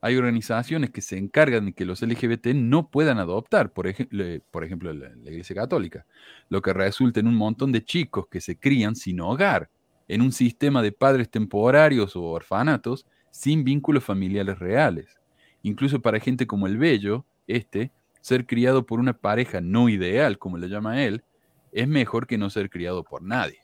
[0.00, 5.30] Hay organizaciones que se encargan de que los LGBT no puedan adoptar, por, ejemplo, la
[5.30, 6.06] Iglesia Católica,
[6.48, 9.70] lo que resulta en un montón de chicos que se crían sin hogar,
[10.06, 13.06] en un sistema de padres temporarios o orfanatos
[13.36, 15.20] sin vínculos familiares reales.
[15.62, 17.92] Incluso para gente como el Bello, este,
[18.22, 21.22] ser criado por una pareja no ideal, como le llama él,
[21.70, 23.58] es mejor que no ser criado por nadie.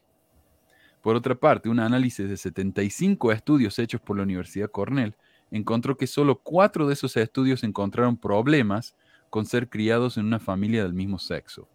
[1.00, 5.16] Por otra parte, un análisis de 75 estudios hechos por la Universidad Cornell
[5.50, 8.94] encontró que solo cuatro de esos estudios encontraron problemas
[9.30, 11.66] con ser criados en una familia del mismo sexo.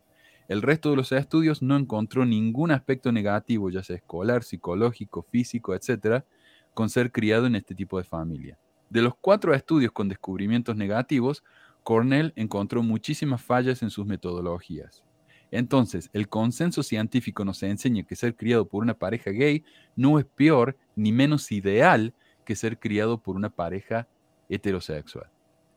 [0.47, 5.73] El resto de los estudios no encontró ningún aspecto negativo, ya sea escolar, psicológico, físico,
[5.73, 6.23] etc.,
[6.77, 8.59] con ser criado en este tipo de familia.
[8.91, 11.43] De los cuatro estudios con descubrimientos negativos,
[11.81, 15.03] Cornell encontró muchísimas fallas en sus metodologías.
[15.49, 19.63] Entonces, el consenso científico nos enseña que ser criado por una pareja gay
[19.95, 22.13] no es peor ni menos ideal
[22.45, 24.07] que ser criado por una pareja
[24.47, 25.31] heterosexual.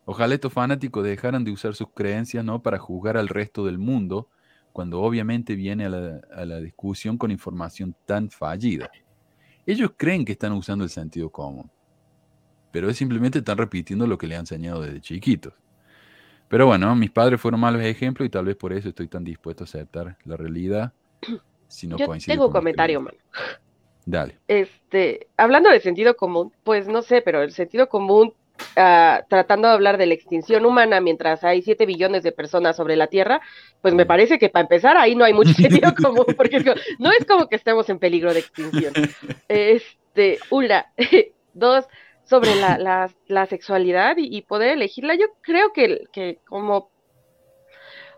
[0.05, 2.61] Ojalá estos fanáticos dejaran de usar sus creencias ¿no?
[2.61, 4.29] para juzgar al resto del mundo,
[4.75, 8.91] cuando obviamente viene a la, a la discusión con información tan fallida.
[9.67, 11.71] Ellos creen que están usando el sentido común,
[12.73, 15.53] pero es simplemente están repitiendo lo que le han enseñado desde chiquitos.
[16.49, 19.63] Pero bueno, mis padres fueron malos ejemplos y tal vez por eso estoy tan dispuesto
[19.63, 20.93] a aceptar la realidad.
[21.69, 23.17] Si no Yo tengo un comentario, mano.
[24.05, 24.41] Dale.
[24.49, 28.35] Este, hablando de sentido común, pues no sé, pero el sentido común,
[28.77, 32.97] ah, tratando de hablar de la extinción humana mientras hay 7 billones de personas sobre
[32.97, 33.41] la Tierra,
[33.83, 36.77] pues me parece que para empezar ahí no hay mucho sentido común, porque es como-
[36.99, 38.93] no es como que estemos en peligro de extinción.
[39.49, 40.87] Este, una,
[41.55, 41.87] dos,
[42.25, 46.91] sobre la, la, la sexualidad y, y poder elegirla, yo creo que, que como,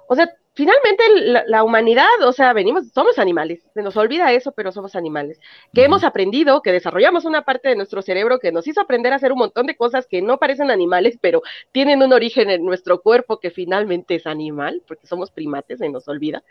[0.09, 0.29] o sea,
[0.63, 1.03] finalmente
[1.33, 5.41] la, la humanidad, o sea, venimos, somos animales, se nos olvida eso, pero somos animales,
[5.75, 9.17] que hemos aprendido, que desarrollamos una parte de nuestro cerebro que nos hizo aprender a
[9.17, 13.03] hacer un montón de cosas que no parecen animales, pero tienen un origen en nuestro
[13.03, 16.45] cuerpo que finalmente es animal, porque somos primates, se nos olvida.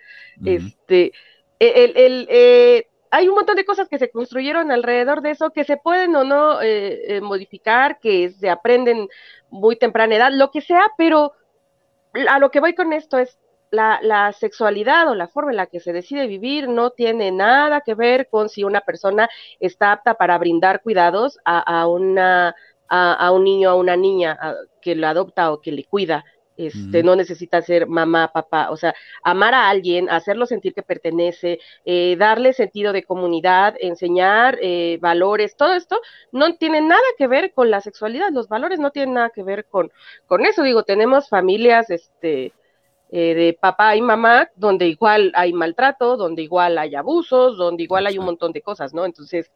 [0.44, 1.14] Este,
[1.60, 5.64] el, el, eh, hay un montón de cosas que se construyeron alrededor de eso que
[5.64, 9.08] se pueden o no eh, eh, modificar, que se aprenden
[9.50, 11.32] muy temprana edad, lo que sea, pero
[12.28, 13.38] a lo que voy con esto es
[13.72, 17.82] la, la sexualidad o la forma en la que se decide vivir no tiene nada
[17.82, 19.30] que ver con si una persona
[19.60, 22.56] está apta para brindar cuidados a, a una
[22.90, 25.86] a, a un niño o a una niña a- que lo adopta o que le
[25.86, 26.26] cuida.
[26.58, 28.94] Este, no necesita ser mamá, papá, o sea,
[29.24, 35.56] amar a alguien, hacerlo sentir que pertenece, eh, darle sentido de comunidad, enseñar eh, valores,
[35.56, 36.00] todo esto
[36.32, 39.66] no tiene nada que ver con la sexualidad, los valores no tienen nada que ver
[39.66, 39.92] con,
[40.28, 42.54] con eso, digo, tenemos familias, este,
[43.12, 48.08] eh, de papá y mamá, donde igual hay maltrato, donde igual hay abusos, donde igual
[48.08, 49.06] hay un montón de cosas, ¿no?
[49.06, 49.52] Entonces,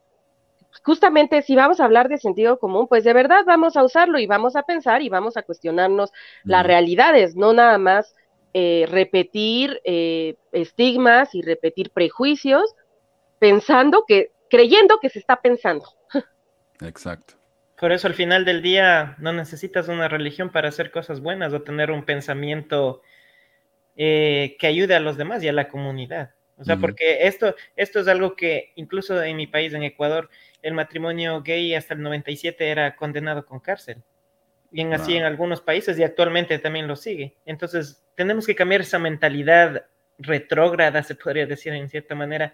[0.83, 4.27] justamente si vamos a hablar de sentido común, pues de verdad vamos a usarlo y
[4.27, 6.11] vamos a pensar y vamos a cuestionarnos
[6.43, 8.13] las realidades, no nada más
[8.53, 12.75] eh, repetir eh, estigmas y repetir prejuicios,
[13.39, 15.85] pensando que, creyendo que se está pensando.
[16.81, 17.35] Exacto.
[17.79, 21.61] Por eso al final del día no necesitas una religión para hacer cosas buenas o
[21.61, 23.01] tener un pensamiento
[23.95, 26.31] eh, que ayude a los demás y a la comunidad.
[26.57, 30.29] O sea, porque esto, esto es algo que incluso en mi país, en Ecuador,
[30.61, 33.97] el matrimonio gay hasta el 97 era condenado con cárcel.
[34.71, 37.35] Y en así en algunos países y actualmente también lo sigue.
[37.45, 39.85] Entonces, tenemos que cambiar esa mentalidad
[40.17, 42.53] retrógrada, se podría decir en cierta manera,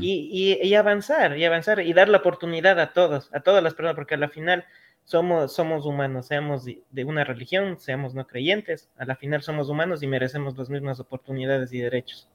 [0.00, 3.74] y, y- y avanzar, y avanzar, y dar la oportunidad a todos, a todas las
[3.74, 4.64] personas, porque a la final
[5.04, 10.02] somos, somos humanos, seamos de, una religión, seamos no creyentes, a la final somos humanos
[10.02, 12.28] y merecemos las mismas oportunidades y derechos.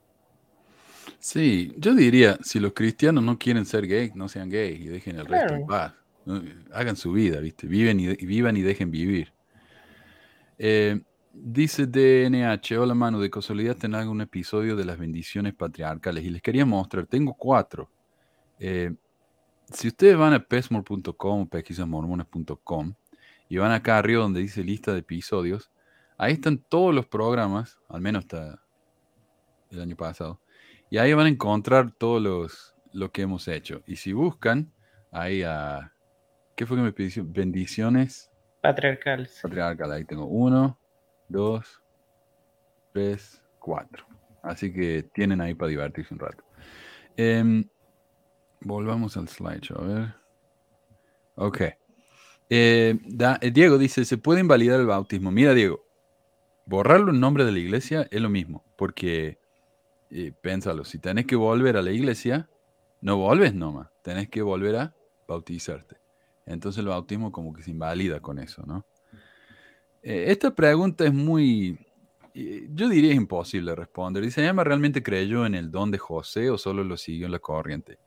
[1.18, 5.18] Sí, yo diría, si los cristianos no quieren ser gay, no sean gay y dejen
[5.18, 5.66] el resto en Claro.
[5.66, 5.94] paz.
[6.72, 7.66] Hagan su vida, ¿viste?
[7.66, 9.32] Viven y, vivan y dejen vivir.
[10.58, 11.00] Eh,
[11.32, 16.42] dice DNH, hola mano, de casualidad tenés algún episodio de las bendiciones patriarcales y les
[16.42, 17.90] quería mostrar, tengo cuatro.
[18.58, 18.92] Eh,
[19.72, 22.94] si ustedes van a pesmore.com o pesquisasmormonas.com
[23.48, 25.70] y van acá arriba donde dice lista de episodios,
[26.18, 28.62] ahí están todos los programas, al menos hasta
[29.70, 30.40] el año pasado,
[30.90, 33.82] y ahí van a encontrar todos los lo que hemos hecho.
[33.86, 34.72] Y si buscan,
[35.12, 35.92] ahí a...
[36.56, 37.24] ¿Qué fue que me pidió?
[37.26, 38.30] Bendiciones
[38.62, 39.38] Patriarcales.
[39.42, 39.92] patriarcal.
[39.92, 40.78] Ahí tengo uno,
[41.28, 41.82] dos,
[42.92, 44.06] tres, cuatro.
[44.42, 46.42] Así que tienen ahí para divertirse un rato.
[47.16, 47.68] Em,
[48.66, 50.14] volvamos al slideshow, a ver.
[51.36, 51.60] Ok.
[52.50, 55.30] Eh, da- eh, Diego dice, ¿se puede invalidar el bautismo?
[55.30, 55.82] Mira, Diego,
[56.66, 59.38] borrarlo en nombre de la iglesia es lo mismo, porque,
[60.10, 62.50] eh, pénsalo, si tenés que volver a la iglesia,
[63.00, 64.94] no volves nomás, tenés que volver a
[65.28, 65.98] bautizarte.
[66.46, 68.86] Entonces el bautismo como que se invalida con eso, ¿no?
[70.02, 71.78] Eh, esta pregunta es muy,
[72.34, 74.22] yo diría imposible responder.
[74.24, 77.38] Dice, ¿Emma realmente creyó en el don de José o solo lo siguió en la
[77.38, 77.98] corriente?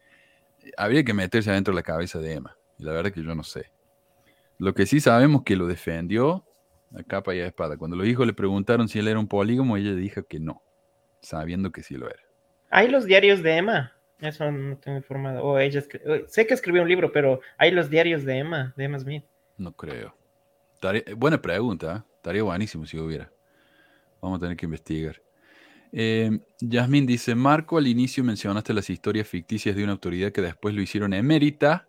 [0.77, 2.55] Habría que meterse adentro de la cabeza de Emma.
[2.77, 3.71] Y la verdad que yo no sé.
[4.57, 6.45] Lo que sí sabemos que lo defendió
[6.97, 7.77] a capa y a espada.
[7.77, 10.61] Cuando los hijos le preguntaron si él era un polígamo, ella dijo que no,
[11.21, 12.19] sabiendo que sí lo era.
[12.69, 13.93] Hay los diarios de Emma.
[14.19, 15.43] Eso no tengo informado.
[15.43, 15.81] O ella
[16.27, 19.23] sé que escribió un libro, pero hay los diarios de Emma, de Emma Smith.
[19.57, 20.13] No creo.
[21.15, 22.11] Buena pregunta, ¿eh?
[22.15, 23.31] estaría buenísimo si hubiera.
[24.21, 25.21] Vamos a tener que investigar.
[25.91, 30.81] Eh, dice, Marco, al inicio mencionaste las historias ficticias de una autoridad que después lo
[30.81, 31.87] hicieron emérita.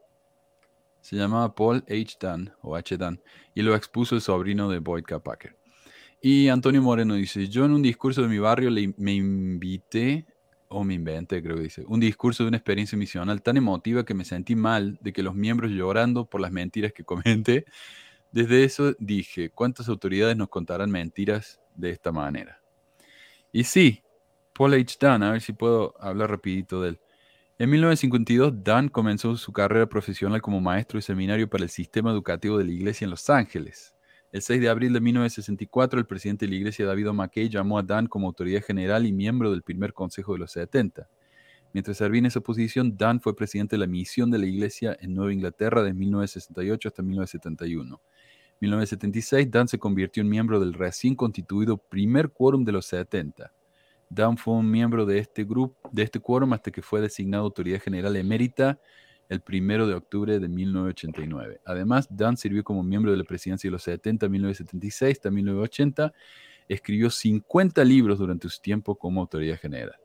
[1.01, 2.17] Se llamaba Paul H.
[2.21, 2.97] Dunn, o H.
[2.97, 3.21] Dunn,
[3.55, 5.19] y lo expuso el sobrino de Boyd K.
[5.21, 5.57] Packer.
[6.21, 10.27] Y Antonio Moreno dice, yo en un discurso de mi barrio le- me invité,
[10.69, 14.13] o me inventé, creo que dice, un discurso de una experiencia misional tan emotiva que
[14.15, 17.65] me sentí mal de que los miembros llorando por las mentiras que comenté.
[18.31, 22.61] Desde eso dije, ¿cuántas autoridades nos contarán mentiras de esta manera?
[23.53, 24.03] Y sí,
[24.55, 24.97] Paul H.
[25.01, 27.01] Dunn, a ver si puedo hablar rapidito de él.
[27.59, 32.57] En 1952, Dunn comenzó su carrera profesional como maestro de seminario para el sistema educativo
[32.57, 33.95] de la iglesia en Los Ángeles.
[34.33, 37.13] El 6 de abril de 1964, el presidente de la iglesia, David O.
[37.13, 41.09] McKay, llamó a Dunn como autoridad general y miembro del primer consejo de los 70.
[41.73, 45.15] Mientras servía en esa posición, Dunn fue presidente de la misión de la iglesia en
[45.15, 48.01] Nueva Inglaterra de 1968 hasta 1971.
[48.61, 53.51] En 1976, Dunn se convirtió en miembro del recién constituido primer quórum de los 70.
[54.11, 57.81] Dunn fue un miembro de este grupo, de este quórum hasta que fue designado autoridad
[57.81, 58.79] general emérita
[59.31, 61.61] el 1 de octubre de 1989.
[61.65, 66.13] Además, Dunn sirvió como miembro de la presidencia de los 70 1976 hasta 1980.
[66.69, 69.97] Escribió 50 libros durante su tiempo como autoridad general.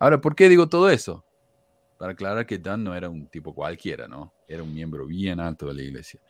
[0.00, 1.24] Ahora, ¿por qué digo todo eso?
[2.04, 4.30] Para aclarar que Dan no era un tipo cualquiera, ¿no?
[4.46, 6.20] Era un miembro bien alto de la iglesia.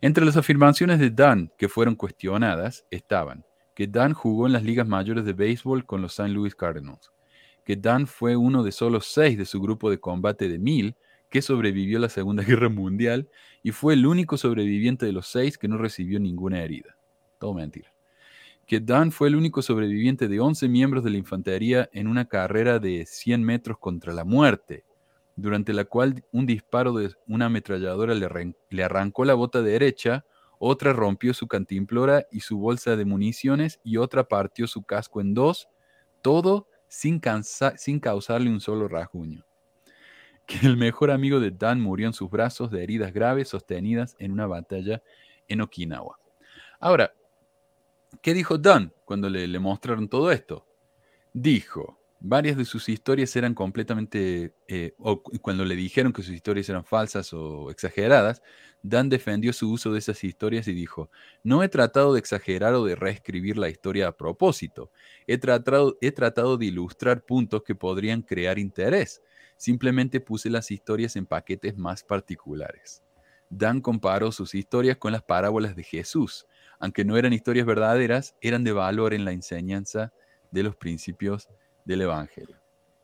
[0.00, 3.44] Entre las afirmaciones de Dan que fueron cuestionadas estaban
[3.74, 6.32] que Dan jugó en las ligas mayores de béisbol con los St.
[6.32, 7.10] Louis Cardinals,
[7.64, 10.94] que Dan fue uno de solo seis de su grupo de combate de mil
[11.28, 13.28] que sobrevivió a la Segunda Guerra Mundial
[13.64, 16.96] y fue el único sobreviviente de los seis que no recibió ninguna herida.
[17.40, 17.92] Todo mentira.
[18.68, 22.78] Que Dan fue el único sobreviviente de 11 miembros de la infantería en una carrera
[22.78, 24.84] de 100 metros contra la muerte,
[25.36, 30.24] durante la cual un disparo de una ametralladora le, le arrancó la bota derecha,
[30.58, 35.34] otra rompió su cantimplora y su bolsa de municiones y otra partió su casco en
[35.34, 35.68] dos,
[36.22, 37.20] todo sin,
[38.00, 39.44] causarle un solo rasguño.
[40.46, 44.30] Que el mejor amigo de Dan murió en sus brazos de heridas graves sostenidas en
[44.30, 45.02] una batalla
[45.48, 46.18] en Okinawa.
[46.78, 47.14] Ahora,
[48.20, 50.66] ¿qué dijo Dan cuando le mostraron todo esto?
[51.32, 56.34] Dijo, Varias de sus historias eran completamente, eh, o cu- cuando le dijeron que sus
[56.34, 58.40] historias eran falsas o exageradas,
[58.82, 61.10] Dan defendió su uso de esas historias y dijo,
[61.42, 64.90] no he tratado de exagerar o de reescribir la historia a propósito,
[65.26, 69.22] he tratado, he tratado de ilustrar puntos que podrían crear interés,
[69.58, 73.02] simplemente puse las historias en paquetes más particulares.
[73.50, 76.46] Dan comparó sus historias con las parábolas de Jesús,
[76.78, 80.12] aunque no eran historias verdaderas, eran de valor en la enseñanza
[80.50, 81.48] de los principios
[81.84, 82.56] del Evangelio.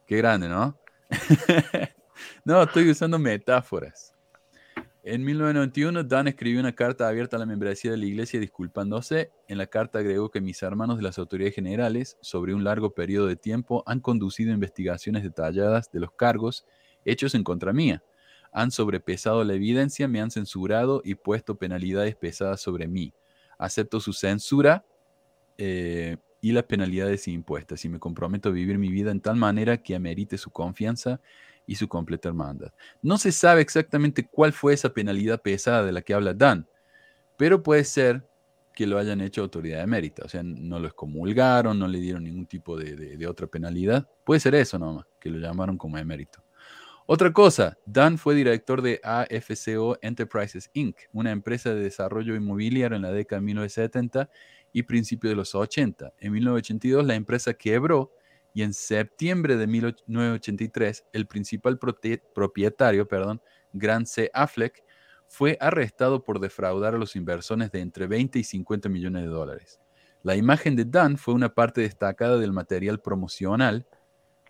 [0.06, 0.78] Qué grande, ¿no?
[2.44, 4.14] no, estoy usando metáforas.
[5.02, 9.30] En 1991, Dan escribió una carta abierta a la membresía de la iglesia disculpándose.
[9.48, 13.26] En la carta agregó que mis hermanos de las autoridades generales, sobre un largo periodo
[13.26, 16.66] de tiempo, han conducido investigaciones detalladas de los cargos
[17.06, 18.02] hechos en contra mía.
[18.52, 23.14] Han sobrepesado la evidencia, me han censurado y puesto penalidades pesadas sobre mí.
[23.56, 24.84] Acepto su censura
[25.56, 29.82] eh, y las penalidades impuestas y me comprometo a vivir mi vida en tal manera
[29.82, 31.20] que amerite su confianza
[31.66, 32.72] y su completa hermandad.
[33.02, 36.66] No se sabe exactamente cuál fue esa penalidad pesada de la que habla Dan,
[37.36, 38.26] pero puede ser
[38.74, 42.46] que lo hayan hecho autoridad emérita, o sea, no lo excomulgaron, no le dieron ningún
[42.46, 44.08] tipo de, de- de otra penalidad.
[44.24, 46.42] Puede ser eso nomás, que lo llamaron como emérito.
[47.06, 53.02] Otra cosa, Dan fue director de AFCO Enterprises Inc., una empresa de desarrollo inmobiliario en
[53.02, 54.30] la década de 1970
[54.72, 56.14] y principios de los 80.
[56.18, 58.12] En 1982 la empresa quebró
[58.52, 63.40] y en septiembre de 1983 el principal propietario, perdón,
[63.72, 64.30] Grant C.
[64.34, 64.82] Affleck,
[65.28, 69.80] fue arrestado por defraudar a los inversores de entre 20 y 50 millones de dólares.
[70.22, 73.86] La imagen de Dan fue una parte destacada del material promocional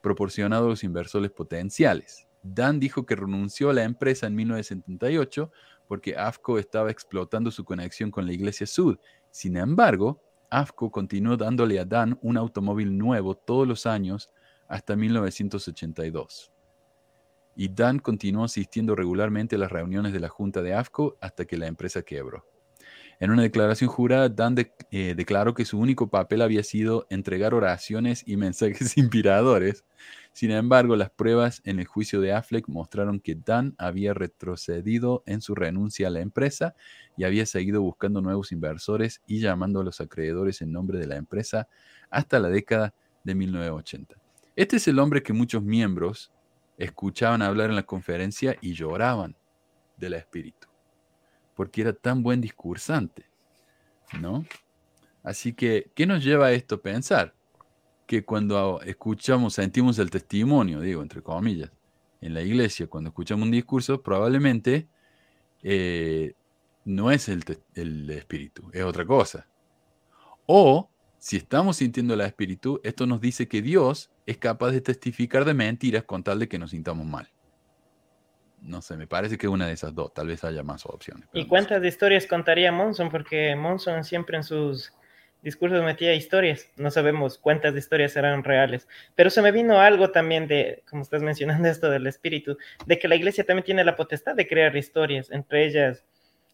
[0.02, 2.26] proporcionado a los inversores potenciales.
[2.42, 5.52] Dan dijo que renunció a la empresa en 1978
[5.91, 8.97] porque AFCO estaba explotando su conexión con la Iglesia Sud.
[9.33, 14.31] Sin embargo, AFCO continuó dándole a Dan un automóvil nuevo todos los años
[14.69, 16.53] hasta 1982.
[17.57, 21.57] Y Dan continuó asistiendo regularmente a las reuniones de la junta de AFCO hasta que
[21.57, 22.47] la empresa quebró.
[23.20, 24.56] En una declaración jurada, Dan
[24.90, 29.84] eh, declaró que su único papel había sido entregar oraciones y mensajes inspiradores.
[30.32, 35.42] Sin embargo, las pruebas en el juicio de Affleck mostraron que Dan había retrocedido en
[35.42, 36.74] su renuncia a la empresa
[37.18, 41.16] y había seguido buscando nuevos inversores y llamando a los acreedores en nombre de la
[41.16, 41.68] empresa
[42.09, 44.16] hasta la década de 1980.
[44.56, 46.32] Este es el hombre que muchos miembros
[46.78, 49.36] escuchaban hablar en la conferencia y lloraban
[49.98, 50.68] del espíritu,
[51.61, 53.27] porque era tan buen discursante,
[54.19, 54.47] ¿no?
[55.23, 57.35] Así que, ¿qué nos lleva a esto a pensar?
[58.07, 61.70] Que cuando escuchamos, sentimos el testimonio, digo, entre comillas,
[62.23, 64.89] en la iglesia, cuando escuchamos un discurso, probablemente
[65.62, 66.32] eh,
[66.87, 69.47] no es el, el espíritu, es otra cosa.
[70.47, 70.89] O,
[71.19, 75.53] si estamos sintiendo el espíritu, esto nos dice que Dios es capaz de testificar de
[75.53, 77.31] mentiras con tal de que nos sintamos mal.
[78.61, 81.28] No sé, me parece que una de esas dos, tal vez haya más opciones.
[81.32, 81.49] ¿Y no sé.
[81.49, 83.11] cuántas historias contaría Monson?
[83.11, 84.93] Porque Monson siempre en sus
[85.43, 86.69] discursos metía historias.
[86.77, 88.87] No sabemos cuántas historias serán reales.
[89.15, 93.09] Pero se me vino algo también de, como estás mencionando esto del espíritu, de que
[93.09, 96.05] la iglesia también tiene la potestad de crear historias, entre ellas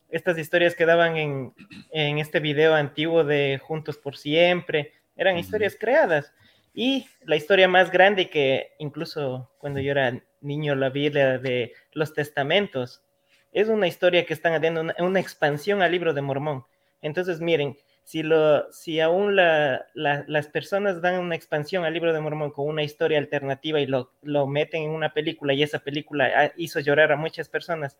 [0.08, 1.52] estas historias que daban en,
[1.90, 6.32] en este video antiguo de Juntos por Siempre, eran historias creadas.
[6.78, 12.12] Y la historia más grande que incluso cuando yo era niño la vi, de los
[12.12, 13.02] testamentos,
[13.50, 16.64] es una historia que están haciendo una, expansión al libro de Mormón.
[17.00, 22.20] Entonces, miren, si, lo, si aún la, las personas dan una expansión al libro de
[22.20, 26.30] Mormón con una historia alternativa y lo, lo meten en una película y esa película
[26.36, 27.96] ah, hizo llorar a muchas personas,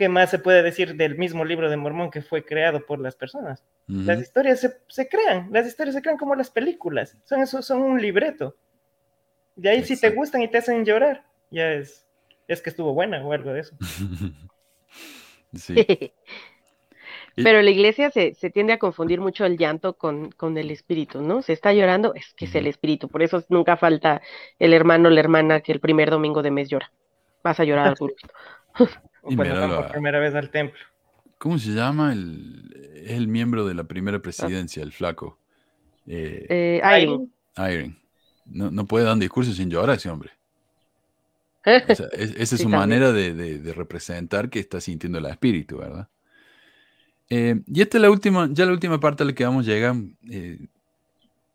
[0.00, 3.16] ¿qué más se puede decir del mismo libro de Mormón que fue creado por las
[3.16, 3.62] personas?
[3.86, 4.00] Ujú.
[4.00, 7.82] Las historias se, se, crean, las historias se crean como las películas, son, eso, son
[7.82, 8.56] un libreto.
[9.56, 9.94] De ahí Exacto.
[9.94, 12.06] si te gustan y te hacen llorar, ya es,
[12.48, 13.76] es que estuvo buena o algo de eso.
[15.54, 15.74] sí.
[17.36, 21.20] Pero la iglesia se, se, tiende a confundir mucho el llanto con, con, el espíritu,
[21.20, 21.42] ¿no?
[21.42, 24.22] Se está llorando, es que es el espíritu, por eso nunca falta
[24.58, 26.90] el hermano o la hermana que el primer domingo de mes llora.
[27.44, 28.28] Vas a llorar al culto.
[29.22, 30.80] O cuando van por primera vez al templo.
[31.38, 32.12] ¿Cómo se llama?
[32.12, 32.70] El,
[33.04, 35.38] es el miembro de la primera presidencia, el flaco.
[36.06, 37.28] Eh, eh, Irene.
[37.56, 37.96] Irene.
[38.46, 40.30] No, no, puede dar un discurso sin llorar ese hombre.
[41.64, 42.80] O sea, es, esa es sí, su también.
[42.80, 46.08] manera de, de, de, representar que está sintiendo el espíritu, ¿verdad?
[47.28, 49.70] Eh, y esta es la última, ya la última parte a la que vamos a
[49.70, 49.94] llegar.
[50.28, 50.58] Eh,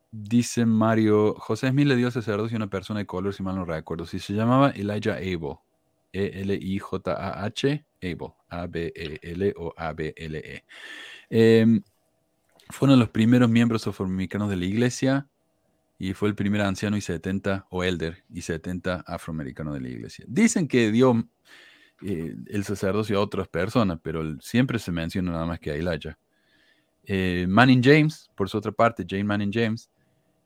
[0.10, 3.66] dice Mario, José Smith le dio sacerdocio a una persona de color, si mal no
[3.66, 5.58] recuerdo, si se llamaba Elijah Abel.
[6.16, 10.64] E-L-I-J-A-H, Abel, A-B-E-L o A-B-L-E.
[11.30, 11.82] Eh,
[12.70, 15.28] fue uno de los primeros miembros afroamericanos de la iglesia.
[15.98, 20.26] y fue el primer anciano y 70, o elder, y 70 afroamericano de la iglesia.
[20.28, 21.26] Dicen que dio
[22.02, 26.18] eh, el sacerdocio a otras personas, pero siempre se menciona nada más que a Elijah.
[27.06, 29.90] Eh, Manning James, por su otra parte, Jane Manning James,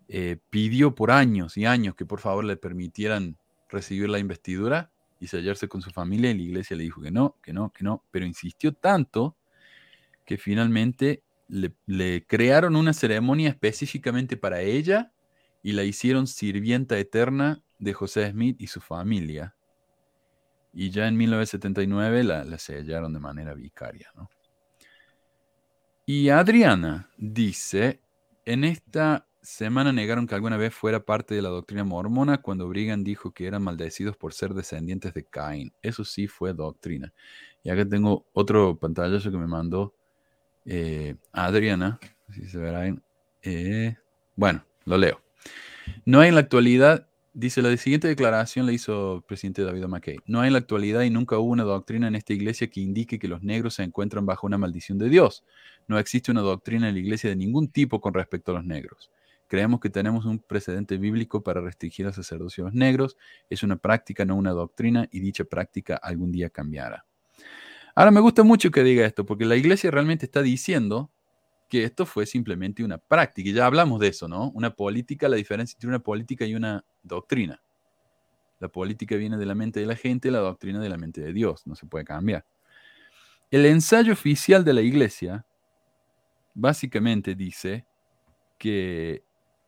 [0.08, 3.36] eh, pidió por años y años que por favor le permitieran
[3.70, 7.36] recibir la investidura y sellarse con su familia y la iglesia le dijo que no,
[7.42, 9.36] que no, que no, pero insistió tanto
[10.26, 15.12] que finalmente le crearon una ceremonia específicamente para ella
[15.64, 19.56] y la hicieron sirvienta eterna de José Smith y su familia.
[20.74, 24.12] Y ya en 1979 la, la sellaron de manera vicaria.
[26.06, 28.02] Y Adriana dice,
[28.46, 33.04] en esta semana negaron que alguna vez fuera parte de la doctrina mormona cuando Brigham
[33.04, 35.74] dijo que eran maldecidos por ser descendientes de Caín.
[35.82, 37.14] Eso sí fue doctrina.
[37.64, 39.94] Y acá tengo otro pantallazo que me mandó
[40.66, 42.00] eh, Adriana.
[42.34, 42.86] Si se verá
[43.42, 43.96] eh,
[44.36, 45.22] bueno, lo leo.
[46.06, 50.20] No hay en la actualidad, dice la siguiente declaración la hizo el presidente David McKay.
[50.26, 53.20] No hay en la actualidad y nunca hubo una doctrina en esta iglesia que indique
[53.20, 55.44] que los negros se encuentran bajo una maldición de Dios.
[55.88, 59.10] No existe una doctrina en la iglesia de ningún tipo con respecto a los negros.
[59.50, 63.18] Creemos que tenemos un precedente bíblico para restringir a los negros.
[63.50, 67.04] Es una práctica, no una doctrina, y dicha práctica algún día cambiará.
[67.96, 71.10] Ahora me gusta mucho que diga esto, porque la iglesia realmente está diciendo
[71.68, 73.50] que esto fue simplemente una práctica.
[73.50, 74.52] Y ya hablamos de eso, ¿no?
[74.52, 77.60] Una política, la diferencia entre una política y una doctrina.
[78.60, 81.34] La política viene de la mente de la gente, la doctrina de la mente de
[81.34, 82.46] Dios, no se puede cambiar.
[83.50, 85.44] El ensayo oficial de la iglesia
[86.54, 87.88] básicamente dice
[88.60, 89.24] que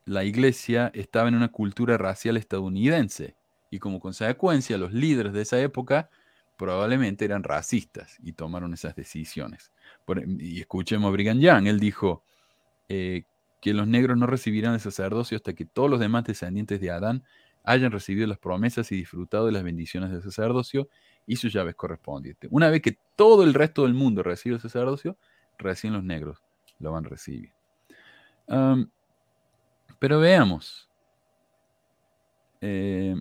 [0.06, 3.36] la iglesia estaba en una cultura racial estadounidense
[3.69, 6.10] y como consecuencia los líderes de esa época
[6.57, 9.72] probablemente eran racistas y tomaron esas decisiones
[10.40, 12.23] y escuchemos a Brigham Young, él dijo
[12.90, 13.23] eh,
[13.61, 17.23] que los negros no recibirán el sacerdocio hasta que todos los demás descendientes de Adán
[17.64, 20.90] hayan recibido las promesas y disfrutado de las bendiciones del sacerdocio
[21.28, 22.49] y sus llaves correspondientes.
[22.52, 25.15] Una vez que todo el resto del mundo recibe el sacerdocio,
[25.60, 26.41] recién los negros
[26.80, 27.52] lo van a recibir.
[30.00, 30.90] Pero veamos.
[32.62, 33.16] Eh,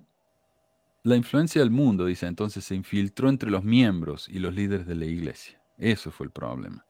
[1.03, 4.95] la influencia del mundo, dice entonces, se infiltró entre los miembros y los líderes de
[4.95, 5.61] la iglesia.
[5.79, 6.85] Eso fue el problema.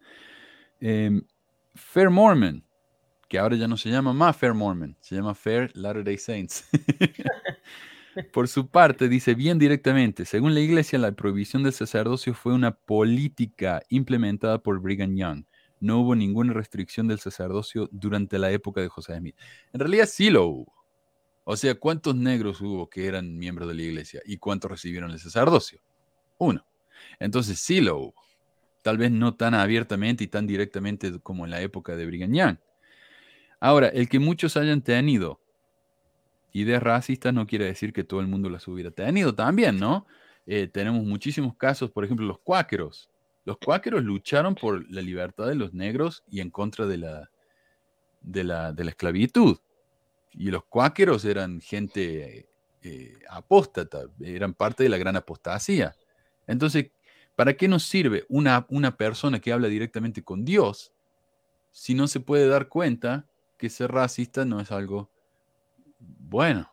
[0.80, 1.22] Em,
[1.74, 2.64] Fair Mormon,
[3.28, 6.68] que ahora ya no se llama más Fair Mormon, se llama Fair Latter-day Saints.
[8.32, 12.72] Por su parte, dice bien directamente, según la iglesia, la prohibición del sacerdocio fue una
[12.72, 15.44] política implementada por Brigham Young.
[15.80, 19.36] No hubo ninguna restricción del sacerdocio durante la época de José Smith.
[19.72, 20.72] En realidad sí lo hubo.
[21.44, 25.18] O sea, ¿cuántos negros hubo que eran miembros de la iglesia y cuántos recibieron el
[25.18, 25.80] sacerdocio?
[26.38, 26.64] Uno.
[27.18, 28.14] Entonces sí lo hubo
[28.82, 32.56] tal vez no tan abiertamente y tan directamente como en la época de Brigham Young.
[33.60, 35.40] Ahora, el que muchos hayan tenido
[36.52, 40.06] ideas racistas no quiere decir que todo el mundo las hubiera tenido también, ¿no?
[40.46, 43.09] Eh, tenemos muchísimos casos, por ejemplo, los cuáqueros.
[43.44, 47.30] Los cuáqueros lucharon por la libertad de los negros y en contra de la,
[48.20, 49.58] de la, esclavitud.
[50.32, 52.48] Y los cuáqueros eran gente
[52.82, 55.96] eh, apóstata, eran parte de la gran apostasía.
[56.46, 56.90] Entonces,
[57.40, 60.92] ¿Para qué nos sirve una, una persona que habla directamente con Dios
[61.70, 63.26] si no se puede dar cuenta
[63.56, 65.10] que ser racista no es algo
[65.98, 66.70] bueno?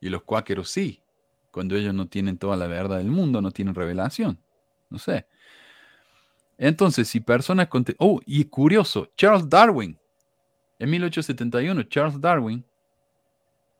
[0.00, 1.02] Y los cuáqueros sí,
[1.50, 4.40] cuando ellos no tienen toda la verdad del mundo, no tienen revelación.
[4.88, 5.26] No sé.
[6.62, 7.68] Entonces, si personas...
[7.98, 9.98] Oh, y curioso, Charles Darwin,
[10.78, 12.64] en 1871, Charles Darwin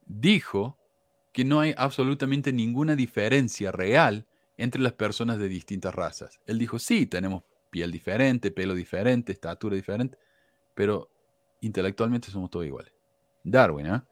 [0.04, 0.76] dijo
[1.32, 4.26] que no hay absolutamente ninguna diferencia real
[4.56, 6.40] entre las personas de distintas razas.
[6.44, 10.18] Él dijo, sí, tenemos piel diferente, pelo diferente, estatura diferente,
[10.74, 11.08] pero
[11.60, 12.92] intelectualmente somos todos iguales.
[13.44, 14.08] Darwin, ¿ah?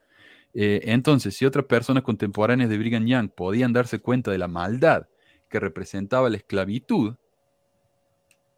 [0.54, 0.82] ¿eh?
[0.84, 5.08] entonces, si otras personas contemporáneas de Brigham Young podían darse cuenta de la maldad
[5.48, 7.16] que representaba la esclavitud,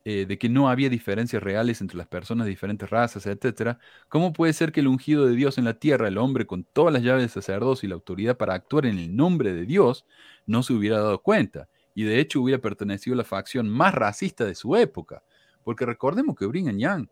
[0.04, 4.32] eh, de que no había diferencias reales entre las personas de diferentes razas, etc., ¿cómo
[4.32, 7.02] puede ser que el ungido de Dios en la tierra, el hombre con todas las
[7.02, 10.04] llaves de sacerdocio y la autoridad para actuar en el nombre de Dios,
[10.44, 11.68] no se hubiera dado cuenta?
[11.94, 15.22] Y de hecho hubiera pertenecido a la facción más racista de su época.
[15.62, 17.06] Porque recordemos que Brigham Young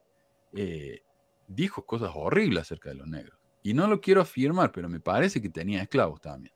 [0.54, 1.02] eh,
[1.46, 3.38] dijo cosas horribles acerca de los negros.
[3.62, 6.52] Y no lo quiero afirmar, pero me parece que tenía esclavos también.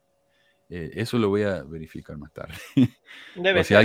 [0.70, 2.54] Eh, eso lo voy a verificar más tarde.
[3.34, 3.78] Debe ser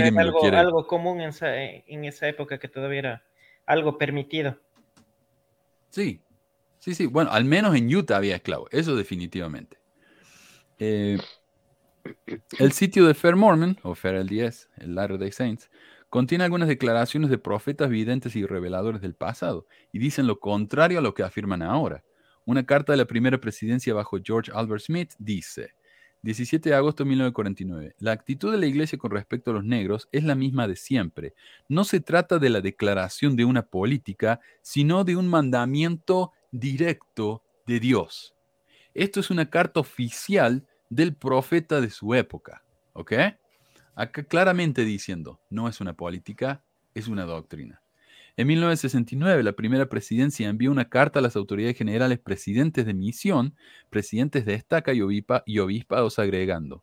[0.54, 3.24] algo, común en esa, época que todavía era
[3.66, 4.58] algo permitido.
[5.90, 6.22] Sí,
[6.78, 7.06] sí, sí.
[7.06, 9.78] Bueno, al menos en Utah había esclavos, eso definitivamente.
[10.78, 11.18] Eh,
[12.58, 15.70] el sitio de Fair Mormon, o Fair LDS, el Latter Day Saints,
[16.08, 21.02] contiene algunas declaraciones de profetas videntes y reveladores del pasado, y dicen lo contrario a
[21.02, 22.02] lo que afirman ahora.
[22.46, 25.74] Una carta de la primera presidencia bajo George Albert Smith dice,
[26.22, 27.94] 17 de agosto de 1949.
[27.98, 31.34] La actitud de la iglesia con respecto a los negros es la misma de siempre.
[31.68, 37.80] No se trata de la declaración de una política, sino de un mandamiento directo de
[37.80, 38.34] Dios.
[38.92, 42.62] Esto es una carta oficial del profeta de su época.
[42.92, 43.12] ¿Ok?
[43.94, 46.62] Acá claramente diciendo, no es una política,
[46.94, 47.80] es una doctrina.
[48.40, 53.54] En 1969, la primera presidencia envió una carta a las autoridades generales, presidentes de misión,
[53.90, 55.02] presidentes de estaca y,
[55.58, 56.82] obispados agregando.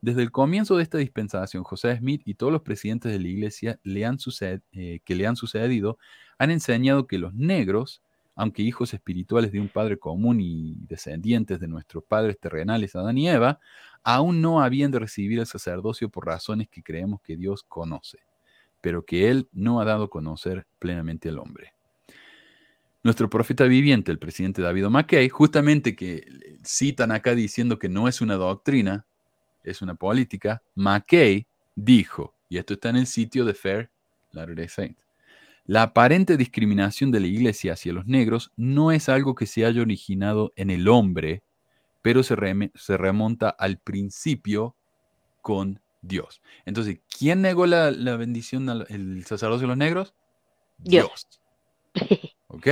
[0.00, 3.78] Desde el comienzo de esta dispensación, José Smith y todos los presidentes de la iglesia
[3.84, 5.98] eh, que le han sucedido
[6.38, 8.00] han enseñado que los negros,
[8.34, 13.28] aunque hijos espirituales de un padre común y descendientes de nuestros padres terrenales Adán y
[13.28, 13.60] Eva,
[14.02, 18.20] aún no habían de recibir el sacerdocio por razones que creemos que Dios conoce
[18.86, 21.72] pero que Él no ha dado a conocer plenamente al hombre.
[23.02, 26.24] Nuestro profeta viviente, el presidente David McKay, justamente que
[26.64, 29.04] citan acá diciendo que no es una doctrina,
[29.64, 33.90] es una política, McKay dijo, y esto está en el sitio de Fair
[34.30, 35.02] Latter-day Saints,
[35.64, 39.82] la aparente discriminación de la iglesia hacia los negros no es algo que se haya
[39.82, 41.42] originado en el hombre,
[42.02, 42.36] pero se,
[42.76, 44.76] se remonta al principio
[45.42, 46.42] con Dios.
[46.64, 50.14] Entonces, ¿quién negó la, bendición al sacerdocio de los negros?
[50.78, 51.26] Dios.
[52.48, 52.68] ¿Ok?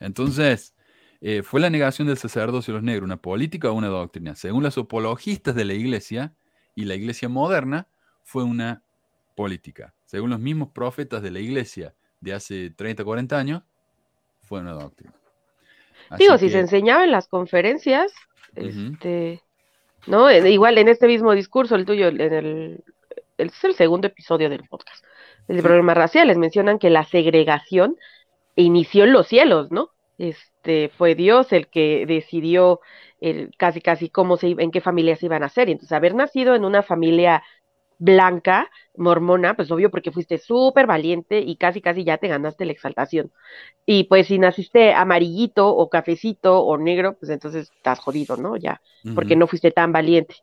[0.00, 0.74] Entonces,
[1.20, 4.34] eh, ¿fue la negación del sacerdocio de los negros una política o una doctrina?
[4.34, 6.34] Según los apologistas de la iglesia
[6.74, 7.88] y la iglesia moderna,
[8.22, 8.82] fue una
[9.34, 9.94] política.
[10.04, 13.62] Según los mismos profetas de la iglesia de hace 30, 40 años,
[14.42, 15.14] fue una doctrina.
[16.18, 18.12] Digo, si se enseñaba en las conferencias,
[18.54, 19.42] este,
[20.06, 20.30] ¿no?
[20.30, 22.84] Igual en este mismo discurso, el tuyo, en el,
[23.38, 25.04] es el segundo episodio del podcast,
[25.48, 27.96] el problema raciales, mencionan que la segregación
[28.56, 29.90] inició en los cielos, ¿no?
[30.18, 32.80] Este, fue Dios el que decidió
[33.20, 35.68] el, casi casi cómo se en qué familias iban a ser.
[35.68, 37.42] Y entonces, haber nacido en una familia
[37.98, 42.72] blanca, mormona, pues obvio porque fuiste súper valiente y casi casi ya te ganaste la
[42.72, 43.32] exaltación.
[43.84, 48.56] Y pues si naciste amarillito o cafecito o negro, pues entonces estás jodido, ¿no?
[48.56, 48.80] Ya,
[49.14, 50.36] porque no fuiste tan valiente.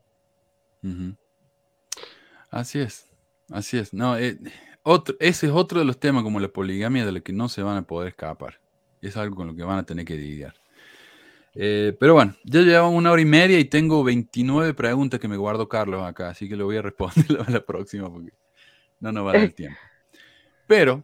[2.49, 3.09] Así es,
[3.51, 3.93] así es.
[3.93, 4.37] No, eh,
[4.83, 7.63] otro, ese es otro de los temas como la poligamia de los que no se
[7.63, 8.59] van a poder escapar.
[9.01, 10.62] Es algo con lo que van a tener que lidiar.
[11.55, 15.37] Eh, pero bueno, ya llevamos una hora y media y tengo 29 preguntas que me
[15.37, 18.33] guardo Carlos acá, así que lo voy a responder a la próxima porque
[18.99, 19.79] no nos va a dar el tiempo.
[20.65, 21.03] Pero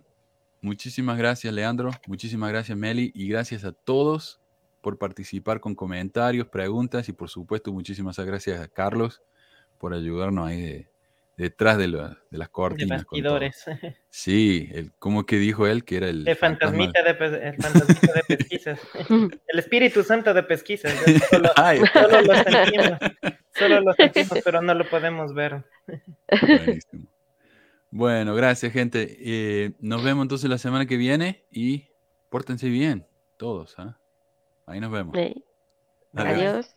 [0.62, 4.40] muchísimas gracias Leandro, muchísimas gracias Meli y gracias a todos
[4.82, 9.22] por participar con comentarios, preguntas y por supuesto muchísimas gracias a Carlos
[9.78, 10.88] por ayudarnos ahí de,
[11.40, 13.06] detrás de, de las cortinas.
[13.10, 13.52] De
[14.10, 16.28] Sí, el, ¿cómo que dijo él que era el...
[16.28, 18.80] El fantasmita de, el fantasmita de pesquisas.
[19.48, 20.92] el Espíritu Santo de pesquisas.
[21.30, 21.50] Solo,
[21.94, 23.00] solo, lo sentimos,
[23.54, 25.64] solo lo sentimos, pero no lo podemos ver.
[26.30, 27.08] Buenísimo.
[27.92, 29.18] Bueno, gracias gente.
[29.20, 31.88] Eh, nos vemos entonces la semana que viene y
[32.30, 33.08] pórtense bien,
[33.38, 33.76] todos.
[33.80, 33.98] ¿ah?
[34.66, 35.16] Ahí nos vemos.
[36.14, 36.76] Adiós.